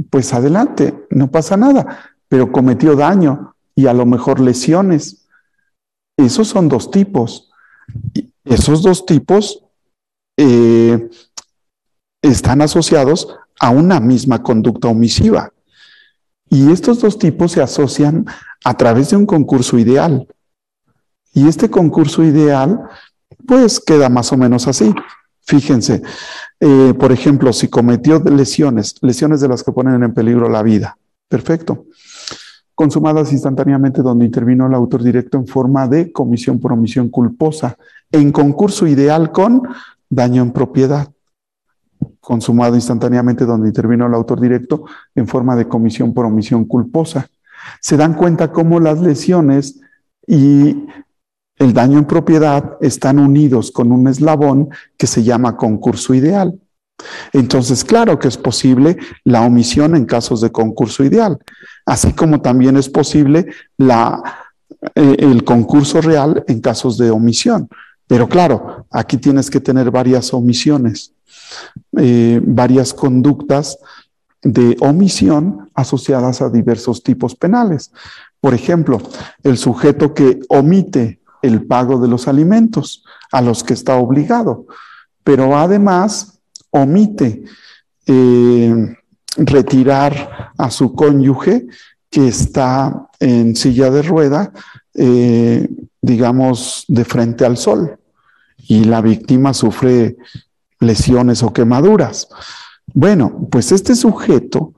pues 0.09 0.33
adelante, 0.33 1.07
no 1.09 1.31
pasa 1.31 1.57
nada, 1.57 2.15
pero 2.27 2.51
cometió 2.51 2.95
daño 2.95 3.55
y 3.75 3.87
a 3.87 3.93
lo 3.93 4.05
mejor 4.05 4.39
lesiones. 4.39 5.27
Esos 6.17 6.47
son 6.47 6.69
dos 6.69 6.91
tipos. 6.91 7.51
Esos 8.43 8.81
dos 8.81 9.05
tipos 9.05 9.63
eh, 10.37 11.09
están 12.21 12.61
asociados 12.61 13.37
a 13.59 13.69
una 13.69 13.99
misma 13.99 14.41
conducta 14.43 14.87
omisiva. 14.87 15.51
Y 16.49 16.71
estos 16.71 17.01
dos 17.01 17.17
tipos 17.17 17.53
se 17.53 17.61
asocian 17.61 18.25
a 18.63 18.75
través 18.75 19.09
de 19.09 19.17
un 19.17 19.25
concurso 19.25 19.77
ideal. 19.77 20.27
Y 21.33 21.47
este 21.47 21.69
concurso 21.69 22.23
ideal, 22.23 22.81
pues 23.45 23.79
queda 23.79 24.09
más 24.09 24.31
o 24.31 24.37
menos 24.37 24.67
así. 24.67 24.93
Fíjense, 25.41 26.01
eh, 26.59 26.93
por 26.97 27.11
ejemplo, 27.11 27.53
si 27.53 27.67
cometió 27.67 28.19
lesiones, 28.19 28.95
lesiones 29.01 29.41
de 29.41 29.47
las 29.47 29.63
que 29.63 29.71
ponen 29.71 30.01
en 30.03 30.13
peligro 30.13 30.49
la 30.49 30.63
vida. 30.63 30.97
Perfecto. 31.27 31.85
Consumadas 32.73 33.31
instantáneamente 33.31 34.01
donde 34.01 34.25
intervino 34.25 34.67
el 34.67 34.73
autor 34.73 35.03
directo 35.03 35.37
en 35.37 35.47
forma 35.47 35.87
de 35.87 36.11
comisión 36.11 36.59
por 36.59 36.73
omisión 36.73 37.09
culposa, 37.09 37.77
en 38.11 38.31
concurso 38.31 38.87
ideal 38.87 39.31
con 39.31 39.63
daño 40.09 40.41
en 40.41 40.51
propiedad 40.51 41.14
consumado 42.19 42.75
instantáneamente 42.75 43.45
donde 43.45 43.67
intervino 43.67 44.07
el 44.07 44.13
autor 44.13 44.41
directo 44.41 44.85
en 45.13 45.27
forma 45.27 45.55
de 45.55 45.67
comisión 45.67 46.13
por 46.13 46.25
omisión 46.25 46.65
culposa. 46.65 47.27
Se 47.81 47.97
dan 47.97 48.13
cuenta 48.13 48.51
cómo 48.51 48.79
las 48.79 48.99
lesiones 48.99 49.79
y 50.27 50.85
el 51.57 51.73
daño 51.73 51.97
en 51.99 52.05
propiedad 52.05 52.77
están 52.81 53.19
unidos 53.19 53.71
con 53.71 53.91
un 53.91 54.07
eslabón 54.07 54.69
que 54.97 55.07
se 55.07 55.23
llama 55.23 55.55
concurso 55.55 56.13
ideal. 56.13 56.59
Entonces, 57.33 57.83
claro 57.83 58.19
que 58.19 58.27
es 58.27 58.37
posible 58.37 58.97
la 59.23 59.41
omisión 59.41 59.95
en 59.95 60.05
casos 60.05 60.41
de 60.41 60.51
concurso 60.51 61.03
ideal, 61.03 61.37
así 61.85 62.13
como 62.13 62.41
también 62.41 62.77
es 62.77 62.89
posible 62.89 63.47
eh, 63.79 65.15
el 65.19 65.43
concurso 65.43 66.01
real 66.01 66.43
en 66.47 66.61
casos 66.61 66.97
de 66.97 67.11
omisión. 67.11 67.69
Pero 68.07 68.29
claro, 68.29 68.85
aquí 68.91 69.17
tienes 69.17 69.49
que 69.49 69.59
tener 69.59 69.91
varias 69.91 70.33
omisiones. 70.33 71.14
Eh, 71.97 72.41
varias 72.43 72.93
conductas 72.93 73.77
de 74.41 74.77
omisión 74.79 75.69
asociadas 75.73 76.41
a 76.41 76.49
diversos 76.49 77.01
tipos 77.01 77.35
penales. 77.35 77.91
Por 78.39 78.53
ejemplo, 78.53 79.01
el 79.43 79.57
sujeto 79.57 80.13
que 80.13 80.39
omite 80.49 81.19
el 81.41 81.65
pago 81.65 81.99
de 81.99 82.07
los 82.07 82.27
alimentos 82.27 83.03
a 83.31 83.41
los 83.41 83.63
que 83.63 83.73
está 83.73 83.95
obligado, 83.95 84.67
pero 85.23 85.57
además 85.57 86.39
omite 86.69 87.43
eh, 88.05 88.95
retirar 89.37 90.51
a 90.57 90.69
su 90.69 90.93
cónyuge 90.93 91.67
que 92.09 92.27
está 92.27 93.07
en 93.19 93.55
silla 93.55 93.89
de 93.89 94.01
rueda, 94.01 94.51
eh, 94.93 95.67
digamos, 96.01 96.85
de 96.87 97.05
frente 97.05 97.45
al 97.45 97.57
sol, 97.57 97.97
y 98.57 98.83
la 98.83 99.01
víctima 99.01 99.53
sufre 99.53 100.17
lesiones 100.85 101.43
o 101.43 101.53
quemaduras. 101.53 102.27
Bueno, 102.93 103.47
pues 103.51 103.71
este 103.71 103.95
sujeto 103.95 104.73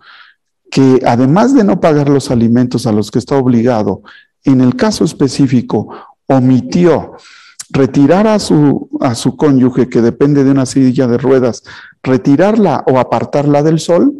que 0.69 1.01
además 1.05 1.53
de 1.53 1.63
no 1.63 1.79
pagar 1.79 2.09
los 2.09 2.29
alimentos 2.29 2.87
a 2.87 2.91
los 2.91 3.11
que 3.11 3.19
está 3.19 3.37
obligado, 3.37 4.01
en 4.43 4.61
el 4.61 4.75
caso 4.75 5.05
específico 5.05 5.89
omitió 6.27 7.13
retirar 7.69 8.27
a 8.27 8.39
su, 8.39 8.89
a 9.01 9.15
su 9.15 9.35
cónyuge 9.35 9.89
que 9.89 10.01
depende 10.01 10.43
de 10.43 10.51
una 10.51 10.65
silla 10.65 11.07
de 11.07 11.17
ruedas, 11.17 11.63
retirarla 12.03 12.83
o 12.87 12.99
apartarla 12.99 13.63
del 13.63 13.79
sol, 13.79 14.13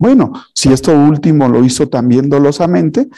bueno, 0.00 0.32
si 0.54 0.72
esto 0.72 0.96
último 0.96 1.46
lo 1.48 1.62
hizo 1.62 1.90
también 1.90 2.30
dolosamente, 2.30 3.08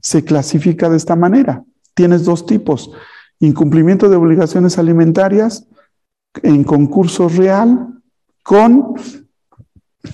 se 0.00 0.24
clasifica 0.24 0.90
de 0.90 0.96
esta 0.96 1.14
manera. 1.14 1.62
Tienes 1.94 2.24
dos 2.24 2.46
tipos, 2.46 2.90
incumplimiento 3.38 4.08
de 4.08 4.16
obligaciones 4.16 4.76
alimentarias 4.76 5.68
en 6.42 6.64
concurso 6.64 7.28
real 7.28 7.88
con, 8.42 8.94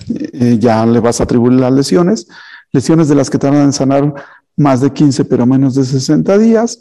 eh, 0.09 0.57
ya 0.59 0.85
le 0.85 0.99
vas 0.99 1.19
a 1.19 1.23
atribuir 1.23 1.53
las 1.53 1.73
lesiones, 1.73 2.27
lesiones 2.71 3.07
de 3.07 3.15
las 3.15 3.29
que 3.29 3.37
tardan 3.37 3.63
en 3.63 3.73
sanar 3.73 4.13
más 4.55 4.81
de 4.81 4.91
15 4.91 5.25
pero 5.25 5.45
menos 5.45 5.75
de 5.75 5.85
60 5.85 6.37
días, 6.37 6.79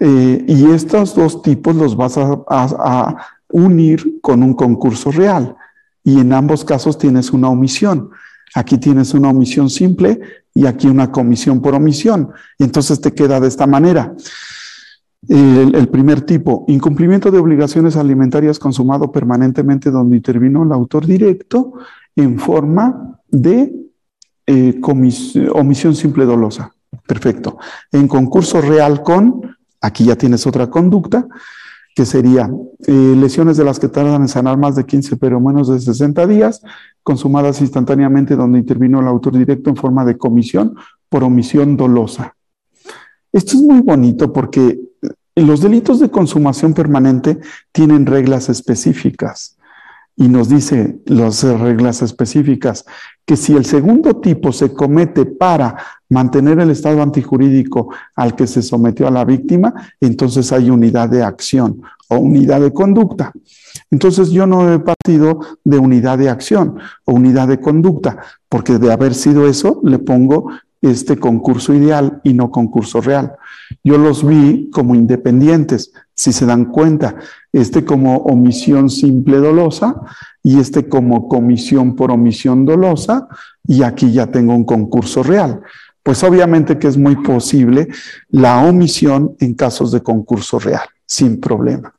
eh, 0.00 0.44
y 0.48 0.70
estos 0.70 1.14
dos 1.14 1.42
tipos 1.42 1.74
los 1.76 1.96
vas 1.96 2.16
a, 2.18 3.16
unir 3.50 4.18
con 4.20 4.42
un 4.42 4.54
concurso 4.54 5.12
real. 5.12 5.54
Y 6.02 6.18
en 6.18 6.32
ambos 6.32 6.64
casos 6.64 6.98
tienes 6.98 7.30
una 7.30 7.48
omisión. 7.48 8.10
Aquí 8.52 8.78
tienes 8.78 9.14
una 9.14 9.28
omisión 9.28 9.70
simple 9.70 10.20
y 10.52 10.66
aquí 10.66 10.88
una 10.88 11.12
comisión 11.12 11.62
por 11.62 11.74
omisión. 11.74 12.32
Y 12.58 12.64
entonces 12.64 13.00
te 13.00 13.14
queda 13.14 13.38
de 13.38 13.46
esta 13.46 13.68
manera. 13.68 14.12
El, 15.28 15.88
primer 15.88 16.22
tipo, 16.22 16.64
incumplimiento 16.68 17.30
de 17.30 17.38
obligaciones 17.38 17.96
alimentarias 17.96 18.58
consumado 18.58 19.10
permanentemente 19.12 19.90
donde 19.90 20.16
intervino 20.16 20.62
el 20.62 20.72
autor 20.72 21.06
directo 21.06 21.74
en 22.16 22.38
forma 22.38 23.18
de 23.28 23.72
eh, 24.46 24.80
omisión 25.52 25.94
simple 25.94 26.24
dolosa. 26.24 26.72
Perfecto. 27.06 27.58
En 27.92 28.08
concurso 28.08 28.60
real 28.60 29.02
con, 29.02 29.56
aquí 29.80 30.04
ya 30.04 30.16
tienes 30.16 30.46
otra 30.46 30.68
conducta, 30.68 31.26
que 31.94 32.04
sería 32.04 32.50
eh, 32.86 33.14
lesiones 33.16 33.56
de 33.56 33.64
las 33.64 33.78
que 33.78 33.88
tardan 33.88 34.22
en 34.22 34.28
sanar 34.28 34.58
más 34.58 34.74
de 34.74 34.84
15 34.84 35.16
pero 35.16 35.40
menos 35.40 35.68
de 35.68 35.78
60 35.78 36.26
días, 36.26 36.60
consumadas 37.02 37.60
instantáneamente 37.60 38.34
donde 38.34 38.58
intervino 38.58 39.00
el 39.00 39.06
autor 39.06 39.38
directo 39.38 39.70
en 39.70 39.76
forma 39.76 40.04
de 40.04 40.18
comisión 40.18 40.74
por 41.08 41.22
omisión 41.22 41.76
dolosa. 41.76 42.34
Esto 43.34 43.56
es 43.56 43.62
muy 43.62 43.80
bonito 43.80 44.32
porque 44.32 44.78
los 45.34 45.60
delitos 45.60 45.98
de 45.98 46.08
consumación 46.08 46.72
permanente 46.72 47.40
tienen 47.72 48.06
reglas 48.06 48.48
específicas 48.48 49.56
y 50.14 50.28
nos 50.28 50.48
dice 50.48 51.00
las 51.06 51.42
reglas 51.42 52.00
específicas 52.02 52.84
que 53.26 53.36
si 53.36 53.56
el 53.56 53.64
segundo 53.64 54.20
tipo 54.20 54.52
se 54.52 54.72
comete 54.72 55.26
para 55.26 55.76
mantener 56.08 56.60
el 56.60 56.70
estado 56.70 57.02
antijurídico 57.02 57.92
al 58.14 58.36
que 58.36 58.46
se 58.46 58.62
sometió 58.62 59.08
a 59.08 59.10
la 59.10 59.24
víctima, 59.24 59.74
entonces 60.00 60.52
hay 60.52 60.70
unidad 60.70 61.08
de 61.08 61.24
acción 61.24 61.82
o 62.08 62.18
unidad 62.18 62.60
de 62.60 62.72
conducta. 62.72 63.32
Entonces 63.90 64.30
yo 64.30 64.46
no 64.46 64.72
he 64.72 64.78
partido 64.78 65.40
de 65.64 65.78
unidad 65.78 66.18
de 66.18 66.30
acción 66.30 66.78
o 67.04 67.14
unidad 67.14 67.48
de 67.48 67.60
conducta, 67.60 68.18
porque 68.48 68.78
de 68.78 68.92
haber 68.92 69.12
sido 69.14 69.48
eso 69.48 69.80
le 69.82 69.98
pongo 69.98 70.50
este 70.90 71.18
concurso 71.18 71.72
ideal 71.72 72.20
y 72.24 72.34
no 72.34 72.50
concurso 72.50 73.00
real. 73.00 73.32
Yo 73.82 73.98
los 73.98 74.26
vi 74.26 74.70
como 74.70 74.94
independientes, 74.94 75.92
si 76.14 76.32
se 76.32 76.46
dan 76.46 76.66
cuenta, 76.66 77.16
este 77.52 77.84
como 77.84 78.18
omisión 78.18 78.90
simple 78.90 79.38
dolosa 79.38 79.96
y 80.42 80.58
este 80.58 80.88
como 80.88 81.28
comisión 81.28 81.96
por 81.96 82.10
omisión 82.10 82.66
dolosa 82.66 83.28
y 83.66 83.82
aquí 83.82 84.12
ya 84.12 84.26
tengo 84.26 84.54
un 84.54 84.64
concurso 84.64 85.22
real. 85.22 85.60
Pues 86.02 86.22
obviamente 86.22 86.78
que 86.78 86.88
es 86.88 86.98
muy 86.98 87.16
posible 87.16 87.88
la 88.28 88.62
omisión 88.62 89.34
en 89.40 89.54
casos 89.54 89.90
de 89.90 90.02
concurso 90.02 90.58
real 90.58 90.82
sin 91.06 91.40
problema. 91.40 91.94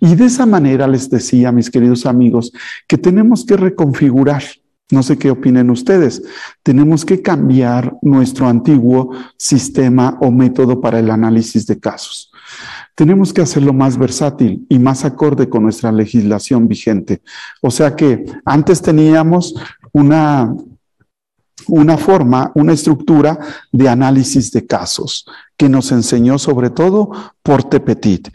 Y 0.00 0.14
de 0.14 0.26
esa 0.26 0.46
manera 0.46 0.86
les 0.86 1.10
decía, 1.10 1.52
mis 1.52 1.70
queridos 1.70 2.06
amigos, 2.06 2.52
que 2.86 2.98
tenemos 2.98 3.44
que 3.44 3.56
reconfigurar 3.56 4.42
no 4.90 5.02
sé 5.02 5.18
qué 5.18 5.30
opinen 5.30 5.70
ustedes. 5.70 6.22
Tenemos 6.62 7.04
que 7.04 7.22
cambiar 7.22 7.96
nuestro 8.02 8.46
antiguo 8.46 9.10
sistema 9.36 10.18
o 10.20 10.30
método 10.30 10.80
para 10.80 10.98
el 10.98 11.10
análisis 11.10 11.66
de 11.66 11.78
casos. 11.78 12.30
Tenemos 12.94 13.32
que 13.32 13.40
hacerlo 13.40 13.72
más 13.72 13.96
versátil 13.96 14.66
y 14.68 14.78
más 14.78 15.04
acorde 15.04 15.48
con 15.48 15.62
nuestra 15.62 15.92
legislación 15.92 16.68
vigente. 16.68 17.22
O 17.62 17.70
sea 17.70 17.96
que 17.96 18.24
antes 18.44 18.82
teníamos 18.82 19.54
una, 19.92 20.54
una 21.68 21.96
forma, 21.96 22.52
una 22.54 22.72
estructura 22.72 23.38
de 23.72 23.88
análisis 23.88 24.50
de 24.50 24.66
casos 24.66 25.24
que 25.56 25.68
nos 25.68 25.92
enseñó 25.92 26.38
sobre 26.38 26.70
todo 26.70 27.10
Porte 27.42 27.80
Petit. 27.80 28.28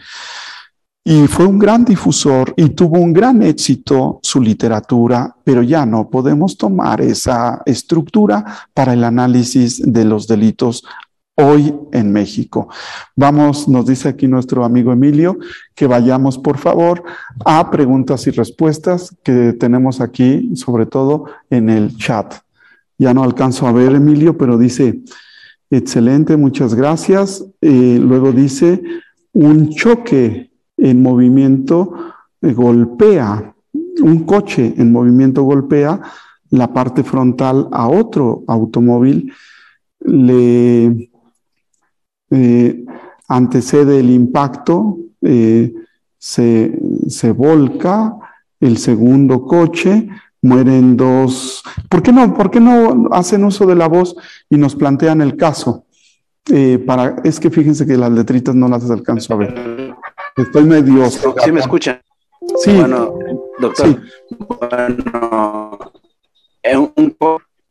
Y 1.07 1.27
fue 1.27 1.45
un 1.45 1.59
gran 1.59 1.85
difusor 1.85 2.51
y 2.57 2.69
tuvo 2.69 2.99
un 2.99 3.13
gran 3.13 3.43
éxito 3.43 4.19
su 4.23 4.41
literatura, 4.41 5.35
pero 5.43 5.61
ya 5.61 5.85
no 5.85 6.09
podemos 6.09 6.57
tomar 6.57 6.99
esa 6.99 7.61
estructura 7.67 8.43
para 8.73 8.93
el 8.93 9.03
análisis 9.03 9.79
de 9.85 10.03
los 10.03 10.27
delitos 10.27 10.83
hoy 11.35 11.75
en 11.91 12.11
México. 12.11 12.69
Vamos, 13.15 13.67
nos 13.67 13.85
dice 13.85 14.09
aquí 14.09 14.27
nuestro 14.27 14.65
amigo 14.65 14.91
Emilio, 14.91 15.37
que 15.75 15.85
vayamos 15.85 16.39
por 16.39 16.57
favor 16.57 17.03
a 17.45 17.69
preguntas 17.69 18.25
y 18.25 18.31
respuestas 18.31 19.15
que 19.21 19.53
tenemos 19.53 20.01
aquí, 20.01 20.55
sobre 20.55 20.87
todo 20.87 21.25
en 21.51 21.69
el 21.69 21.95
chat. 21.97 22.33
Ya 22.97 23.13
no 23.13 23.23
alcanzo 23.23 23.67
a 23.67 23.71
ver, 23.71 23.93
Emilio, 23.93 24.39
pero 24.39 24.57
dice, 24.57 25.01
excelente, 25.69 26.35
muchas 26.35 26.73
gracias. 26.73 27.45
Eh, 27.61 27.99
luego 28.01 28.31
dice, 28.31 28.81
un 29.33 29.69
choque 29.69 30.54
en 30.77 31.01
movimiento 31.01 31.93
eh, 32.41 32.53
golpea, 32.53 33.53
un 34.01 34.23
coche 34.25 34.73
en 34.77 34.91
movimiento 34.91 35.43
golpea 35.43 36.01
la 36.51 36.71
parte 36.73 37.03
frontal 37.03 37.67
a 37.71 37.87
otro 37.87 38.43
automóvil, 38.47 39.31
le 39.99 41.09
eh, 42.29 42.85
antecede 43.27 43.99
el 43.99 44.09
impacto, 44.09 44.97
eh, 45.21 45.73
se, 46.17 46.79
se, 47.07 47.31
volca 47.31 48.15
el 48.59 48.77
segundo 48.77 49.43
coche, 49.45 50.07
mueren 50.41 50.95
dos. 50.95 51.63
¿Por 51.89 52.01
qué 52.01 52.11
no, 52.11 52.33
por 52.33 52.51
qué 52.51 52.59
no 52.59 53.09
hacen 53.11 53.43
uso 53.43 53.65
de 53.65 53.75
la 53.75 53.87
voz 53.87 54.15
y 54.49 54.57
nos 54.57 54.75
plantean 54.75 55.21
el 55.21 55.35
caso? 55.35 55.85
Es 56.47 57.39
que 57.39 57.49
fíjense 57.49 57.87
que 57.87 57.97
las 57.97 58.11
letritas 58.11 58.53
no 58.53 58.67
las 58.67 58.89
alcanzo 58.89 59.33
a 59.33 59.37
ver. 59.37 59.84
Estoy 60.35 60.65
medio. 60.65 61.09
Sí, 61.09 61.51
me 61.51 61.61
escuchan. 61.61 62.01
Sí. 62.57 62.75
Bueno, 62.75 63.17
doctor. 63.57 64.01
Bueno, 64.59 65.79
un 66.97 67.17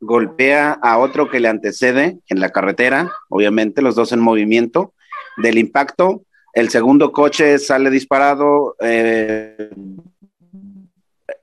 golpea 0.01 0.73
a 0.73 0.99
otro 0.99 1.29
que 1.29 1.41
le 1.41 1.49
antecede 1.49 2.21
en 2.27 2.41
la 2.41 2.51
carretera, 2.51 3.13
obviamente, 3.29 3.83
los 3.83 3.95
dos 3.95 4.13
en 4.13 4.21
movimiento. 4.21 4.95
Del 5.37 5.59
impacto, 5.59 6.23
el 6.55 6.71
segundo 6.71 7.13
coche 7.13 7.59
sale 7.59 7.91
disparado, 7.91 8.77
eh, 8.81 9.71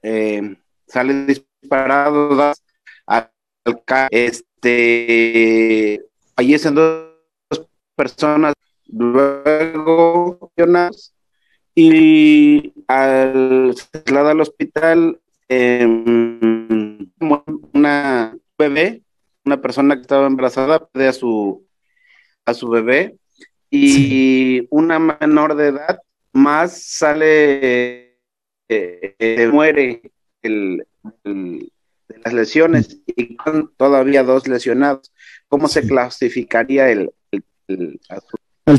eh, 0.01 0.55
sale 0.87 1.25
disparado, 1.25 2.53
este, 4.09 4.81
fallecen 6.35 6.75
dos 6.75 7.11
personas, 7.95 8.53
luego 8.91 10.51
y 11.75 12.73
al 12.87 13.75
trasladar 13.91 14.31
al 14.31 14.41
hospital, 14.41 15.19
eh, 15.47 15.85
una 17.73 18.37
bebé, 18.57 19.03
una 19.45 19.61
persona 19.61 19.95
que 19.95 20.01
estaba 20.01 20.27
embarazada, 20.27 20.87
pierde 20.87 21.07
a 21.09 21.13
su, 21.13 21.65
a 22.45 22.53
su 22.53 22.69
bebé 22.69 23.17
y 23.69 24.67
una 24.69 24.99
menor 24.99 25.55
de 25.55 25.69
edad 25.69 26.01
más 26.33 26.83
sale, 26.83 28.17
eh, 28.67 29.15
eh, 29.17 29.49
muere 29.51 30.11
el, 30.41 30.85
de 31.23 32.19
las 32.23 32.33
lesiones 32.33 33.01
y 33.05 33.35
con 33.37 33.73
todavía 33.77 34.23
dos 34.23 34.47
lesionados. 34.47 35.11
¿Cómo 35.47 35.67
se 35.67 35.87
clasificaría 35.87 36.89
el, 36.89 37.11
el, 37.31 37.43
el 37.67 37.99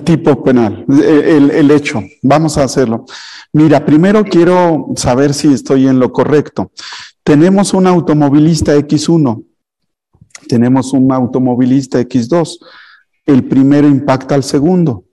tipo 0.00 0.42
penal, 0.42 0.86
el, 0.88 1.50
el, 1.50 1.70
hecho. 1.70 2.02
Vamos 2.22 2.56
a 2.56 2.64
hacerlo. 2.64 3.04
Mira, 3.52 3.84
primero 3.84 4.24
quiero 4.24 4.86
saber 4.96 5.34
si 5.34 5.52
estoy 5.52 5.86
en 5.86 5.98
lo 5.98 6.10
correcto. 6.10 6.72
Tenemos 7.22 7.74
un 7.74 7.86
automovilista 7.86 8.74
X1, 8.74 9.44
tenemos 10.48 10.94
un 10.94 11.12
automovilista 11.12 12.00
X2. 12.00 12.58
El 13.26 13.44
primero 13.44 13.86
impacta 13.86 14.34
al 14.34 14.42
segundo. 14.42 15.04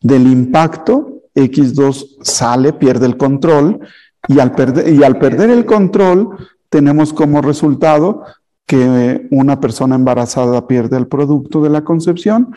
Del 0.00 0.26
impacto, 0.26 1.22
X2 1.34 2.18
sale, 2.22 2.72
pierde 2.72 3.06
el 3.06 3.16
control 3.16 3.80
y 4.28 4.38
al 4.38 4.52
perder 4.52 5.50
el 5.50 5.66
control 5.66 6.36
tenemos 6.68 7.12
como 7.12 7.42
resultado 7.42 8.24
que 8.66 9.26
una 9.30 9.60
persona 9.60 9.96
embarazada 9.96 10.66
pierde 10.66 10.96
el 10.96 11.08
producto 11.08 11.62
de 11.62 11.70
la 11.70 11.84
concepción 11.84 12.54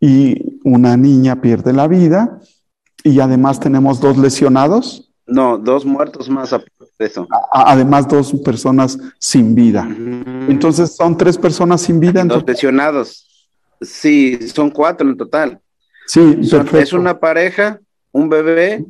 y 0.00 0.60
una 0.64 0.96
niña 0.96 1.40
pierde 1.40 1.72
la 1.72 1.88
vida 1.88 2.40
y 3.02 3.20
además 3.20 3.60
tenemos 3.60 4.00
dos 4.00 4.18
lesionados. 4.18 5.12
No, 5.26 5.58
dos 5.58 5.84
muertos 5.84 6.28
más 6.28 6.52
eso. 6.98 7.26
Además, 7.52 8.08
dos 8.08 8.32
personas 8.44 8.98
sin 9.18 9.54
vida. 9.54 9.86
Entonces, 10.48 10.94
son 10.94 11.16
tres 11.16 11.36
personas 11.36 11.82
sin 11.82 12.00
vida. 12.00 12.24
Dos 12.24 12.44
lesionados. 12.46 13.48
Sí, 13.80 14.48
son 14.48 14.70
cuatro 14.70 15.08
en 15.08 15.16
total. 15.16 15.60
Sí, 16.06 16.38
Es 16.72 16.92
una 16.92 17.18
pareja, 17.18 17.80
un 18.12 18.28
bebé, 18.28 18.84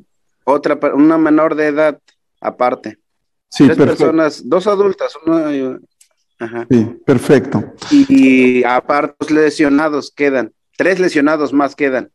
otra, 0.44 0.78
una 0.94 1.16
menor 1.18 1.54
de 1.54 1.66
edad 1.68 1.98
aparte. 2.40 2.98
Sí, 3.48 3.64
tres 3.64 3.76
personas, 3.76 4.42
dos 4.44 4.66
adultas, 4.66 5.12
Sí, 6.70 6.84
perfecto. 7.06 7.64
Y, 7.90 8.58
y 8.60 8.64
aparte, 8.64 9.16
los 9.20 9.30
lesionados 9.30 10.12
quedan. 10.14 10.52
Tres 10.76 11.00
lesionados 11.00 11.52
más 11.52 11.74
quedan. 11.74 12.10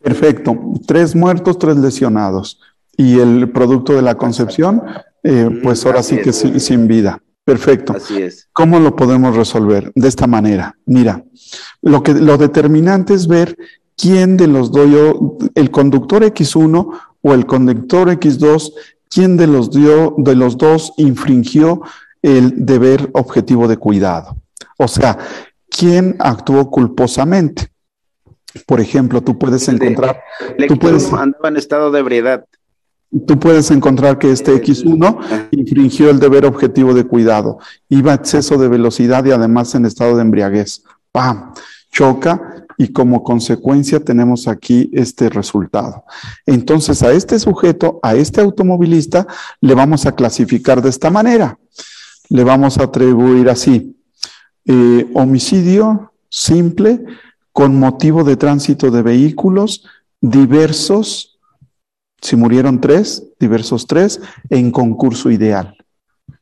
Perfecto. 0.00 0.56
Tres 0.86 1.14
muertos, 1.14 1.58
tres 1.58 1.76
lesionados. 1.76 2.60
Y 2.96 3.18
el 3.18 3.50
producto 3.50 3.94
de 3.94 4.02
la 4.02 4.16
concepción, 4.16 4.82
eh, 5.22 5.60
pues 5.62 5.84
ahora 5.86 6.02
sí 6.02 6.18
que 6.18 6.32
sin, 6.32 6.86
vida. 6.86 7.20
Perfecto. 7.44 7.94
Así 7.96 8.22
es. 8.22 8.48
¿Cómo 8.52 8.78
lo 8.78 8.94
podemos 8.94 9.34
resolver? 9.34 9.90
De 9.94 10.08
esta 10.08 10.26
manera. 10.26 10.76
Mira, 10.86 11.24
lo, 11.82 12.02
que, 12.02 12.14
lo 12.14 12.38
determinante 12.38 13.14
es 13.14 13.26
ver 13.26 13.56
quién 13.96 14.36
de 14.36 14.46
los 14.46 14.70
dos, 14.70 15.16
el 15.54 15.70
conductor 15.70 16.22
X1 16.22 17.00
o 17.22 17.34
el 17.34 17.46
conductor 17.46 18.08
X2, 18.08 18.72
quién 19.08 19.36
de 19.36 19.46
los, 19.46 19.70
dio, 19.70 20.14
de 20.18 20.34
los 20.34 20.58
dos 20.58 20.92
infringió 20.98 21.82
el 22.22 22.66
deber 22.66 23.10
objetivo 23.14 23.68
de 23.68 23.76
cuidado. 23.76 24.36
O 24.76 24.88
sea, 24.88 25.18
quién 25.76 26.16
actuó 26.20 26.70
culposamente. 26.70 27.68
Por 28.66 28.80
ejemplo, 28.80 29.22
tú 29.22 29.38
puedes 29.38 29.68
encontrar. 29.68 30.22
tú 30.68 30.78
puedes, 30.78 31.12
andaba 31.12 31.48
en 31.48 31.56
estado 31.56 31.90
de 31.90 32.00
ebriedad. 32.00 32.44
Tú 33.26 33.38
puedes 33.38 33.70
encontrar 33.70 34.18
que 34.18 34.30
este 34.30 34.52
X1 34.54 35.48
infringió 35.52 36.10
el 36.10 36.18
deber 36.18 36.46
objetivo 36.46 36.94
de 36.94 37.04
cuidado, 37.04 37.58
iba 37.88 38.12
a 38.12 38.16
exceso 38.16 38.58
de 38.58 38.68
velocidad 38.68 39.24
y 39.24 39.30
además 39.30 39.74
en 39.74 39.86
estado 39.86 40.16
de 40.16 40.22
embriaguez. 40.22 40.82
¡Pam! 41.12 41.52
Choca 41.92 42.66
y 42.76 42.92
como 42.92 43.22
consecuencia 43.22 44.00
tenemos 44.00 44.48
aquí 44.48 44.90
este 44.92 45.28
resultado. 45.28 46.04
Entonces 46.44 47.04
a 47.04 47.12
este 47.12 47.38
sujeto, 47.38 48.00
a 48.02 48.16
este 48.16 48.40
automovilista, 48.40 49.28
le 49.60 49.74
vamos 49.74 50.06
a 50.06 50.12
clasificar 50.12 50.82
de 50.82 50.90
esta 50.90 51.10
manera. 51.10 51.58
Le 52.30 52.42
vamos 52.42 52.78
a 52.78 52.84
atribuir 52.84 53.48
así. 53.48 53.96
Eh, 54.66 55.10
homicidio 55.14 56.12
simple 56.30 57.04
con 57.52 57.78
motivo 57.78 58.24
de 58.24 58.36
tránsito 58.36 58.90
de 58.90 59.02
vehículos 59.02 59.84
diversos, 60.20 61.38
si 62.20 62.34
murieron 62.34 62.80
tres, 62.80 63.24
diversos 63.38 63.86
tres, 63.86 64.20
en 64.48 64.70
concurso 64.70 65.30
ideal. 65.30 65.76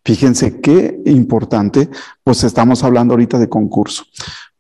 Fíjense 0.04 0.60
qué 0.60 1.00
importante, 1.04 1.88
pues 2.22 2.44
estamos 2.44 2.84
hablando 2.84 3.14
ahorita 3.14 3.38
de 3.38 3.48
concurso. 3.48 4.04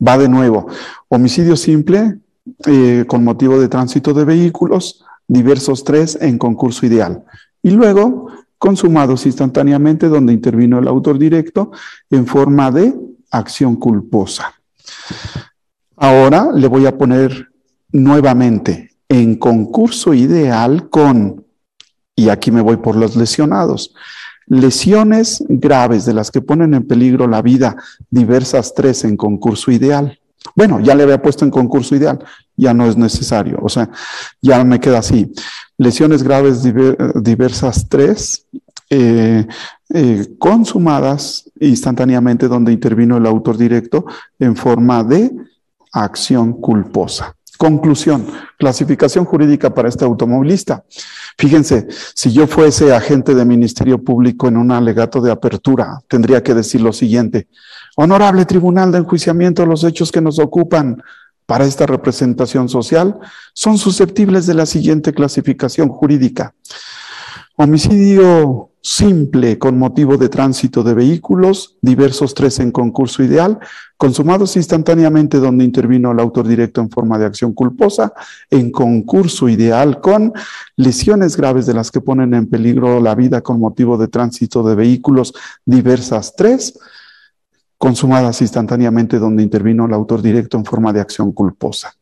Va 0.06 0.18
de 0.18 0.28
nuevo, 0.28 0.66
homicidio 1.08 1.56
simple 1.56 2.18
eh, 2.66 3.04
con 3.06 3.22
motivo 3.22 3.60
de 3.60 3.68
tránsito 3.68 4.12
de 4.12 4.24
vehículos, 4.24 5.04
diversos 5.28 5.84
tres 5.84 6.18
en 6.20 6.36
concurso 6.36 6.84
ideal. 6.84 7.24
Y 7.62 7.70
luego, 7.70 8.26
consumados 8.58 9.24
instantáneamente, 9.24 10.08
donde 10.08 10.32
intervino 10.32 10.80
el 10.80 10.88
autor 10.88 11.18
directo 11.18 11.70
en 12.10 12.26
forma 12.26 12.72
de 12.72 12.94
acción 13.32 13.76
culposa. 13.76 14.54
Ahora 15.96 16.50
le 16.54 16.68
voy 16.68 16.86
a 16.86 16.96
poner 16.96 17.48
nuevamente 17.90 18.90
en 19.08 19.36
concurso 19.36 20.14
ideal 20.14 20.88
con, 20.88 21.44
y 22.14 22.28
aquí 22.28 22.50
me 22.50 22.60
voy 22.60 22.76
por 22.76 22.96
los 22.96 23.16
lesionados, 23.16 23.94
lesiones 24.46 25.44
graves 25.48 26.04
de 26.04 26.14
las 26.14 26.30
que 26.30 26.40
ponen 26.40 26.74
en 26.74 26.86
peligro 26.86 27.26
la 27.26 27.42
vida, 27.42 27.76
diversas 28.10 28.74
tres 28.74 29.04
en 29.04 29.16
concurso 29.16 29.70
ideal. 29.70 30.18
Bueno, 30.54 30.80
ya 30.80 30.94
le 30.94 31.04
había 31.04 31.22
puesto 31.22 31.44
en 31.44 31.50
concurso 31.50 31.94
ideal, 31.94 32.18
ya 32.56 32.74
no 32.74 32.86
es 32.86 32.96
necesario, 32.96 33.58
o 33.62 33.68
sea, 33.68 33.88
ya 34.40 34.64
me 34.64 34.80
queda 34.80 34.98
así. 34.98 35.32
Lesiones 35.78 36.22
graves 36.22 36.62
diversas 36.62 37.88
tres 37.88 38.46
eh, 38.90 39.46
eh, 39.94 40.34
consumadas 40.38 41.50
instantáneamente 41.60 42.48
donde 42.48 42.72
intervino 42.72 43.16
el 43.16 43.26
autor 43.26 43.56
directo 43.56 44.06
en 44.38 44.56
forma 44.56 45.04
de 45.04 45.30
acción 45.92 46.54
culposa. 46.54 47.36
Conclusión, 47.58 48.26
clasificación 48.58 49.24
jurídica 49.24 49.72
para 49.72 49.88
este 49.88 50.04
automovilista. 50.04 50.84
Fíjense, 51.38 51.86
si 52.14 52.32
yo 52.32 52.46
fuese 52.46 52.94
agente 52.94 53.34
de 53.34 53.44
Ministerio 53.44 54.02
Público 54.02 54.48
en 54.48 54.56
un 54.56 54.72
alegato 54.72 55.20
de 55.20 55.30
apertura, 55.30 56.00
tendría 56.08 56.42
que 56.42 56.54
decir 56.54 56.80
lo 56.80 56.92
siguiente. 56.92 57.48
Honorable 57.96 58.46
Tribunal 58.46 58.90
de 58.90 58.98
Enjuiciamiento, 58.98 59.66
los 59.66 59.84
hechos 59.84 60.10
que 60.10 60.20
nos 60.20 60.38
ocupan 60.38 61.02
para 61.46 61.64
esta 61.64 61.86
representación 61.86 62.68
social 62.68 63.18
son 63.52 63.76
susceptibles 63.76 64.46
de 64.46 64.54
la 64.54 64.66
siguiente 64.66 65.12
clasificación 65.12 65.88
jurídica. 65.88 66.54
Homicidio 67.56 68.70
simple 68.80 69.58
con 69.58 69.78
motivo 69.78 70.16
de 70.16 70.28
tránsito 70.28 70.82
de 70.82 70.94
vehículos, 70.94 71.76
diversos 71.82 72.34
tres 72.34 72.58
en 72.58 72.72
concurso 72.72 73.22
ideal, 73.22 73.60
consumados 73.96 74.56
instantáneamente 74.56 75.38
donde 75.38 75.64
intervino 75.64 76.10
el 76.12 76.18
autor 76.18 76.48
directo 76.48 76.80
en 76.80 76.90
forma 76.90 77.18
de 77.18 77.26
acción 77.26 77.52
culposa, 77.52 78.12
en 78.50 78.72
concurso 78.72 79.48
ideal 79.48 80.00
con 80.00 80.32
lesiones 80.76 81.36
graves 81.36 81.66
de 81.66 81.74
las 81.74 81.90
que 81.90 82.00
ponen 82.00 82.34
en 82.34 82.48
peligro 82.48 83.00
la 83.00 83.14
vida 83.14 83.42
con 83.42 83.60
motivo 83.60 83.96
de 83.98 84.08
tránsito 84.08 84.62
de 84.62 84.74
vehículos, 84.74 85.32
diversas 85.64 86.34
tres, 86.34 86.78
consumadas 87.78 88.40
instantáneamente 88.40 89.18
donde 89.18 89.42
intervino 89.42 89.86
el 89.86 89.92
autor 89.92 90.22
directo 90.22 90.56
en 90.56 90.64
forma 90.64 90.92
de 90.92 91.00
acción 91.00 91.32
culposa 91.32 91.94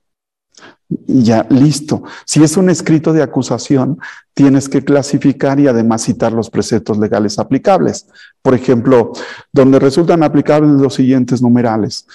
ya 1.06 1.46
listo. 1.50 2.02
Si 2.24 2.42
es 2.42 2.56
un 2.56 2.68
escrito 2.70 3.12
de 3.12 3.22
acusación, 3.22 3.98
tienes 4.34 4.68
que 4.68 4.84
clasificar 4.84 5.60
y 5.60 5.68
además 5.68 6.02
citar 6.02 6.32
los 6.32 6.50
preceptos 6.50 6.98
legales 6.98 7.38
aplicables. 7.38 8.06
Por 8.42 8.54
ejemplo, 8.54 9.12
donde 9.52 9.78
resultan 9.78 10.22
aplicables 10.22 10.72
los 10.72 10.94
siguientes 10.94 11.42
numerales. 11.42 12.06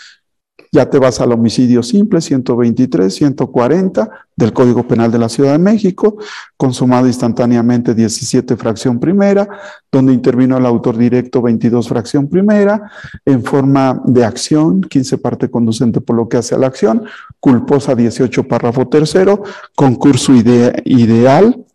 Ya 0.76 0.90
te 0.90 1.00
vas 1.00 1.22
al 1.22 1.32
homicidio 1.32 1.82
simple, 1.82 2.20
123, 2.20 3.16
140 3.16 4.10
del 4.36 4.52
Código 4.52 4.86
Penal 4.86 5.10
de 5.10 5.18
la 5.18 5.30
Ciudad 5.30 5.54
de 5.54 5.58
México, 5.58 6.18
consumado 6.58 7.08
instantáneamente 7.08 7.96
17 7.96 8.58
fracción 8.58 9.00
primera, 9.00 9.48
donde 9.90 10.12
intervino 10.12 10.58
el 10.58 10.66
autor 10.66 10.98
directo 10.98 11.42
22 11.42 11.88
fracción 11.88 12.28
primera, 12.28 12.92
en 13.24 13.42
forma 13.42 14.02
de 14.04 14.26
acción, 14.26 14.82
15 14.82 15.18
parte 15.20 15.50
conducente 15.50 16.02
por 16.02 16.18
lo 16.18 16.28
que 16.28 16.36
hace 16.36 16.56
a 16.56 16.58
la 16.58 16.68
acción, 16.68 17.06
culposa 17.40 17.96
18 17.96 18.46
párrafo 18.46 18.90
tercero, 18.90 19.44
concurso 19.78 20.34
ideal, 20.34 21.66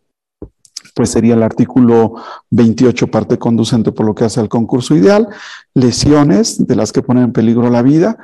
pues 0.95 1.09
sería 1.09 1.33
el 1.33 1.43
artículo 1.43 2.17
28 2.51 3.11
parte 3.11 3.39
conducente 3.39 3.93
por 3.93 4.05
lo 4.05 4.15
que 4.15 4.25
hace 4.25 4.41
al 4.41 4.51
concurso 4.51 4.95
ideal, 4.95 5.27
lesiones 5.73 6.67
de 6.67 6.77
las 6.77 6.93
que 6.93 7.01
ponen 7.01 7.25
en 7.25 7.33
peligro 7.33 7.71
la 7.71 7.81
vida, 7.81 8.19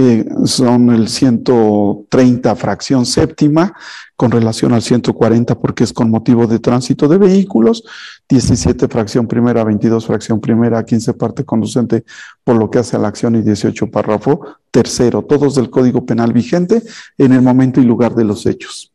eh, 0.00 0.26
son 0.46 0.90
el 0.90 1.08
130 1.08 2.56
fracción 2.56 3.04
séptima 3.04 3.74
con 4.16 4.30
relación 4.30 4.72
al 4.72 4.80
140 4.80 5.58
porque 5.58 5.84
es 5.84 5.92
con 5.92 6.10
motivo 6.10 6.46
de 6.46 6.58
tránsito 6.58 7.06
de 7.06 7.18
vehículos, 7.18 7.84
17 8.28 8.88
fracción 8.88 9.26
primera, 9.26 9.62
22 9.62 10.06
fracción 10.06 10.40
primera, 10.40 10.84
15 10.84 11.12
parte 11.14 11.44
conducente 11.44 12.04
por 12.44 12.56
lo 12.56 12.70
que 12.70 12.78
hace 12.78 12.96
a 12.96 12.98
la 12.98 13.08
acción 13.08 13.36
y 13.36 13.42
18 13.42 13.90
párrafo 13.90 14.40
tercero, 14.70 15.22
todos 15.22 15.54
del 15.56 15.68
Código 15.68 16.06
Penal 16.06 16.32
vigente 16.32 16.82
en 17.18 17.32
el 17.32 17.42
momento 17.42 17.80
y 17.80 17.84
lugar 17.84 18.14
de 18.14 18.24
los 18.24 18.46
hechos. 18.46 18.92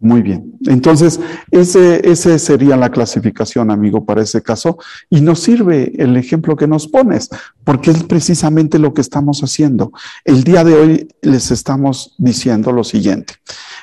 Muy 0.00 0.22
bien. 0.22 0.54
Entonces, 0.66 1.20
ese, 1.50 2.08
ese 2.10 2.38
sería 2.38 2.76
la 2.76 2.90
clasificación, 2.90 3.70
amigo, 3.70 4.06
para 4.06 4.22
ese 4.22 4.42
caso. 4.42 4.78
Y 5.10 5.20
nos 5.20 5.40
sirve 5.40 5.92
el 6.02 6.16
ejemplo 6.16 6.56
que 6.56 6.66
nos 6.66 6.88
pones, 6.88 7.28
porque 7.64 7.90
es 7.90 8.02
precisamente 8.04 8.78
lo 8.78 8.94
que 8.94 9.02
estamos 9.02 9.42
haciendo. 9.42 9.92
El 10.24 10.42
día 10.42 10.64
de 10.64 10.74
hoy 10.74 11.08
les 11.20 11.50
estamos 11.50 12.14
diciendo 12.16 12.72
lo 12.72 12.82
siguiente. 12.82 13.34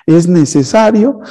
Es 0.07 0.27
necesario 0.27 1.21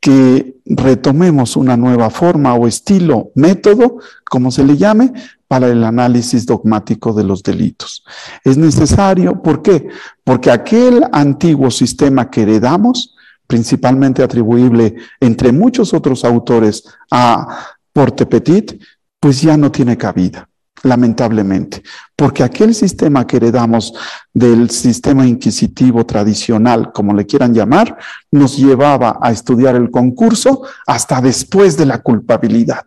que 0.00 0.56
retomemos 0.66 1.56
una 1.56 1.76
nueva 1.76 2.10
forma 2.10 2.54
o 2.54 2.66
estilo, 2.66 3.30
método, 3.36 3.98
como 4.24 4.50
se 4.50 4.64
le 4.64 4.76
llame, 4.76 5.12
para 5.46 5.68
el 5.68 5.84
análisis 5.84 6.46
dogmático 6.46 7.12
de 7.12 7.22
los 7.22 7.44
delitos. 7.44 8.02
Es 8.42 8.56
necesario, 8.56 9.40
¿por 9.40 9.62
qué? 9.62 9.86
Porque 10.24 10.50
aquel 10.50 11.04
antiguo 11.12 11.70
sistema 11.70 12.30
que 12.30 12.42
heredamos, 12.42 13.11
principalmente 13.46 14.22
atribuible 14.22 14.96
entre 15.20 15.52
muchos 15.52 15.92
otros 15.94 16.24
autores 16.24 16.84
a 17.10 17.66
Porte 17.92 18.26
Petit, 18.26 18.80
pues 19.20 19.42
ya 19.42 19.56
no 19.56 19.70
tiene 19.70 19.96
cabida, 19.96 20.48
lamentablemente, 20.82 21.82
porque 22.16 22.42
aquel 22.42 22.74
sistema 22.74 23.26
que 23.26 23.36
heredamos 23.36 23.94
del 24.32 24.70
sistema 24.70 25.26
inquisitivo 25.26 26.04
tradicional, 26.06 26.92
como 26.92 27.14
le 27.14 27.26
quieran 27.26 27.54
llamar, 27.54 27.96
nos 28.30 28.56
llevaba 28.56 29.18
a 29.20 29.30
estudiar 29.30 29.76
el 29.76 29.90
concurso 29.90 30.62
hasta 30.86 31.20
después 31.20 31.76
de 31.76 31.86
la 31.86 32.02
culpabilidad 32.02 32.86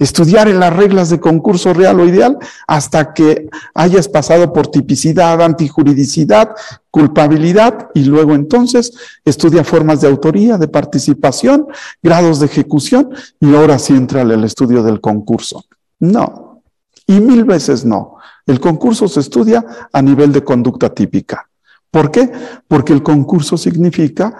estudiar 0.00 0.48
en 0.48 0.58
las 0.58 0.74
reglas 0.74 1.10
de 1.10 1.20
concurso 1.20 1.72
real 1.74 2.00
o 2.00 2.06
ideal 2.06 2.38
hasta 2.66 3.12
que 3.12 3.48
hayas 3.74 4.08
pasado 4.08 4.52
por 4.52 4.66
tipicidad, 4.66 5.40
antijuridicidad, 5.42 6.50
culpabilidad 6.90 7.90
y 7.94 8.04
luego 8.04 8.34
entonces 8.34 8.92
estudia 9.24 9.62
formas 9.62 10.00
de 10.00 10.08
autoría, 10.08 10.56
de 10.56 10.68
participación, 10.68 11.66
grados 12.02 12.40
de 12.40 12.46
ejecución 12.46 13.10
y 13.38 13.54
ahora 13.54 13.78
sí 13.78 13.92
entra 13.94 14.22
el 14.22 14.42
estudio 14.42 14.82
del 14.82 15.02
concurso. 15.02 15.66
No, 16.00 16.62
y 17.06 17.20
mil 17.20 17.44
veces 17.44 17.84
no. 17.84 18.16
El 18.46 18.58
concurso 18.58 19.06
se 19.06 19.20
estudia 19.20 19.64
a 19.92 20.00
nivel 20.00 20.32
de 20.32 20.42
conducta 20.42 20.88
típica. 20.94 21.46
¿Por 21.90 22.10
qué? 22.10 22.32
Porque 22.66 22.94
el 22.94 23.02
concurso 23.02 23.58
significa 23.58 24.34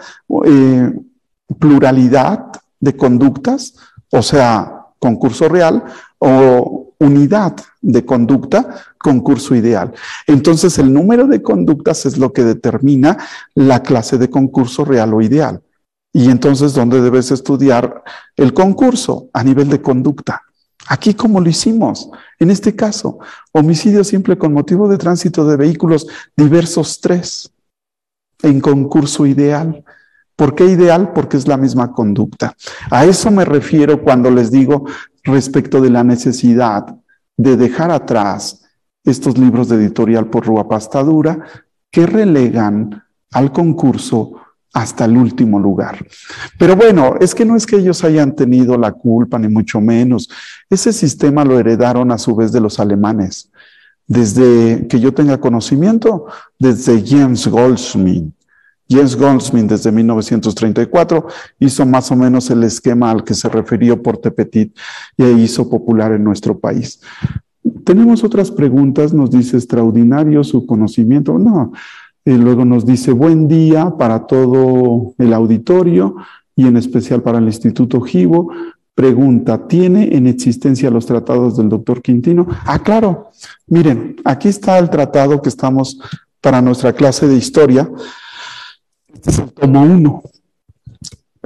eh, 0.46 0.90
pluralidad 1.58 2.46
de 2.78 2.96
conductas, 2.96 3.74
o 4.10 4.22
sea, 4.22 4.79
concurso 5.00 5.48
real, 5.48 5.82
o 6.18 6.94
unidad 7.00 7.56
de 7.80 8.04
conducta, 8.04 8.84
concurso 8.98 9.56
ideal. 9.56 9.92
Entonces, 10.26 10.78
el 10.78 10.92
número 10.92 11.26
de 11.26 11.42
conductas 11.42 12.06
es 12.06 12.18
lo 12.18 12.32
que 12.32 12.44
determina 12.44 13.18
la 13.54 13.82
clase 13.82 14.18
de 14.18 14.30
concurso 14.30 14.84
real 14.84 15.12
o 15.14 15.22
ideal. 15.22 15.62
Y 16.12 16.30
entonces, 16.30 16.74
¿dónde 16.74 17.00
debes 17.00 17.30
estudiar 17.30 18.04
el 18.36 18.52
concurso? 18.52 19.30
A 19.32 19.42
nivel 19.42 19.68
de 19.68 19.80
conducta. 19.80 20.42
Aquí, 20.88 21.14
como 21.14 21.40
lo 21.40 21.48
hicimos? 21.48 22.10
En 22.38 22.50
este 22.50 22.74
caso, 22.74 23.18
homicidio 23.52 24.04
simple 24.04 24.36
con 24.36 24.52
motivo 24.52 24.88
de 24.88 24.98
tránsito 24.98 25.46
de 25.46 25.56
vehículos 25.56 26.06
diversos 26.36 27.00
tres 27.00 27.50
en 28.42 28.60
concurso 28.60 29.26
ideal. 29.26 29.84
¿Por 30.40 30.54
qué 30.54 30.64
ideal? 30.64 31.12
Porque 31.12 31.36
es 31.36 31.46
la 31.46 31.58
misma 31.58 31.92
conducta. 31.92 32.56
A 32.90 33.04
eso 33.04 33.30
me 33.30 33.44
refiero 33.44 34.02
cuando 34.02 34.30
les 34.30 34.50
digo 34.50 34.86
respecto 35.22 35.82
de 35.82 35.90
la 35.90 36.02
necesidad 36.02 36.96
de 37.36 37.58
dejar 37.58 37.90
atrás 37.90 38.62
estos 39.04 39.36
libros 39.36 39.68
de 39.68 39.76
editorial 39.76 40.30
por 40.30 40.46
Rúa 40.46 40.66
Pastadura 40.66 41.44
que 41.90 42.06
relegan 42.06 43.04
al 43.32 43.52
concurso 43.52 44.32
hasta 44.72 45.04
el 45.04 45.18
último 45.18 45.58
lugar. 45.58 46.06
Pero 46.58 46.74
bueno, 46.74 47.16
es 47.20 47.34
que 47.34 47.44
no 47.44 47.54
es 47.54 47.66
que 47.66 47.76
ellos 47.76 48.02
hayan 48.02 48.34
tenido 48.34 48.78
la 48.78 48.92
culpa, 48.92 49.38
ni 49.38 49.48
mucho 49.48 49.78
menos. 49.78 50.30
Ese 50.70 50.94
sistema 50.94 51.44
lo 51.44 51.58
heredaron 51.58 52.12
a 52.12 52.16
su 52.16 52.34
vez 52.34 52.50
de 52.50 52.62
los 52.62 52.80
alemanes. 52.80 53.50
Desde 54.06 54.86
que 54.88 55.00
yo 55.00 55.12
tenga 55.12 55.38
conocimiento, 55.38 56.28
desde 56.58 57.04
James 57.06 57.46
Goldsmith, 57.46 58.32
Jens 58.90 59.16
Goldsmith 59.16 59.66
desde 59.66 59.92
1934 59.92 61.26
hizo 61.60 61.86
más 61.86 62.10
o 62.10 62.16
menos 62.16 62.50
el 62.50 62.64
esquema 62.64 63.10
al 63.12 63.22
que 63.22 63.34
se 63.34 63.48
refirió 63.48 64.02
Porte 64.02 64.32
Petit 64.32 64.76
y 65.16 65.24
hizo 65.24 65.70
popular 65.70 66.12
en 66.12 66.24
nuestro 66.24 66.58
país. 66.58 67.00
Tenemos 67.84 68.24
otras 68.24 68.50
preguntas, 68.50 69.14
nos 69.14 69.30
dice 69.30 69.56
extraordinario 69.56 70.42
su 70.42 70.66
conocimiento, 70.66 71.38
no, 71.38 71.72
y 72.24 72.32
luego 72.32 72.64
nos 72.64 72.84
dice 72.84 73.12
buen 73.12 73.46
día 73.46 73.94
para 73.96 74.26
todo 74.26 75.14
el 75.18 75.32
auditorio 75.32 76.16
y 76.56 76.66
en 76.66 76.76
especial 76.76 77.22
para 77.22 77.38
el 77.38 77.44
Instituto 77.44 78.00
Givo. 78.00 78.52
Pregunta, 78.94 79.68
¿tiene 79.68 80.16
en 80.16 80.26
existencia 80.26 80.90
los 80.90 81.06
tratados 81.06 81.56
del 81.56 81.68
doctor 81.68 82.02
Quintino? 82.02 82.46
Ah, 82.66 82.80
claro, 82.80 83.30
miren, 83.68 84.16
aquí 84.24 84.48
está 84.48 84.78
el 84.78 84.90
tratado 84.90 85.40
que 85.40 85.48
estamos 85.48 85.98
para 86.40 86.60
nuestra 86.60 86.92
clase 86.92 87.28
de 87.28 87.36
historia. 87.36 87.88
Este 89.20 89.32
es 89.32 89.38
el 89.38 89.52
tomo 89.52 89.82
1. 89.82 90.22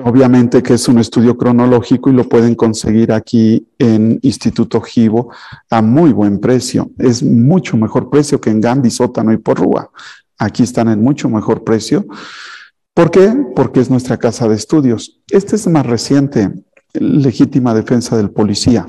Obviamente 0.05 0.63
que 0.63 0.75
es 0.75 0.87
un 0.87 1.01
estudio 1.01 1.37
cronológico 1.37 2.09
y 2.09 2.13
lo 2.13 2.29
pueden 2.29 2.55
conseguir 2.55 3.11
aquí 3.11 3.67
en 3.81 4.21
Instituto 4.23 4.81
Givo 4.81 5.33
a 5.71 5.83
muy 5.83 6.13
buen 6.13 6.39
precio. 6.39 6.93
Es 6.99 7.25
mucho 7.25 7.77
mejor 7.77 8.11
precio 8.11 8.41
que 8.41 8.51
en 8.51 8.61
Gandhi, 8.61 8.91
Sótano 8.91 9.33
y 9.33 9.39
Porrúa. 9.39 9.91
Aquí 10.39 10.63
están 10.63 10.87
en 10.87 11.03
mucho 11.03 11.29
mejor 11.29 11.65
precio. 11.65 12.07
¿Por 12.93 13.11
qué? 13.11 13.35
Porque 13.57 13.81
es 13.81 13.91
nuestra 13.91 14.19
casa 14.19 14.47
de 14.47 14.55
estudios. 14.55 15.21
Este 15.29 15.57
es 15.57 15.67
más 15.67 15.85
reciente, 15.85 16.53
legítima 16.93 17.75
defensa 17.75 18.17
del 18.17 18.31
policía. 18.31 18.87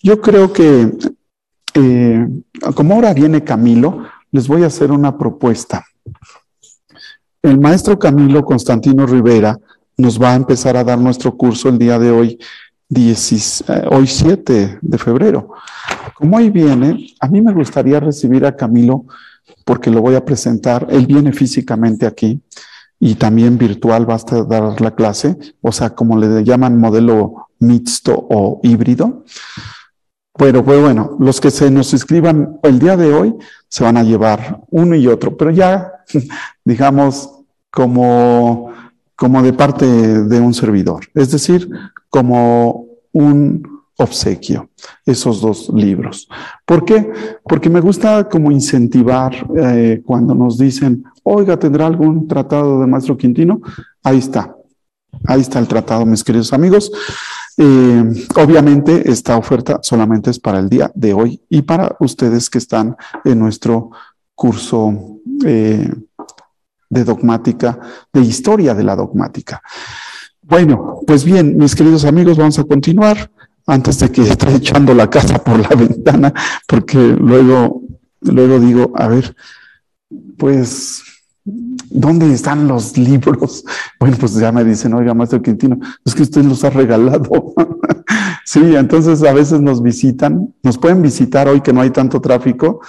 Yo 0.00 0.20
creo 0.20 0.52
que, 0.52 0.92
eh, 1.74 2.28
como 2.76 2.94
ahora 2.94 3.14
viene 3.14 3.42
Camilo, 3.42 4.04
les 4.30 4.46
voy 4.46 4.62
a 4.62 4.68
hacer 4.68 4.92
una 4.92 5.18
propuesta. 5.18 5.84
El 7.42 7.58
maestro 7.58 7.98
Camilo 7.98 8.44
Constantino 8.44 9.04
Rivera 9.04 9.58
nos 9.96 10.22
va 10.22 10.32
a 10.32 10.36
empezar 10.36 10.76
a 10.76 10.84
dar 10.84 10.98
nuestro 10.98 11.36
curso 11.36 11.68
el 11.68 11.76
día 11.76 11.98
de 11.98 12.12
hoy, 12.12 12.38
eh, 12.94 13.88
hoy 13.90 14.06
7 14.06 14.78
de 14.80 14.98
febrero. 14.98 15.50
Como 16.14 16.36
hoy 16.36 16.50
viene, 16.50 17.14
a 17.18 17.26
mí 17.26 17.40
me 17.40 17.52
gustaría 17.52 17.98
recibir 17.98 18.46
a 18.46 18.54
Camilo 18.54 19.06
porque 19.64 19.90
lo 19.90 20.00
voy 20.00 20.14
a 20.14 20.24
presentar. 20.24 20.86
Él 20.88 21.04
viene 21.06 21.32
físicamente 21.32 22.06
aquí 22.06 22.40
y 23.00 23.16
también 23.16 23.58
virtual 23.58 24.08
va 24.08 24.14
a 24.14 24.44
dar 24.44 24.80
la 24.80 24.94
clase, 24.94 25.36
o 25.60 25.72
sea, 25.72 25.90
como 25.90 26.16
le 26.16 26.44
llaman 26.44 26.78
modelo 26.78 27.48
mixto 27.58 28.14
o 28.14 28.60
híbrido. 28.62 29.24
Pero 30.38 30.64
pues 30.64 30.80
bueno, 30.80 31.16
los 31.18 31.40
que 31.40 31.50
se 31.50 31.72
nos 31.72 31.92
inscriban 31.92 32.60
el 32.62 32.78
día 32.78 32.96
de 32.96 33.12
hoy 33.12 33.34
se 33.68 33.82
van 33.82 33.96
a 33.96 34.04
llevar 34.04 34.60
uno 34.70 34.94
y 34.94 35.08
otro, 35.08 35.36
pero 35.36 35.50
ya, 35.50 36.01
digamos, 36.64 37.30
como, 37.70 38.72
como 39.16 39.42
de 39.42 39.52
parte 39.52 39.86
de 39.86 40.40
un 40.40 40.54
servidor, 40.54 41.06
es 41.14 41.30
decir, 41.30 41.68
como 42.10 42.86
un 43.12 43.72
obsequio, 43.98 44.70
esos 45.04 45.40
dos 45.40 45.70
libros. 45.70 46.28
¿Por 46.64 46.84
qué? 46.84 47.12
Porque 47.44 47.70
me 47.70 47.80
gusta 47.80 48.28
como 48.28 48.50
incentivar 48.50 49.32
eh, 49.56 50.02
cuando 50.04 50.34
nos 50.34 50.58
dicen, 50.58 51.04
oiga, 51.22 51.58
¿tendrá 51.58 51.86
algún 51.86 52.26
tratado 52.26 52.80
de 52.80 52.86
Maestro 52.86 53.16
Quintino? 53.16 53.60
Ahí 54.02 54.18
está, 54.18 54.54
ahí 55.26 55.40
está 55.40 55.58
el 55.58 55.68
tratado, 55.68 56.04
mis 56.06 56.24
queridos 56.24 56.52
amigos. 56.52 56.90
Eh, 57.58 58.26
obviamente 58.36 59.10
esta 59.10 59.36
oferta 59.36 59.78
solamente 59.82 60.30
es 60.30 60.38
para 60.38 60.58
el 60.58 60.70
día 60.70 60.90
de 60.94 61.12
hoy 61.12 61.42
y 61.50 61.62
para 61.62 61.96
ustedes 62.00 62.48
que 62.48 62.56
están 62.56 62.96
en 63.24 63.38
nuestro 63.38 63.90
curso 64.34 65.11
eh, 65.44 65.90
de 66.90 67.04
dogmática, 67.04 67.78
de 68.12 68.20
historia 68.20 68.74
de 68.74 68.84
la 68.84 68.94
dogmática. 68.94 69.62
Bueno, 70.42 71.00
pues 71.06 71.24
bien, 71.24 71.56
mis 71.56 71.74
queridos 71.74 72.04
amigos, 72.04 72.36
vamos 72.36 72.58
a 72.58 72.64
continuar 72.64 73.30
antes 73.66 73.98
de 73.98 74.10
que 74.10 74.22
esté 74.28 74.54
echando 74.54 74.94
la 74.94 75.08
casa 75.08 75.42
por 75.42 75.58
la 75.58 75.74
ventana, 75.74 76.32
porque 76.66 76.98
luego, 76.98 77.82
luego 78.20 78.60
digo, 78.60 78.92
a 78.96 79.08
ver, 79.08 79.34
pues, 80.36 81.02
¿dónde 81.44 82.32
están 82.32 82.68
los 82.68 82.96
libros? 82.98 83.64
Bueno, 83.98 84.16
pues 84.18 84.34
ya 84.34 84.50
me 84.50 84.64
dicen, 84.64 84.92
oiga, 84.94 85.14
Maestro 85.14 85.40
Quintino, 85.40 85.78
es 86.04 86.12
que 86.12 86.24
usted 86.24 86.42
los 86.42 86.64
ha 86.64 86.70
regalado. 86.70 87.54
sí, 88.44 88.74
entonces 88.74 89.22
a 89.22 89.32
veces 89.32 89.60
nos 89.60 89.80
visitan, 89.80 90.52
nos 90.64 90.76
pueden 90.76 91.02
visitar 91.02 91.46
hoy 91.46 91.60
que 91.60 91.72
no 91.72 91.82
hay 91.82 91.90
tanto 91.90 92.20
tráfico 92.20 92.80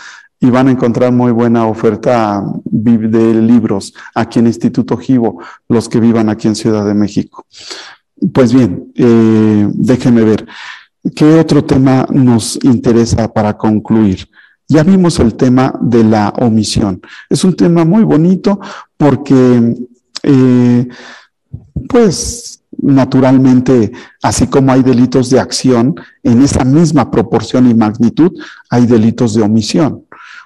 y 0.44 0.50
van 0.50 0.68
a 0.68 0.72
encontrar 0.72 1.14
muy 1.14 1.32
buena 1.32 1.68
oferta 1.68 2.44
de 2.66 3.34
libros 3.34 3.94
aquí 4.14 4.40
en 4.40 4.48
Instituto 4.48 4.98
Givo, 4.98 5.42
los 5.70 5.88
que 5.88 6.02
vivan 6.02 6.28
aquí 6.28 6.50
en 6.50 6.56
Ciudad 6.56 6.86
de 6.86 6.94
México. 6.94 7.46
Pues 8.34 8.54
bien, 8.54 8.92
eh, 8.94 9.70
déjenme 9.74 10.24
ver. 10.24 10.46
¿Qué 11.16 11.40
otro 11.40 11.64
tema 11.64 12.06
nos 12.12 12.60
interesa 12.62 13.32
para 13.32 13.56
concluir? 13.58 14.28
Ya 14.68 14.84
vimos 14.84 15.18
el 15.20 15.36
tema 15.36 15.74
de 15.80 16.04
la 16.04 16.34
omisión. 16.38 17.02
Es 17.30 17.46
un 17.46 17.56
tema 17.56 17.86
muy 17.86 18.04
bonito 18.04 18.60
porque, 18.98 19.78
eh, 20.24 20.88
pues, 21.88 22.64
naturalmente, 22.82 23.94
así 24.22 24.48
como 24.48 24.74
hay 24.74 24.84
delitos 24.84 25.30
de 25.30 25.40
acción, 25.40 25.96
en 26.22 26.42
esa 26.42 26.66
misma 26.66 27.10
proporción 27.10 27.70
y 27.70 27.74
magnitud 27.74 28.34
hay 28.70 28.86
delitos 28.86 29.36
de 29.36 29.42
omisión. 29.42 30.03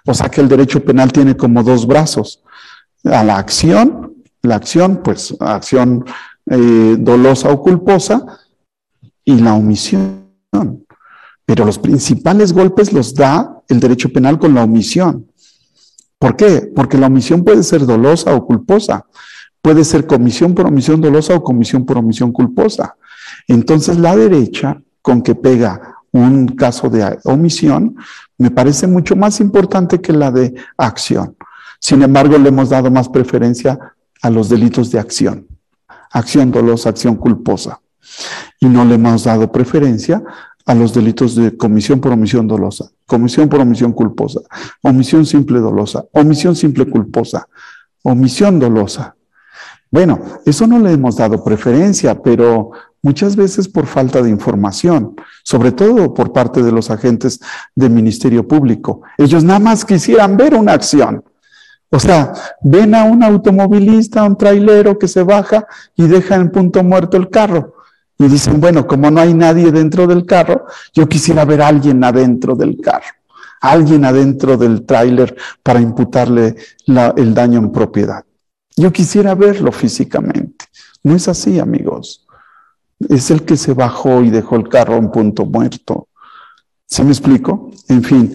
O 0.07 0.13
sea 0.13 0.29
que 0.29 0.39
el 0.39 0.47
derecho 0.47 0.83
penal 0.83 1.11
tiene 1.11 1.35
como 1.35 1.61
dos 1.63 1.85
brazos. 1.85 2.41
A 3.03 3.23
la 3.25 3.37
acción, 3.37 4.15
la 4.41 4.55
acción, 4.55 5.01
pues, 5.03 5.35
acción 5.39 6.05
eh, 6.49 6.95
dolosa 6.97 7.51
o 7.51 7.61
culposa 7.61 8.25
y 9.25 9.35
la 9.35 9.53
omisión. 9.53 10.23
Pero 11.45 11.65
los 11.65 11.77
principales 11.77 12.53
golpes 12.53 12.93
los 12.93 13.13
da 13.13 13.61
el 13.67 13.81
derecho 13.81 14.11
penal 14.11 14.39
con 14.39 14.53
la 14.53 14.63
omisión. 14.63 15.29
¿Por 16.17 16.37
qué? 16.37 16.71
Porque 16.73 16.97
la 16.97 17.07
omisión 17.07 17.43
puede 17.43 17.63
ser 17.63 17.85
dolosa 17.85 18.33
o 18.33 18.45
culposa. 18.45 19.05
Puede 19.61 19.83
ser 19.83 20.07
comisión 20.07 20.55
por 20.55 20.67
omisión 20.67 21.01
dolosa 21.01 21.35
o 21.35 21.43
comisión 21.43 21.85
por 21.85 21.97
omisión 21.97 22.31
culposa. 22.31 22.95
Entonces 23.45 23.97
la 23.97 24.15
derecha, 24.15 24.81
con 25.01 25.21
que 25.21 25.35
pega 25.35 25.97
un 26.13 26.47
caso 26.47 26.89
de 26.89 27.19
omisión, 27.25 27.97
me 28.38 28.51
parece 28.51 28.88
mucho 28.88 29.15
más 29.15 29.39
importante 29.39 29.99
que 30.01 30.13
la 30.13 30.31
de 30.31 30.53
acción. 30.77 31.35
Sin 31.79 32.01
embargo, 32.01 32.38
le 32.38 32.49
hemos 32.49 32.69
dado 32.69 32.91
más 32.91 33.09
preferencia 33.09 33.77
a 34.21 34.29
los 34.29 34.49
delitos 34.49 34.91
de 34.91 34.99
acción 34.99 35.47
acción 36.11 36.51
dolosa, 36.51 36.89
acción 36.89 37.15
culposa. 37.15 37.81
Y 38.59 38.67
no 38.67 38.85
le 38.85 38.95
hemos 38.95 39.23
dado 39.23 39.51
preferencia 39.51 40.23
a 40.65 40.75
los 40.75 40.93
delitos 40.93 41.35
de 41.35 41.55
comisión 41.55 42.01
por 42.01 42.11
omisión 42.11 42.47
dolosa, 42.47 42.89
comisión 43.05 43.47
por 43.47 43.61
omisión 43.61 43.93
culposa, 43.93 44.41
omisión 44.81 45.25
simple 45.25 45.59
dolosa, 45.59 46.05
omisión 46.11 46.55
simple 46.55 46.85
culposa, 46.85 47.47
omisión 48.03 48.59
dolosa. 48.59 49.15
Bueno, 49.89 50.19
eso 50.45 50.67
no 50.67 50.79
le 50.79 50.91
hemos 50.91 51.15
dado 51.15 51.41
preferencia, 51.43 52.21
pero 52.21 52.71
muchas 53.01 53.35
veces 53.35 53.67
por 53.67 53.85
falta 53.85 54.21
de 54.21 54.29
información, 54.29 55.15
sobre 55.43 55.71
todo 55.71 56.13
por 56.13 56.33
parte 56.33 56.61
de 56.63 56.71
los 56.71 56.89
agentes 56.89 57.39
del 57.75 57.91
Ministerio 57.91 58.47
Público. 58.47 59.01
Ellos 59.17 59.43
nada 59.43 59.59
más 59.59 59.85
quisieran 59.85 60.37
ver 60.37 60.53
una 60.55 60.73
acción, 60.73 61.23
o 61.89 61.99
sea, 61.99 62.33
ven 62.61 62.93
a 62.95 63.03
un 63.05 63.23
automovilista, 63.23 64.21
a 64.21 64.25
un 64.25 64.37
trailero 64.37 64.99
que 64.99 65.07
se 65.07 65.23
baja 65.23 65.65
y 65.95 66.07
deja 66.07 66.35
en 66.35 66.51
punto 66.51 66.83
muerto 66.83 67.17
el 67.17 67.29
carro. 67.29 67.75
Y 68.19 68.27
dicen, 68.27 68.59
bueno, 68.59 68.87
como 68.87 69.09
no 69.11 69.21
hay 69.21 69.33
nadie 69.33 69.71
dentro 69.71 70.07
del 70.07 70.25
carro, 70.25 70.65
yo 70.93 71.07
quisiera 71.07 71.45
ver 71.45 71.61
a 71.61 71.67
alguien 71.67 72.03
adentro 72.03 72.55
del 72.55 72.81
carro, 72.81 73.05
alguien 73.61 74.03
adentro 74.03 74.57
del 74.57 74.85
tráiler 74.85 75.35
para 75.63 75.79
imputarle 75.79 76.55
el 76.87 77.33
daño 77.33 77.59
en 77.59 77.71
propiedad. 77.71 78.25
Yo 78.75 78.91
quisiera 78.91 79.33
verlo 79.35 79.71
físicamente. 79.71 80.65
No 81.03 81.15
es 81.15 81.27
así, 81.27 81.59
amigos. 81.59 82.26
Es 82.99 83.31
el 83.31 83.43
que 83.43 83.57
se 83.57 83.73
bajó 83.73 84.21
y 84.21 84.29
dejó 84.29 84.55
el 84.55 84.69
carro 84.69 84.95
en 84.95 85.11
punto 85.11 85.45
muerto. 85.45 86.07
¿Se 86.85 87.03
me 87.03 87.11
explico? 87.11 87.69
En 87.89 88.03
fin, 88.03 88.33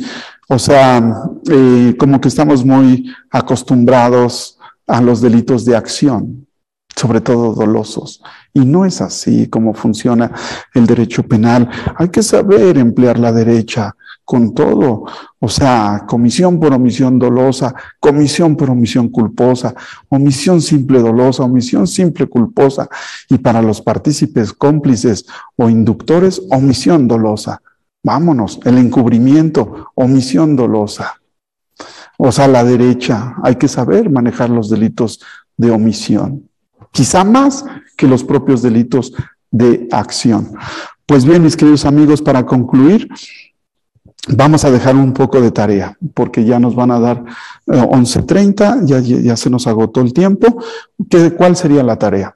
o 0.49 0.59
sea, 0.59 1.03
eh, 1.51 1.97
como 1.99 2.21
que 2.21 2.29
estamos 2.29 2.65
muy 2.65 3.11
acostumbrados 3.31 4.59
a 4.87 5.01
los 5.01 5.21
delitos 5.21 5.65
de 5.65 5.77
acción, 5.77 6.47
sobre 6.95 7.23
todo 7.23 7.55
dolosos. 7.55 8.23
Y 8.53 8.61
no 8.61 8.85
es 8.85 9.01
así 9.01 9.49
como 9.49 9.73
funciona 9.73 10.31
el 10.75 10.87
derecho 10.87 11.23
penal. 11.23 11.71
Hay 11.97 12.11
que 12.11 12.23
saber 12.23 12.77
emplear 12.77 13.19
la 13.19 13.33
derecha 13.33 13.97
con 14.25 14.55
todo. 14.55 15.05
O 15.39 15.49
sea, 15.49 16.05
comisión 16.07 16.61
por 16.61 16.73
omisión 16.73 17.19
dolosa, 17.19 17.75
comisión 18.01 18.57
por 18.57 18.71
omisión 18.71 19.09
culposa, 19.09 19.75
omisión 20.09 20.61
simple 20.61 21.01
dolosa, 21.01 21.45
omisión 21.45 21.87
simple 21.87 22.27
culposa. 22.27 22.89
Y 23.29 23.39
para 23.39 23.63
los 23.63 23.81
partícipes 23.81 24.53
cómplices 24.53 25.27
o 25.57 25.69
inductores, 25.69 26.43
omisión 26.51 27.09
dolosa. 27.09 27.61
Vámonos, 28.05 28.61
el 28.65 28.79
encubrimiento, 28.79 29.91
omisión 29.95 30.57
dolosa. 30.57 31.21
O 32.19 32.31
sea, 32.33 32.49
la 32.49 32.65
derecha, 32.65 33.37
hay 33.43 33.57
que 33.57 33.69
saber 33.69 34.11
manejar 34.11 34.51
los 34.51 34.69
delitos 34.69 35.21
de 35.57 35.71
omisión, 35.71 36.49
quizá 36.91 37.25
más 37.25 37.65
que 37.97 38.07
los 38.07 38.25
propios 38.25 38.63
delitos 38.63 39.13
de 39.51 39.89
acción. 39.91 40.53
Pues 41.07 41.25
bien, 41.25 41.43
mis 41.43 41.57
queridos 41.57 41.85
amigos, 41.85 42.23
para 42.23 42.47
concluir, 42.47 43.09
vamos 44.29 44.65
a 44.65 44.71
dejar 44.71 44.95
un 44.97 45.13
poco 45.13 45.41
de 45.41 45.51
tarea, 45.51 45.97
porque 46.15 46.45
ya 46.45 46.59
nos 46.59 46.75
van 46.75 46.91
a 46.91 47.01
dar 47.01 47.25
11.30, 47.67 48.83
eh, 48.83 48.87
ya, 48.87 48.99
ya 49.01 49.37
se 49.37 49.51
nos 49.51 49.67
agotó 49.67 50.01
el 50.01 50.13
tiempo. 50.13 50.63
¿Qué, 51.11 51.33
¿Cuál 51.33 51.57
sería 51.57 51.83
la 51.83 51.99
tarea? 51.99 52.35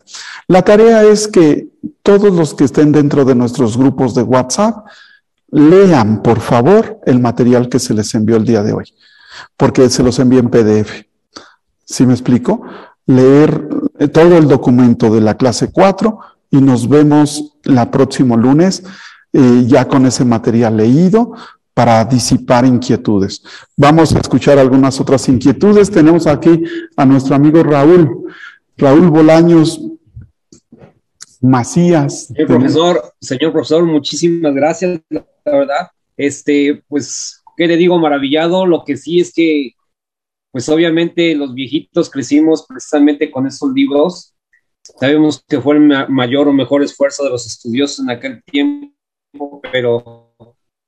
La 0.49 0.63
tarea 0.63 1.05
es 1.05 1.29
que 1.29 1.69
todos 2.03 2.33
los 2.33 2.55
que 2.55 2.65
estén 2.65 2.93
dentro 2.93 3.25
de 3.25 3.35
nuestros 3.35 3.77
grupos 3.77 4.15
de 4.15 4.23
WhatsApp, 4.23 4.87
lean, 5.51 6.23
por 6.23 6.41
favor, 6.41 7.01
el 7.07 7.21
material 7.21 7.69
que 7.69 7.79
se 7.79 7.95
les 7.95 8.15
envió 8.15 8.37
el 8.37 8.45
día 8.45 8.63
de 8.63 8.73
hoy, 8.73 8.93
porque 9.57 9.89
se 9.91 10.03
los 10.03 10.19
envié 10.19 10.41
en 10.41 10.51
PDF. 10.51 11.05
¿Sí 11.85 12.05
me 12.05 12.15
explico? 12.15 12.63
Leer 13.07 13.69
eh, 13.99 14.09
todo 14.09 14.37
el 14.37 14.49
documento 14.49 15.15
de 15.15 15.21
la 15.21 15.37
clase 15.37 15.71
4 15.71 16.19
y 16.51 16.61
nos 16.61 16.89
vemos 16.89 17.57
la 17.63 17.91
próximo 17.91 18.37
lunes 18.37 18.83
eh, 19.33 19.65
ya 19.67 19.87
con 19.87 20.07
ese 20.07 20.25
material 20.25 20.77
leído 20.77 21.33
para 21.77 22.07
disipar 22.07 22.65
inquietudes. 22.65 23.43
Vamos 23.77 24.17
a 24.17 24.21
escuchar 24.21 24.59
algunas 24.59 24.99
otras 24.99 25.29
inquietudes. 25.29 25.91
Tenemos 25.91 26.27
aquí 26.27 26.63
a 26.97 27.05
nuestro 27.05 27.35
amigo 27.35 27.63
Raúl. 27.63 28.33
Raúl 28.79 29.11
Bolaños 29.11 29.83
Macías. 31.43 32.29
Señor 32.29 32.47
profesor, 32.47 33.03
señor 33.21 33.53
profesor, 33.53 33.85
muchísimas 33.85 34.55
gracias 34.55 35.03
la 35.11 35.27
verdad. 35.45 35.91
Este, 36.17 36.83
pues, 36.89 37.43
¿qué 37.59 37.67
le 37.67 37.77
digo? 37.77 37.99
Maravillado. 37.99 38.65
Lo 38.65 38.83
que 38.83 38.97
sí 38.97 39.21
es 39.21 39.35
que, 39.35 39.73
pues 40.53 40.71
obviamente 40.71 41.35
los 41.35 41.53
viejitos 41.53 42.09
crecimos 42.09 42.65
precisamente 42.67 43.31
con 43.31 43.47
esos 43.47 43.71
libros. 43.75 44.35
Sabemos 44.99 45.45
que 45.47 45.61
fue 45.61 45.77
el 45.77 46.09
mayor 46.09 46.49
o 46.49 46.55
mejor 46.55 46.83
esfuerzo 46.83 47.23
de 47.25 47.31
los 47.31 47.47
estudiosos 47.47 47.99
en 47.99 48.09
aquel 48.09 48.43
tiempo, 48.45 49.61
pero 49.71 50.26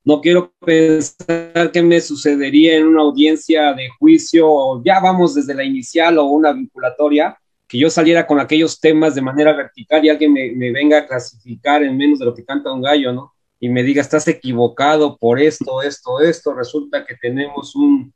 no 0.09 0.23
quiero 0.23 0.55
pensar 0.65 1.71
qué 1.71 1.83
me 1.83 2.01
sucedería 2.01 2.79
en 2.79 2.87
una 2.87 3.03
audiencia 3.03 3.75
de 3.75 3.91
juicio, 3.99 4.51
o 4.51 4.83
ya 4.83 5.01
vamos 5.01 5.35
desde 5.35 5.53
la 5.53 5.65
inicial 5.65 6.17
o 6.17 6.25
una 6.25 6.51
vinculatoria, 6.51 7.37
que 7.67 7.77
yo 7.77 7.91
saliera 7.91 8.27
con 8.27 8.41
aquellos 8.41 8.81
temas 8.81 9.15
de 9.15 9.21
manera 9.21 9.53
vertical 9.53 10.03
y 10.03 10.09
alguien 10.09 10.33
me, 10.33 10.73
venga 10.73 10.97
a 10.97 11.07
clasificar 11.07 11.83
en 11.83 11.95
menos 11.95 12.19
de 12.21 12.25
lo 12.25 12.35
que 12.35 12.43
canta 12.43 12.73
un 12.73 12.81
gallo, 12.81 13.13
¿no? 13.13 13.35
Y 13.61 13.69
me 13.69 13.83
diga, 13.83 14.01
estás 14.01 14.27
equivocado 14.29 15.19
por 15.19 15.39
esto, 15.39 15.83
esto, 15.83 16.21
esto, 16.21 16.55
resulta 16.55 17.05
que 17.05 17.15
tenemos 17.21 17.77
un 17.77 18.11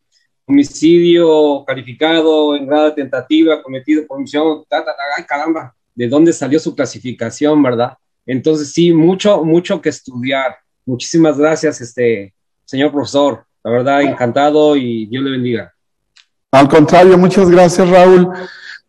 homicidio 0.46 1.62
calificado 1.66 2.56
en 2.56 2.68
grado 2.68 2.86
de 2.86 2.92
tentativa 2.92 3.62
cometido 3.62 4.06
por 4.06 4.16
omisión, 4.16 4.64
ta, 4.66 4.82
ta, 4.82 4.94
caramba, 5.26 5.74
¿de 5.94 6.08
dónde 6.08 6.32
salió 6.32 6.58
su 6.58 6.74
clasificación, 6.74 7.62
verdad? 7.62 7.98
Entonces, 8.24 8.72
sí, 8.72 8.94
mucho, 8.94 9.44
mucho 9.44 9.82
que 9.82 9.90
estudiar. 9.90 10.56
Muchísimas 10.84 11.38
gracias, 11.38 11.80
este 11.80 12.34
señor 12.64 12.92
profesor. 12.92 13.44
La 13.64 13.70
verdad, 13.70 14.02
encantado 14.02 14.76
y 14.76 15.06
Dios 15.06 15.22
le 15.22 15.30
bendiga. 15.30 15.72
Al 16.50 16.68
contrario, 16.68 17.16
muchas 17.16 17.48
gracias, 17.48 17.88
Raúl. 17.88 18.28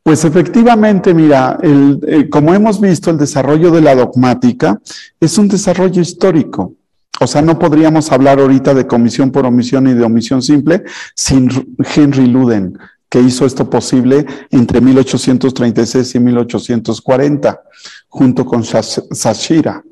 Pues 0.02 0.26
efectivamente, 0.26 1.14
mira, 1.14 1.58
el, 1.62 2.00
eh, 2.06 2.30
como 2.30 2.54
hemos 2.54 2.82
visto, 2.82 3.10
el 3.10 3.18
desarrollo 3.18 3.72
de 3.72 3.82
la 3.82 3.96
dogmática 3.96 4.82
es 5.20 5.38
un 5.38 5.48
desarrollo 5.48 6.02
histórico. 6.02 6.74
O 7.22 7.28
sea, 7.28 7.42
no 7.42 7.58
podríamos 7.58 8.12
hablar 8.12 8.40
ahorita 8.40 8.74
de 8.74 8.86
comisión 8.86 9.32
por 9.32 9.46
omisión 9.46 9.88
y 9.88 9.94
de 9.94 10.04
omisión 10.04 10.42
simple 10.42 10.84
sin 11.16 11.50
Henry 11.96 12.28
Luden, 12.28 12.78
que 13.08 13.22
hizo 13.22 13.46
esto 13.46 13.70
posible 13.70 14.26
entre 14.50 14.82
1836 14.82 16.16
y 16.16 16.20
1840, 16.20 17.62
junto 18.10 18.46
con 18.46 18.64
Sashira. 18.66 19.84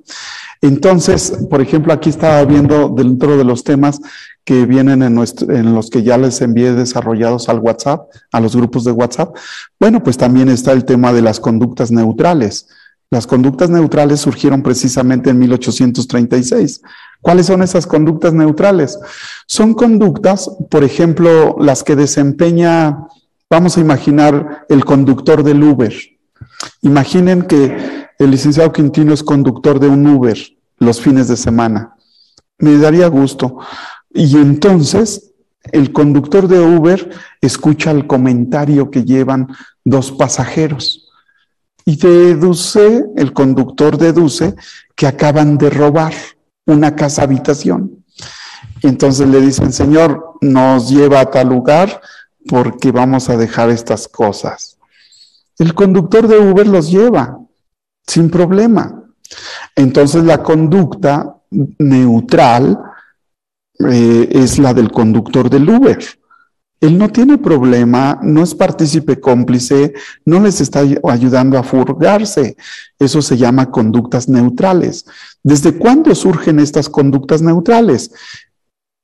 Entonces, 0.61 1.33
por 1.49 1.59
ejemplo, 1.59 1.91
aquí 1.91 2.09
estaba 2.09 2.45
viendo 2.45 2.89
dentro 2.89 3.35
de 3.35 3.43
los 3.43 3.63
temas 3.63 3.99
que 4.43 4.65
vienen 4.67 5.01
en, 5.01 5.17
en, 5.17 5.73
los 5.73 5.89
que 5.89 6.03
ya 6.03 6.17
les 6.17 6.41
envié 6.41 6.73
desarrollados 6.73 7.49
al 7.49 7.59
WhatsApp, 7.59 8.09
a 8.31 8.39
los 8.39 8.55
grupos 8.55 8.83
de 8.83 8.91
WhatsApp. 8.91 9.35
Bueno, 9.79 10.03
pues 10.03 10.17
también 10.17 10.49
está 10.49 10.71
el 10.71 10.85
tema 10.85 11.13
de 11.13 11.21
las 11.23 11.39
conductas 11.39 11.91
neutrales. 11.91 12.67
Las 13.09 13.27
conductas 13.27 13.69
neutrales 13.69 14.21
surgieron 14.21 14.61
precisamente 14.61 15.31
en 15.31 15.39
1836. 15.39 16.81
¿Cuáles 17.21 17.47
son 17.47 17.61
esas 17.61 17.85
conductas 17.85 18.33
neutrales? 18.33 18.99
Son 19.47 19.73
conductas, 19.73 20.49
por 20.69 20.83
ejemplo, 20.83 21.57
las 21.59 21.83
que 21.83 21.95
desempeña, 21.95 23.07
vamos 23.49 23.77
a 23.77 23.81
imaginar, 23.81 24.65
el 24.69 24.85
conductor 24.85 25.43
del 25.43 25.61
Uber. 25.61 25.93
Imaginen 26.81 27.41
que 27.43 28.00
el 28.23 28.29
licenciado 28.29 28.71
Quintino 28.71 29.13
es 29.13 29.23
conductor 29.23 29.79
de 29.79 29.87
un 29.87 30.05
Uber 30.05 30.37
los 30.77 31.01
fines 31.01 31.27
de 31.27 31.35
semana. 31.35 31.95
Me 32.59 32.77
daría 32.77 33.07
gusto. 33.07 33.57
Y 34.13 34.37
entonces 34.37 35.31
el 35.71 35.91
conductor 35.91 36.47
de 36.47 36.59
Uber 36.59 37.09
escucha 37.41 37.89
el 37.89 38.05
comentario 38.05 38.91
que 38.91 39.05
llevan 39.05 39.47
dos 39.83 40.11
pasajeros 40.11 41.09
y 41.83 41.97
deduce, 41.97 43.05
el 43.15 43.33
conductor 43.33 43.97
deduce 43.97 44.55
que 44.95 45.07
acaban 45.07 45.57
de 45.57 45.71
robar 45.71 46.13
una 46.67 46.95
casa 46.95 47.23
habitación. 47.23 48.05
Y 48.83 48.87
entonces 48.87 49.27
le 49.27 49.41
dicen, 49.41 49.73
Señor, 49.73 50.35
nos 50.41 50.89
lleva 50.89 51.21
a 51.21 51.31
tal 51.31 51.49
lugar 51.49 52.01
porque 52.47 52.91
vamos 52.91 53.29
a 53.29 53.37
dejar 53.37 53.71
estas 53.71 54.07
cosas. 54.07 54.77
El 55.57 55.73
conductor 55.73 56.27
de 56.27 56.37
Uber 56.37 56.67
los 56.67 56.91
lleva 56.91 57.40
sin 58.05 58.29
problema. 58.29 59.03
Entonces 59.75 60.23
la 60.23 60.43
conducta 60.43 61.37
neutral 61.79 62.79
eh, 63.89 64.29
es 64.31 64.59
la 64.59 64.73
del 64.73 64.91
conductor 64.91 65.49
del 65.49 65.69
Uber. 65.69 65.99
Él 66.81 66.97
no 66.97 67.09
tiene 67.09 67.37
problema, 67.37 68.19
no 68.23 68.41
es 68.41 68.55
partícipe 68.55 69.19
cómplice, 69.19 69.93
no 70.25 70.39
les 70.39 70.61
está 70.61 70.83
ayudando 71.03 71.59
a 71.59 71.63
furgarse. 71.63 72.57
Eso 72.97 73.21
se 73.21 73.37
llama 73.37 73.69
conductas 73.69 74.27
neutrales. 74.27 75.05
¿Desde 75.43 75.77
cuándo 75.77 76.15
surgen 76.15 76.59
estas 76.59 76.89
conductas 76.89 77.43
neutrales? 77.43 78.11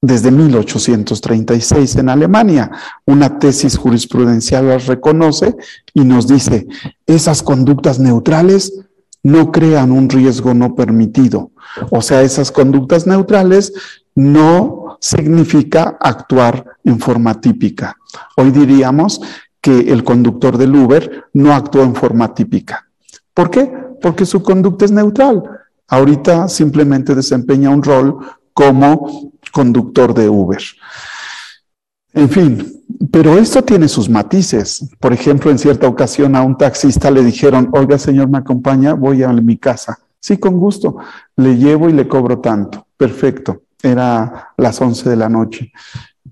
Desde 0.02 0.32
1836 0.32 1.98
en 1.98 2.10
Alemania. 2.10 2.72
Una 3.06 3.38
tesis 3.38 3.78
jurisprudencial 3.78 4.68
las 4.68 4.88
reconoce 4.88 5.56
y 5.94 6.04
nos 6.04 6.28
dice, 6.28 6.68
esas 7.06 7.44
conductas 7.44 8.00
neutrales 8.00 8.87
no 9.24 9.52
crean 9.52 9.92
un 9.92 10.10
riesgo 10.10 10.54
no 10.54 10.76
permitido. 10.76 11.52
O 11.92 12.02
sea, 12.02 12.22
esas 12.22 12.52
conductas 12.52 13.08
neutrales 13.08 13.74
no 14.16 14.98
significa 15.00 15.98
actuar 16.00 16.66
en 16.84 17.00
forma 17.00 17.40
típica. 17.40 17.96
Hoy 18.36 18.52
diríamos 18.52 19.22
que 19.62 19.92
el 19.92 20.04
conductor 20.04 20.58
del 20.58 20.76
Uber 20.76 21.26
no 21.34 21.54
actuó 21.54 21.84
en 21.84 21.96
forma 21.96 22.34
típica. 22.34 22.88
¿Por 23.34 23.50
qué? 23.50 23.72
Porque 24.02 24.26
su 24.26 24.42
conducta 24.42 24.86
es 24.86 24.92
neutral. 24.92 25.44
Ahorita 25.88 26.48
simplemente 26.48 27.16
desempeña 27.16 27.70
un 27.70 27.84
rol 27.84 28.18
como 28.54 29.32
conductor 29.52 30.14
de 30.14 30.30
Uber. 30.30 30.62
En 32.18 32.30
fin, 32.30 32.82
pero 33.12 33.38
esto 33.38 33.64
tiene 33.64 33.88
sus 33.88 34.10
matices. 34.10 34.90
Por 35.00 35.14
ejemplo, 35.14 35.52
en 35.52 35.58
cierta 35.58 35.88
ocasión 35.88 36.36
a 36.36 36.42
un 36.42 36.58
taxista 36.58 37.10
le 37.12 37.24
dijeron, 37.24 37.70
oiga 37.72 37.98
señor, 37.98 38.30
¿me 38.30 38.40
acompaña? 38.40 38.94
Voy 38.94 39.24
a 39.24 39.32
mi 39.32 39.58
casa. 39.58 40.00
Sí, 40.20 40.38
con 40.38 40.58
gusto. 40.58 40.98
Le 41.36 41.56
llevo 41.58 41.90
y 41.90 41.94
le 41.94 42.08
cobro 42.08 42.40
tanto. 42.40 42.88
Perfecto 42.98 43.62
era 43.82 44.54
las 44.58 44.82
11 44.82 45.10
de 45.10 45.16
la 45.16 45.30
noche 45.30 45.72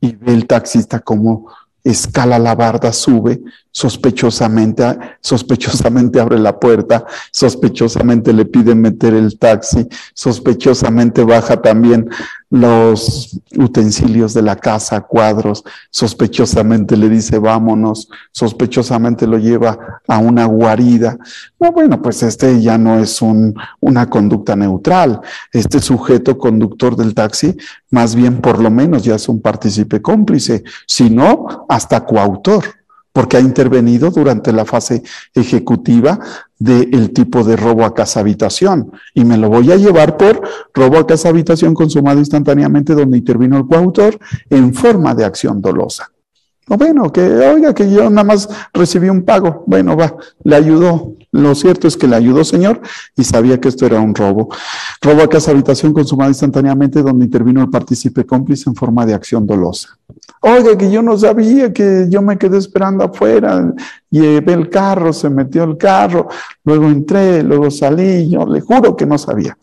y 0.02 0.16
ve 0.16 0.34
el 0.34 0.48
taxista 0.48 1.00
como 1.00 1.48
escala 1.84 2.40
la 2.40 2.56
barda, 2.56 2.92
sube, 2.92 3.42
sospechosamente, 3.76 4.98
sospechosamente 5.20 6.22
abre 6.22 6.40
la 6.40 6.58
puerta, 6.58 7.06
sospechosamente 7.30 8.32
le 8.32 8.46
pide 8.46 8.74
meter 8.74 9.14
el 9.14 9.38
taxi, 9.38 9.86
sospechosamente 10.14 11.26
baja 11.26 11.62
también 11.62 12.10
los 12.50 13.38
utensilios 13.58 14.34
de 14.34 14.44
la 14.44 14.56
casa, 14.56 15.02
cuadros, 15.02 15.66
sospechosamente 15.90 16.96
le 16.96 17.10
dice 17.10 17.38
vámonos, 17.38 18.08
sospechosamente 18.32 19.28
lo 19.28 19.38
lleva 19.38 19.78
a 20.08 20.20
una 20.20 20.46
guarida. 20.46 21.18
No, 21.60 21.74
bueno, 21.74 22.02
pues 22.02 22.24
este 22.24 22.62
ya 22.62 22.78
no 22.78 22.98
es 22.98 23.22
un, 23.22 23.56
una 23.82 24.10
conducta 24.10 24.56
neutral. 24.56 25.20
Este 25.52 25.82
sujeto 25.82 26.38
conductor 26.38 26.96
del 26.96 27.14
taxi, 27.14 27.58
más 27.90 28.16
bien 28.16 28.40
por 28.40 28.58
lo 28.62 28.72
menos 28.72 29.04
ya 29.04 29.16
es 29.16 29.28
un 29.28 29.42
partícipe 29.42 30.02
cómplice, 30.02 30.64
si 30.88 31.10
no, 31.10 31.66
hasta 31.68 32.06
coautor 32.06 32.64
porque 33.16 33.38
ha 33.38 33.40
intervenido 33.40 34.12
durante 34.12 34.52
la 34.52 34.66
fase 34.66 35.02
ejecutiva 35.34 36.20
del 36.60 37.14
tipo 37.14 37.46
de 37.46 37.56
robo 37.56 37.86
a 37.86 37.94
casa 37.94 38.20
habitación. 38.20 38.92
Y 39.14 39.24
me 39.24 39.38
lo 39.38 39.48
voy 39.48 39.72
a 39.72 39.78
llevar 39.78 40.18
por 40.18 40.42
robo 40.74 40.98
a 40.98 41.08
casa 41.08 41.30
habitación 41.30 41.74
consumado 41.74 42.20
instantáneamente 42.20 42.94
donde 42.94 43.18
intervino 43.18 43.56
el 43.56 43.68
coautor 43.68 44.20
en 44.50 44.74
forma 44.74 45.16
de 45.16 45.24
acción 45.24 45.62
dolosa. 45.62 46.12
O 46.68 46.78
bueno, 46.78 47.12
que 47.12 47.22
oiga 47.22 47.74
que 47.74 47.90
yo 47.90 48.10
nada 48.10 48.24
más 48.24 48.50
recibí 48.74 49.10
un 49.10 49.24
pago. 49.24 49.64
Bueno, 49.68 49.96
va, 49.96 50.16
le 50.44 50.56
ayudó. 50.56 51.14
Lo 51.32 51.54
cierto 51.54 51.88
es 51.88 51.98
que 51.98 52.08
le 52.08 52.16
ayudó, 52.16 52.46
señor, 52.46 52.82
y 53.16 53.26
sabía 53.26 53.60
que 53.60 53.68
esto 53.68 53.86
era 53.86 54.00
un 54.00 54.16
robo. 54.16 54.50
Robo 55.02 55.22
a 55.22 55.30
casa 55.30 55.52
habitación 55.52 55.92
consumada 55.92 56.30
instantáneamente 56.30 57.04
donde 57.04 57.26
intervino 57.26 57.62
el 57.62 57.70
partícipe 57.70 58.26
cómplice 58.26 58.70
en 58.70 58.76
forma 58.76 59.06
de 59.06 59.14
acción 59.14 59.46
dolosa. 59.46 59.90
Oiga, 60.40 60.78
que 60.78 60.90
yo 60.90 61.02
no 61.02 61.18
sabía, 61.18 61.74
que 61.74 62.08
yo 62.10 62.22
me 62.22 62.38
quedé 62.38 62.58
esperando 62.58 63.04
afuera, 63.04 63.74
llevé 64.10 64.54
el 64.54 64.70
carro, 64.70 65.12
se 65.12 65.30
metió 65.30 65.66
el 65.66 65.76
carro, 65.76 66.30
luego 66.64 66.88
entré, 66.88 67.44
luego 67.44 67.70
salí, 67.70 68.30
yo 68.30 68.46
le 68.46 68.62
juro 68.62 68.96
que 68.96 69.06
no 69.06 69.18
sabía. 69.18 69.58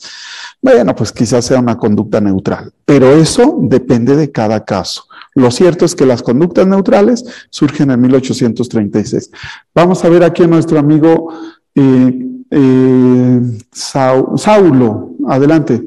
Bueno, 0.60 0.94
pues 0.94 1.10
quizás 1.10 1.44
sea 1.44 1.58
una 1.58 1.78
conducta 1.78 2.20
neutral, 2.20 2.70
pero 2.84 3.12
eso 3.12 3.56
depende 3.62 4.14
de 4.14 4.30
cada 4.30 4.64
caso. 4.64 5.04
Lo 5.34 5.50
cierto 5.50 5.84
es 5.84 5.94
que 5.94 6.06
las 6.06 6.22
conductas 6.22 6.66
neutrales 6.66 7.24
surgen 7.50 7.90
en 7.90 8.00
1836. 8.00 9.30
Vamos 9.74 10.04
a 10.04 10.08
ver 10.08 10.24
aquí 10.24 10.42
a 10.42 10.46
nuestro 10.46 10.78
amigo 10.78 11.32
eh, 11.74 12.26
eh, 12.50 13.40
Saulo. 13.72 15.16
Adelante. 15.28 15.82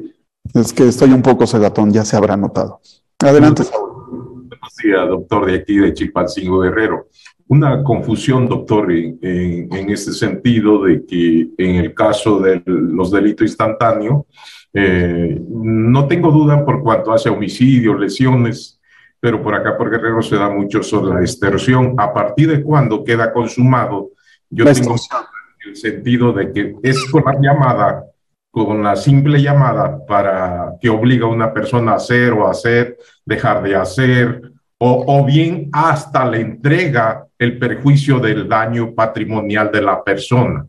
Es 0.54 0.72
que 0.72 0.88
estoy 0.88 1.10
un 1.10 1.22
poco 1.22 1.46
segatón, 1.46 1.92
ya 1.92 2.04
se 2.04 2.16
habrá 2.16 2.36
notado. 2.36 2.80
Adelante, 3.20 3.64
Saulo. 3.64 3.86
Buenos 4.48 4.76
días, 4.82 5.08
doctor, 5.08 5.46
de 5.46 5.54
aquí 5.56 5.76
de 5.76 5.94
Chilpancingo 5.94 6.60
Guerrero. 6.60 7.08
Una 7.48 7.84
confusión, 7.84 8.48
doctor, 8.48 8.90
en, 8.90 9.18
en, 9.22 9.90
este 9.90 10.10
sentido 10.12 10.82
de 10.82 11.06
que 11.06 11.50
en 11.58 11.76
el 11.76 11.94
caso 11.94 12.40
de 12.40 12.60
los 12.66 13.12
delitos 13.12 13.46
instantáneos, 13.46 14.24
eh, 14.78 15.40
no 15.48 16.06
tengo 16.06 16.30
duda 16.30 16.62
por 16.62 16.82
cuanto 16.82 17.10
hace 17.10 17.30
homicidios, 17.30 17.98
lesiones, 17.98 18.75
pero 19.20 19.42
por 19.42 19.54
acá 19.54 19.76
por 19.76 19.90
Guerrero 19.90 20.22
se 20.22 20.36
da 20.36 20.48
mucho 20.48 20.82
sobre 20.82 21.14
la 21.14 21.20
extorsión. 21.20 21.94
¿A 21.98 22.12
partir 22.12 22.48
de 22.48 22.62
cuándo 22.62 23.04
queda 23.04 23.32
consumado? 23.32 24.10
Yo 24.50 24.64
tengo 24.64 24.94
el 25.66 25.76
sentido 25.76 26.32
de 26.32 26.52
que 26.52 26.76
es 26.82 27.04
con 27.10 27.24
la 27.24 27.36
llamada 27.40 28.04
con 28.64 28.82
la 28.82 28.96
simple 28.96 29.42
llamada 29.42 30.06
para 30.06 30.76
que 30.80 30.88
obliga 30.88 31.26
a 31.26 31.28
una 31.28 31.52
persona 31.52 31.92
a 31.92 31.96
hacer 31.96 32.32
o 32.32 32.48
hacer, 32.48 32.96
dejar 33.26 33.62
de 33.62 33.76
hacer, 33.76 34.40
o, 34.78 35.04
o 35.06 35.26
bien 35.26 35.68
hasta 35.72 36.24
le 36.24 36.40
entrega 36.40 37.26
el 37.38 37.58
perjuicio 37.58 38.18
del 38.18 38.48
daño 38.48 38.94
patrimonial 38.94 39.70
de 39.70 39.82
la 39.82 40.02
persona. 40.02 40.66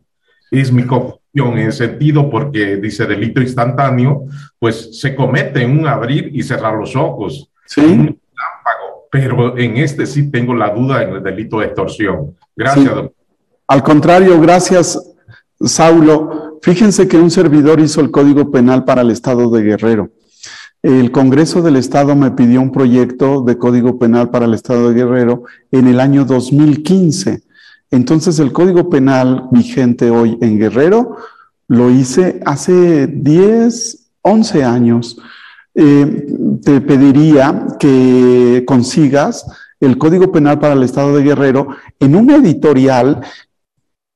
Es 0.50 0.70
mi 0.70 0.84
confusión 0.84 1.58
en 1.58 1.72
sentido 1.72 2.28
porque 2.28 2.76
dice 2.76 3.06
delito 3.06 3.40
instantáneo, 3.40 4.26
pues 4.58 5.00
se 5.00 5.14
comete 5.14 5.62
en 5.62 5.78
un 5.78 5.86
abrir 5.86 6.30
y 6.34 6.42
cerrar 6.42 6.74
los 6.74 6.94
ojos. 6.94 7.50
Sí. 7.64 8.18
Pero 9.10 9.56
en 9.56 9.76
este 9.76 10.06
sí 10.06 10.30
tengo 10.30 10.54
la 10.54 10.70
duda 10.70 11.02
en 11.02 11.14
el 11.16 11.22
delito 11.22 11.60
de 11.60 11.66
extorsión. 11.66 12.36
Gracias, 12.56 12.84
sí. 12.84 12.90
doctor. 12.90 13.14
Al 13.68 13.82
contrario, 13.82 14.40
gracias, 14.40 14.98
Saulo. 15.60 16.58
Fíjense 16.62 17.06
que 17.06 17.18
un 17.18 17.30
servidor 17.30 17.80
hizo 17.80 18.00
el 18.00 18.10
Código 18.10 18.50
Penal 18.50 18.84
para 18.84 19.02
el 19.02 19.10
Estado 19.10 19.50
de 19.50 19.62
Guerrero. 19.62 20.10
El 20.82 21.10
Congreso 21.10 21.60
del 21.60 21.76
Estado 21.76 22.14
me 22.14 22.30
pidió 22.30 22.60
un 22.60 22.72
proyecto 22.72 23.42
de 23.42 23.58
Código 23.58 23.98
Penal 23.98 24.30
para 24.30 24.46
el 24.46 24.54
Estado 24.54 24.88
de 24.88 24.94
Guerrero 24.94 25.44
en 25.70 25.88
el 25.88 26.00
año 26.00 26.24
2015. 26.24 27.42
Entonces, 27.90 28.38
el 28.38 28.52
Código 28.52 28.88
Penal 28.88 29.48
vigente 29.50 30.10
hoy 30.10 30.38
en 30.40 30.58
Guerrero 30.58 31.16
lo 31.66 31.90
hice 31.90 32.40
hace 32.46 33.06
10, 33.06 34.10
11 34.22 34.64
años. 34.64 35.18
Eh, 35.80 36.26
te 36.64 36.80
pediría 36.80 37.68
que 37.78 38.64
consigas 38.66 39.46
el 39.78 39.96
Código 39.96 40.32
Penal 40.32 40.58
para 40.58 40.74
el 40.74 40.82
Estado 40.82 41.14
de 41.14 41.22
Guerrero 41.22 41.68
en 42.00 42.16
una 42.16 42.34
editorial 42.34 43.20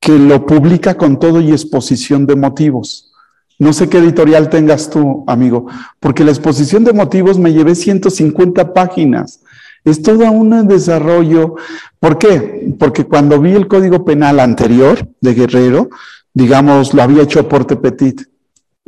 que 0.00 0.18
lo 0.18 0.44
publica 0.44 0.96
con 0.96 1.20
todo 1.20 1.40
y 1.40 1.52
exposición 1.52 2.26
de 2.26 2.34
motivos. 2.34 3.12
No 3.60 3.72
sé 3.72 3.88
qué 3.88 3.98
editorial 3.98 4.50
tengas 4.50 4.90
tú, 4.90 5.22
amigo, 5.28 5.68
porque 6.00 6.24
la 6.24 6.32
exposición 6.32 6.82
de 6.82 6.94
motivos 6.94 7.38
me 7.38 7.52
llevé 7.52 7.76
150 7.76 8.74
páginas. 8.74 9.38
Es 9.84 10.02
todo 10.02 10.28
un 10.32 10.66
desarrollo. 10.66 11.54
¿Por 12.00 12.18
qué? 12.18 12.74
Porque 12.76 13.04
cuando 13.04 13.40
vi 13.40 13.52
el 13.52 13.68
Código 13.68 14.04
Penal 14.04 14.40
anterior 14.40 15.08
de 15.20 15.34
Guerrero, 15.34 15.90
digamos, 16.34 16.92
lo 16.92 17.02
había 17.02 17.22
hecho 17.22 17.48
Porte 17.48 17.76
Petit, 17.76 18.20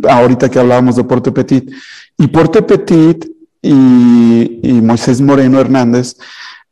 ahorita 0.03 0.49
que 0.51 0.59
hablábamos 0.59 0.97
de 0.97 1.05
Porte 1.05 1.31
Petit, 1.31 1.70
y 2.19 2.27
Porte 2.29 2.62
Petit 2.62 3.27
y, 3.62 4.81
Moisés 4.83 5.21
Moreno 5.21 5.61
Hernández 5.61 6.17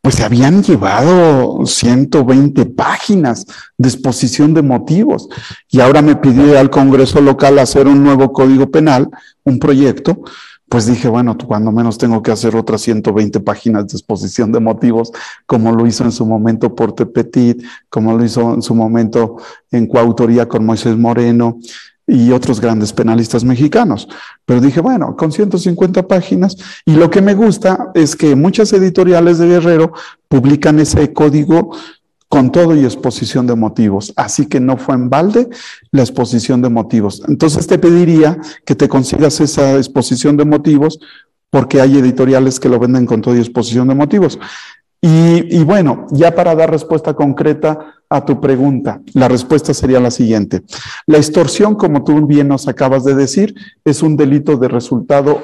pues 0.02 0.16
se 0.16 0.24
habían 0.24 0.64
llevado 0.64 1.64
120 1.64 2.66
páginas 2.66 3.46
de 3.78 3.88
exposición 3.88 4.52
de 4.52 4.60
motivos. 4.60 5.28
Y 5.70 5.78
ahora 5.78 6.02
me 6.02 6.16
pidió 6.16 6.58
al 6.58 6.70
Congreso 6.70 7.20
local 7.20 7.60
hacer 7.60 7.86
un 7.86 8.02
nuevo 8.02 8.32
código 8.32 8.68
penal, 8.68 9.08
un 9.44 9.60
proyecto, 9.60 10.24
pues 10.72 10.86
dije, 10.86 11.06
bueno, 11.06 11.36
cuando 11.36 11.70
menos 11.70 11.98
tengo 11.98 12.22
que 12.22 12.32
hacer 12.32 12.56
otras 12.56 12.80
120 12.80 13.40
páginas 13.40 13.88
de 13.88 13.92
exposición 13.98 14.50
de 14.52 14.58
motivos, 14.58 15.12
como 15.44 15.70
lo 15.70 15.86
hizo 15.86 16.02
en 16.02 16.12
su 16.12 16.24
momento 16.24 16.74
Porte 16.74 17.04
Petit, 17.04 17.62
como 17.90 18.16
lo 18.16 18.24
hizo 18.24 18.54
en 18.54 18.62
su 18.62 18.74
momento 18.74 19.36
en 19.70 19.86
coautoría 19.86 20.48
con 20.48 20.64
Moisés 20.64 20.96
Moreno, 20.96 21.58
y 22.12 22.30
otros 22.30 22.60
grandes 22.60 22.92
penalistas 22.92 23.42
mexicanos. 23.42 24.06
Pero 24.44 24.60
dije, 24.60 24.80
bueno, 24.80 25.16
con 25.16 25.32
150 25.32 26.06
páginas, 26.06 26.56
y 26.84 26.92
lo 26.92 27.10
que 27.10 27.22
me 27.22 27.32
gusta 27.32 27.90
es 27.94 28.16
que 28.16 28.36
muchas 28.36 28.72
editoriales 28.74 29.38
de 29.38 29.48
Guerrero 29.48 29.92
publican 30.28 30.78
ese 30.78 31.14
código 31.14 31.74
con 32.28 32.52
todo 32.52 32.76
y 32.76 32.84
exposición 32.84 33.46
de 33.46 33.54
motivos. 33.54 34.12
Así 34.16 34.46
que 34.46 34.60
no 34.60 34.76
fue 34.76 34.94
en 34.94 35.08
balde 35.08 35.48
la 35.90 36.02
exposición 36.02 36.60
de 36.60 36.68
motivos. 36.68 37.22
Entonces 37.28 37.66
te 37.66 37.78
pediría 37.78 38.38
que 38.66 38.74
te 38.74 38.88
consigas 38.88 39.40
esa 39.40 39.76
exposición 39.76 40.36
de 40.36 40.44
motivos 40.44 40.98
porque 41.48 41.80
hay 41.80 41.96
editoriales 41.96 42.60
que 42.60 42.68
lo 42.68 42.78
venden 42.78 43.06
con 43.06 43.22
todo 43.22 43.36
y 43.36 43.38
exposición 43.38 43.88
de 43.88 43.94
motivos. 43.94 44.38
Y, 45.00 45.58
y, 45.58 45.64
bueno, 45.64 46.06
ya 46.10 46.34
para 46.34 46.54
dar 46.54 46.70
respuesta 46.70 47.14
concreta 47.14 48.01
a 48.12 48.24
tu 48.24 48.40
pregunta, 48.40 49.00
la 49.14 49.26
respuesta 49.28 49.72
sería 49.72 50.00
la 50.00 50.10
siguiente. 50.10 50.62
La 51.06 51.16
extorsión, 51.16 51.74
como 51.74 52.04
tú 52.04 52.26
bien 52.26 52.48
nos 52.48 52.68
acabas 52.68 53.04
de 53.04 53.14
decir, 53.14 53.54
es 53.84 54.02
un 54.02 54.16
delito 54.16 54.56
de 54.56 54.68
resultado 54.68 55.42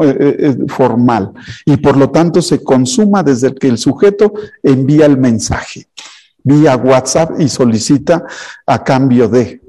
eh, 0.00 0.36
eh, 0.38 0.56
formal 0.68 1.32
y 1.66 1.76
por 1.76 1.96
lo 1.96 2.10
tanto 2.10 2.40
se 2.40 2.62
consuma 2.62 3.22
desde 3.22 3.54
que 3.54 3.68
el 3.68 3.76
sujeto 3.76 4.32
envía 4.62 5.06
el 5.06 5.18
mensaje 5.18 5.88
vía 6.44 6.76
WhatsApp 6.76 7.40
y 7.40 7.48
solicita 7.48 8.24
a 8.66 8.82
cambio 8.82 9.28
de, 9.28 9.60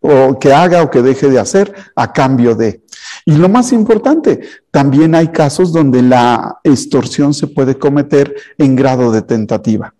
o 0.00 0.38
que 0.38 0.52
haga 0.52 0.82
o 0.82 0.90
que 0.90 1.02
deje 1.02 1.28
de 1.28 1.38
hacer 1.38 1.72
a 1.94 2.12
cambio 2.12 2.54
de. 2.54 2.82
Y 3.24 3.36
lo 3.36 3.48
más 3.48 3.72
importante, 3.72 4.40
también 4.70 5.14
hay 5.14 5.28
casos 5.28 5.72
donde 5.72 6.02
la 6.02 6.58
extorsión 6.64 7.34
se 7.34 7.46
puede 7.46 7.78
cometer 7.78 8.34
en 8.58 8.76
grado 8.76 9.12
de 9.12 9.22
tentativa. 9.22 9.94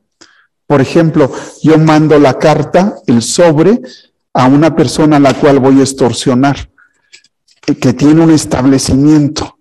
Por 0.71 0.81
ejemplo, 0.81 1.33
yo 1.65 1.79
mando 1.79 2.17
la 2.21 2.39
carta, 2.39 2.95
el 3.09 3.23
sobre, 3.23 3.83
a 4.33 4.47
una 4.47 4.77
persona 4.77 5.17
a 5.17 5.19
la 5.19 5.35
cual 5.35 5.59
voy 5.59 5.81
a 5.81 5.83
extorsionar, 5.83 6.71
que 7.81 7.93
tiene 7.93 8.23
un 8.23 8.31
establecimiento. 8.31 9.59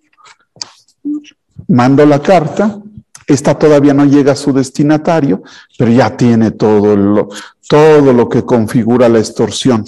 Mando 1.67 2.05
la 2.05 2.21
carta, 2.21 2.79
esta 3.25 3.57
todavía 3.57 3.95
no 3.95 4.05
llega 4.05 4.33
a 4.33 4.35
su 4.35 4.53
destinatario, 4.53 5.41
pero 5.79 5.89
ya 5.89 6.15
tiene 6.15 6.51
todo 6.51 6.95
lo, 6.95 7.29
todo 7.67 8.13
lo 8.13 8.29
que 8.29 8.45
configura 8.45 9.09
la 9.09 9.17
extorsión 9.17 9.83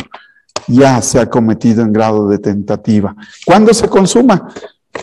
ya 0.67 1.01
se 1.01 1.19
ha 1.19 1.29
cometido 1.29 1.83
en 1.83 1.93
grado 1.93 2.27
de 2.27 2.39
tentativa. 2.39 3.15
¿Cuándo 3.45 3.73
se 3.73 3.87
consuma? 3.87 4.51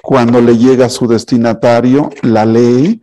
Cuando 0.03 0.41
le 0.41 0.57
llega 0.57 0.87
a 0.87 0.91
su 0.91 1.07
destinatario 1.07 2.11
la 2.23 2.45
ley, 2.45 3.03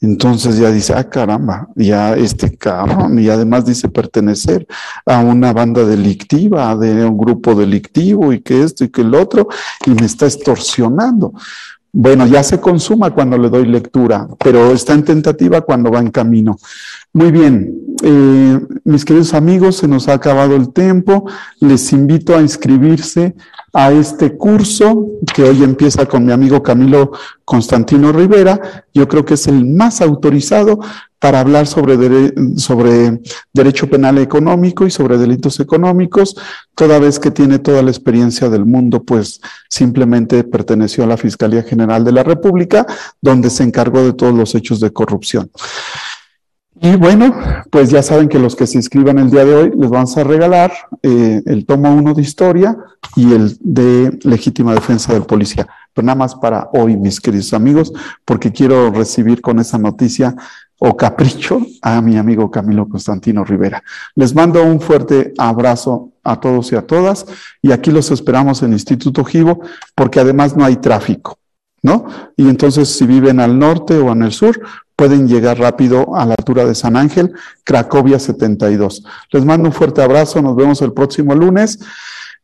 entonces 0.00 0.58
ya 0.58 0.70
dice, 0.70 0.94
ah, 0.94 1.08
caramba, 1.08 1.68
ya 1.74 2.16
este 2.16 2.56
cabrón, 2.56 3.18
y 3.18 3.28
además 3.28 3.66
dice 3.66 3.88
pertenecer 3.88 4.66
a 5.06 5.18
una 5.20 5.52
banda 5.52 5.84
delictiva, 5.84 6.76
de 6.76 7.04
un 7.04 7.18
grupo 7.18 7.54
delictivo, 7.54 8.32
y 8.32 8.40
que 8.40 8.62
esto 8.62 8.84
y 8.84 8.90
que 8.90 9.02
el 9.02 9.14
otro, 9.14 9.48
y 9.86 9.90
me 9.90 10.06
está 10.06 10.26
extorsionando. 10.26 11.32
Bueno, 11.92 12.26
ya 12.26 12.42
se 12.44 12.60
consuma 12.60 13.10
cuando 13.10 13.36
le 13.36 13.48
doy 13.48 13.66
lectura, 13.66 14.28
pero 14.38 14.70
está 14.70 14.94
en 14.94 15.04
tentativa 15.04 15.60
cuando 15.62 15.90
va 15.90 15.98
en 15.98 16.10
camino. 16.10 16.56
Muy 17.12 17.32
bien, 17.32 17.74
eh, 18.04 18.60
mis 18.84 19.04
queridos 19.04 19.34
amigos, 19.34 19.78
se 19.78 19.88
nos 19.88 20.08
ha 20.08 20.12
acabado 20.12 20.54
el 20.54 20.72
tiempo. 20.72 21.28
Les 21.58 21.92
invito 21.92 22.36
a 22.36 22.40
inscribirse 22.40 23.34
a 23.72 23.92
este 23.92 24.36
curso 24.36 25.06
que 25.34 25.42
hoy 25.44 25.62
empieza 25.62 26.06
con 26.06 26.24
mi 26.24 26.32
amigo 26.32 26.62
Camilo 26.62 27.12
Constantino 27.44 28.12
Rivera. 28.12 28.84
Yo 28.92 29.08
creo 29.08 29.24
que 29.24 29.34
es 29.34 29.46
el 29.46 29.64
más 29.64 30.00
autorizado 30.00 30.80
para 31.20 31.40
hablar 31.40 31.66
sobre, 31.66 32.32
sobre 32.56 33.20
derecho 33.52 33.88
penal 33.88 34.16
económico 34.18 34.86
y 34.86 34.90
sobre 34.90 35.18
delitos 35.18 35.60
económicos, 35.60 36.34
toda 36.74 36.98
vez 36.98 37.18
que 37.18 37.30
tiene 37.30 37.58
toda 37.58 37.82
la 37.82 37.90
experiencia 37.90 38.48
del 38.48 38.64
mundo, 38.64 39.02
pues 39.04 39.40
simplemente 39.68 40.44
perteneció 40.44 41.04
a 41.04 41.06
la 41.06 41.18
Fiscalía 41.18 41.62
General 41.62 42.02
de 42.04 42.12
la 42.12 42.22
República, 42.22 42.86
donde 43.20 43.50
se 43.50 43.64
encargó 43.64 44.02
de 44.02 44.14
todos 44.14 44.34
los 44.34 44.54
hechos 44.54 44.80
de 44.80 44.92
corrupción. 44.92 45.50
Y 46.82 46.96
bueno, 46.96 47.34
pues 47.70 47.90
ya 47.90 48.02
saben 48.02 48.26
que 48.26 48.38
los 48.38 48.56
que 48.56 48.66
se 48.66 48.78
inscriban 48.78 49.18
el 49.18 49.30
día 49.30 49.44
de 49.44 49.54
hoy 49.54 49.72
les 49.76 49.90
vamos 49.90 50.16
a 50.16 50.24
regalar 50.24 50.72
eh, 51.02 51.42
el 51.44 51.66
tomo 51.66 51.94
uno 51.94 52.14
de 52.14 52.22
historia 52.22 52.74
y 53.14 53.34
el 53.34 53.54
de 53.60 54.18
legítima 54.22 54.72
defensa 54.72 55.12
del 55.12 55.24
policía. 55.24 55.68
Pero 55.92 56.06
nada 56.06 56.16
más 56.16 56.34
para 56.36 56.70
hoy, 56.72 56.96
mis 56.96 57.20
queridos 57.20 57.52
amigos, 57.52 57.92
porque 58.24 58.50
quiero 58.50 58.90
recibir 58.90 59.42
con 59.42 59.58
esa 59.58 59.76
noticia 59.76 60.34
o 60.78 60.96
capricho 60.96 61.60
a 61.82 62.00
mi 62.00 62.16
amigo 62.16 62.50
Camilo 62.50 62.88
Constantino 62.88 63.44
Rivera. 63.44 63.82
Les 64.14 64.34
mando 64.34 64.64
un 64.64 64.80
fuerte 64.80 65.34
abrazo 65.36 66.12
a 66.24 66.40
todos 66.40 66.72
y 66.72 66.76
a 66.76 66.86
todas 66.86 67.26
y 67.60 67.72
aquí 67.72 67.90
los 67.90 68.10
esperamos 68.10 68.62
en 68.62 68.72
Instituto 68.72 69.22
Givo 69.22 69.60
porque 69.94 70.18
además 70.18 70.56
no 70.56 70.64
hay 70.64 70.76
tráfico. 70.76 71.36
¿no? 71.82 72.06
Y 72.36 72.48
entonces 72.48 72.88
si 72.88 73.06
viven 73.06 73.40
al 73.40 73.58
norte 73.58 73.96
o 73.98 74.12
en 74.12 74.22
el 74.22 74.32
sur, 74.32 74.60
pueden 75.00 75.26
llegar 75.26 75.58
rápido 75.58 76.14
a 76.14 76.26
la 76.26 76.34
altura 76.34 76.66
de 76.66 76.74
San 76.74 76.94
Ángel, 76.94 77.32
Cracovia 77.64 78.18
72. 78.18 79.02
Les 79.32 79.46
mando 79.46 79.70
un 79.70 79.72
fuerte 79.72 80.02
abrazo, 80.02 80.42
nos 80.42 80.54
vemos 80.54 80.82
el 80.82 80.92
próximo 80.92 81.34
lunes 81.34 81.78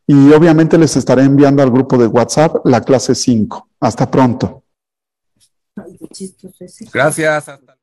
y 0.07 0.31
obviamente 0.31 0.75
les 0.79 0.97
estaré 0.97 1.21
enviando 1.21 1.61
al 1.61 1.69
grupo 1.69 1.99
de 1.99 2.07
WhatsApp 2.07 2.65
la 2.65 2.81
clase 2.81 3.13
5. 3.13 3.69
Hasta 3.79 4.09
pronto. 4.09 4.63
Gracias. 6.91 7.47
Hasta 7.47 7.77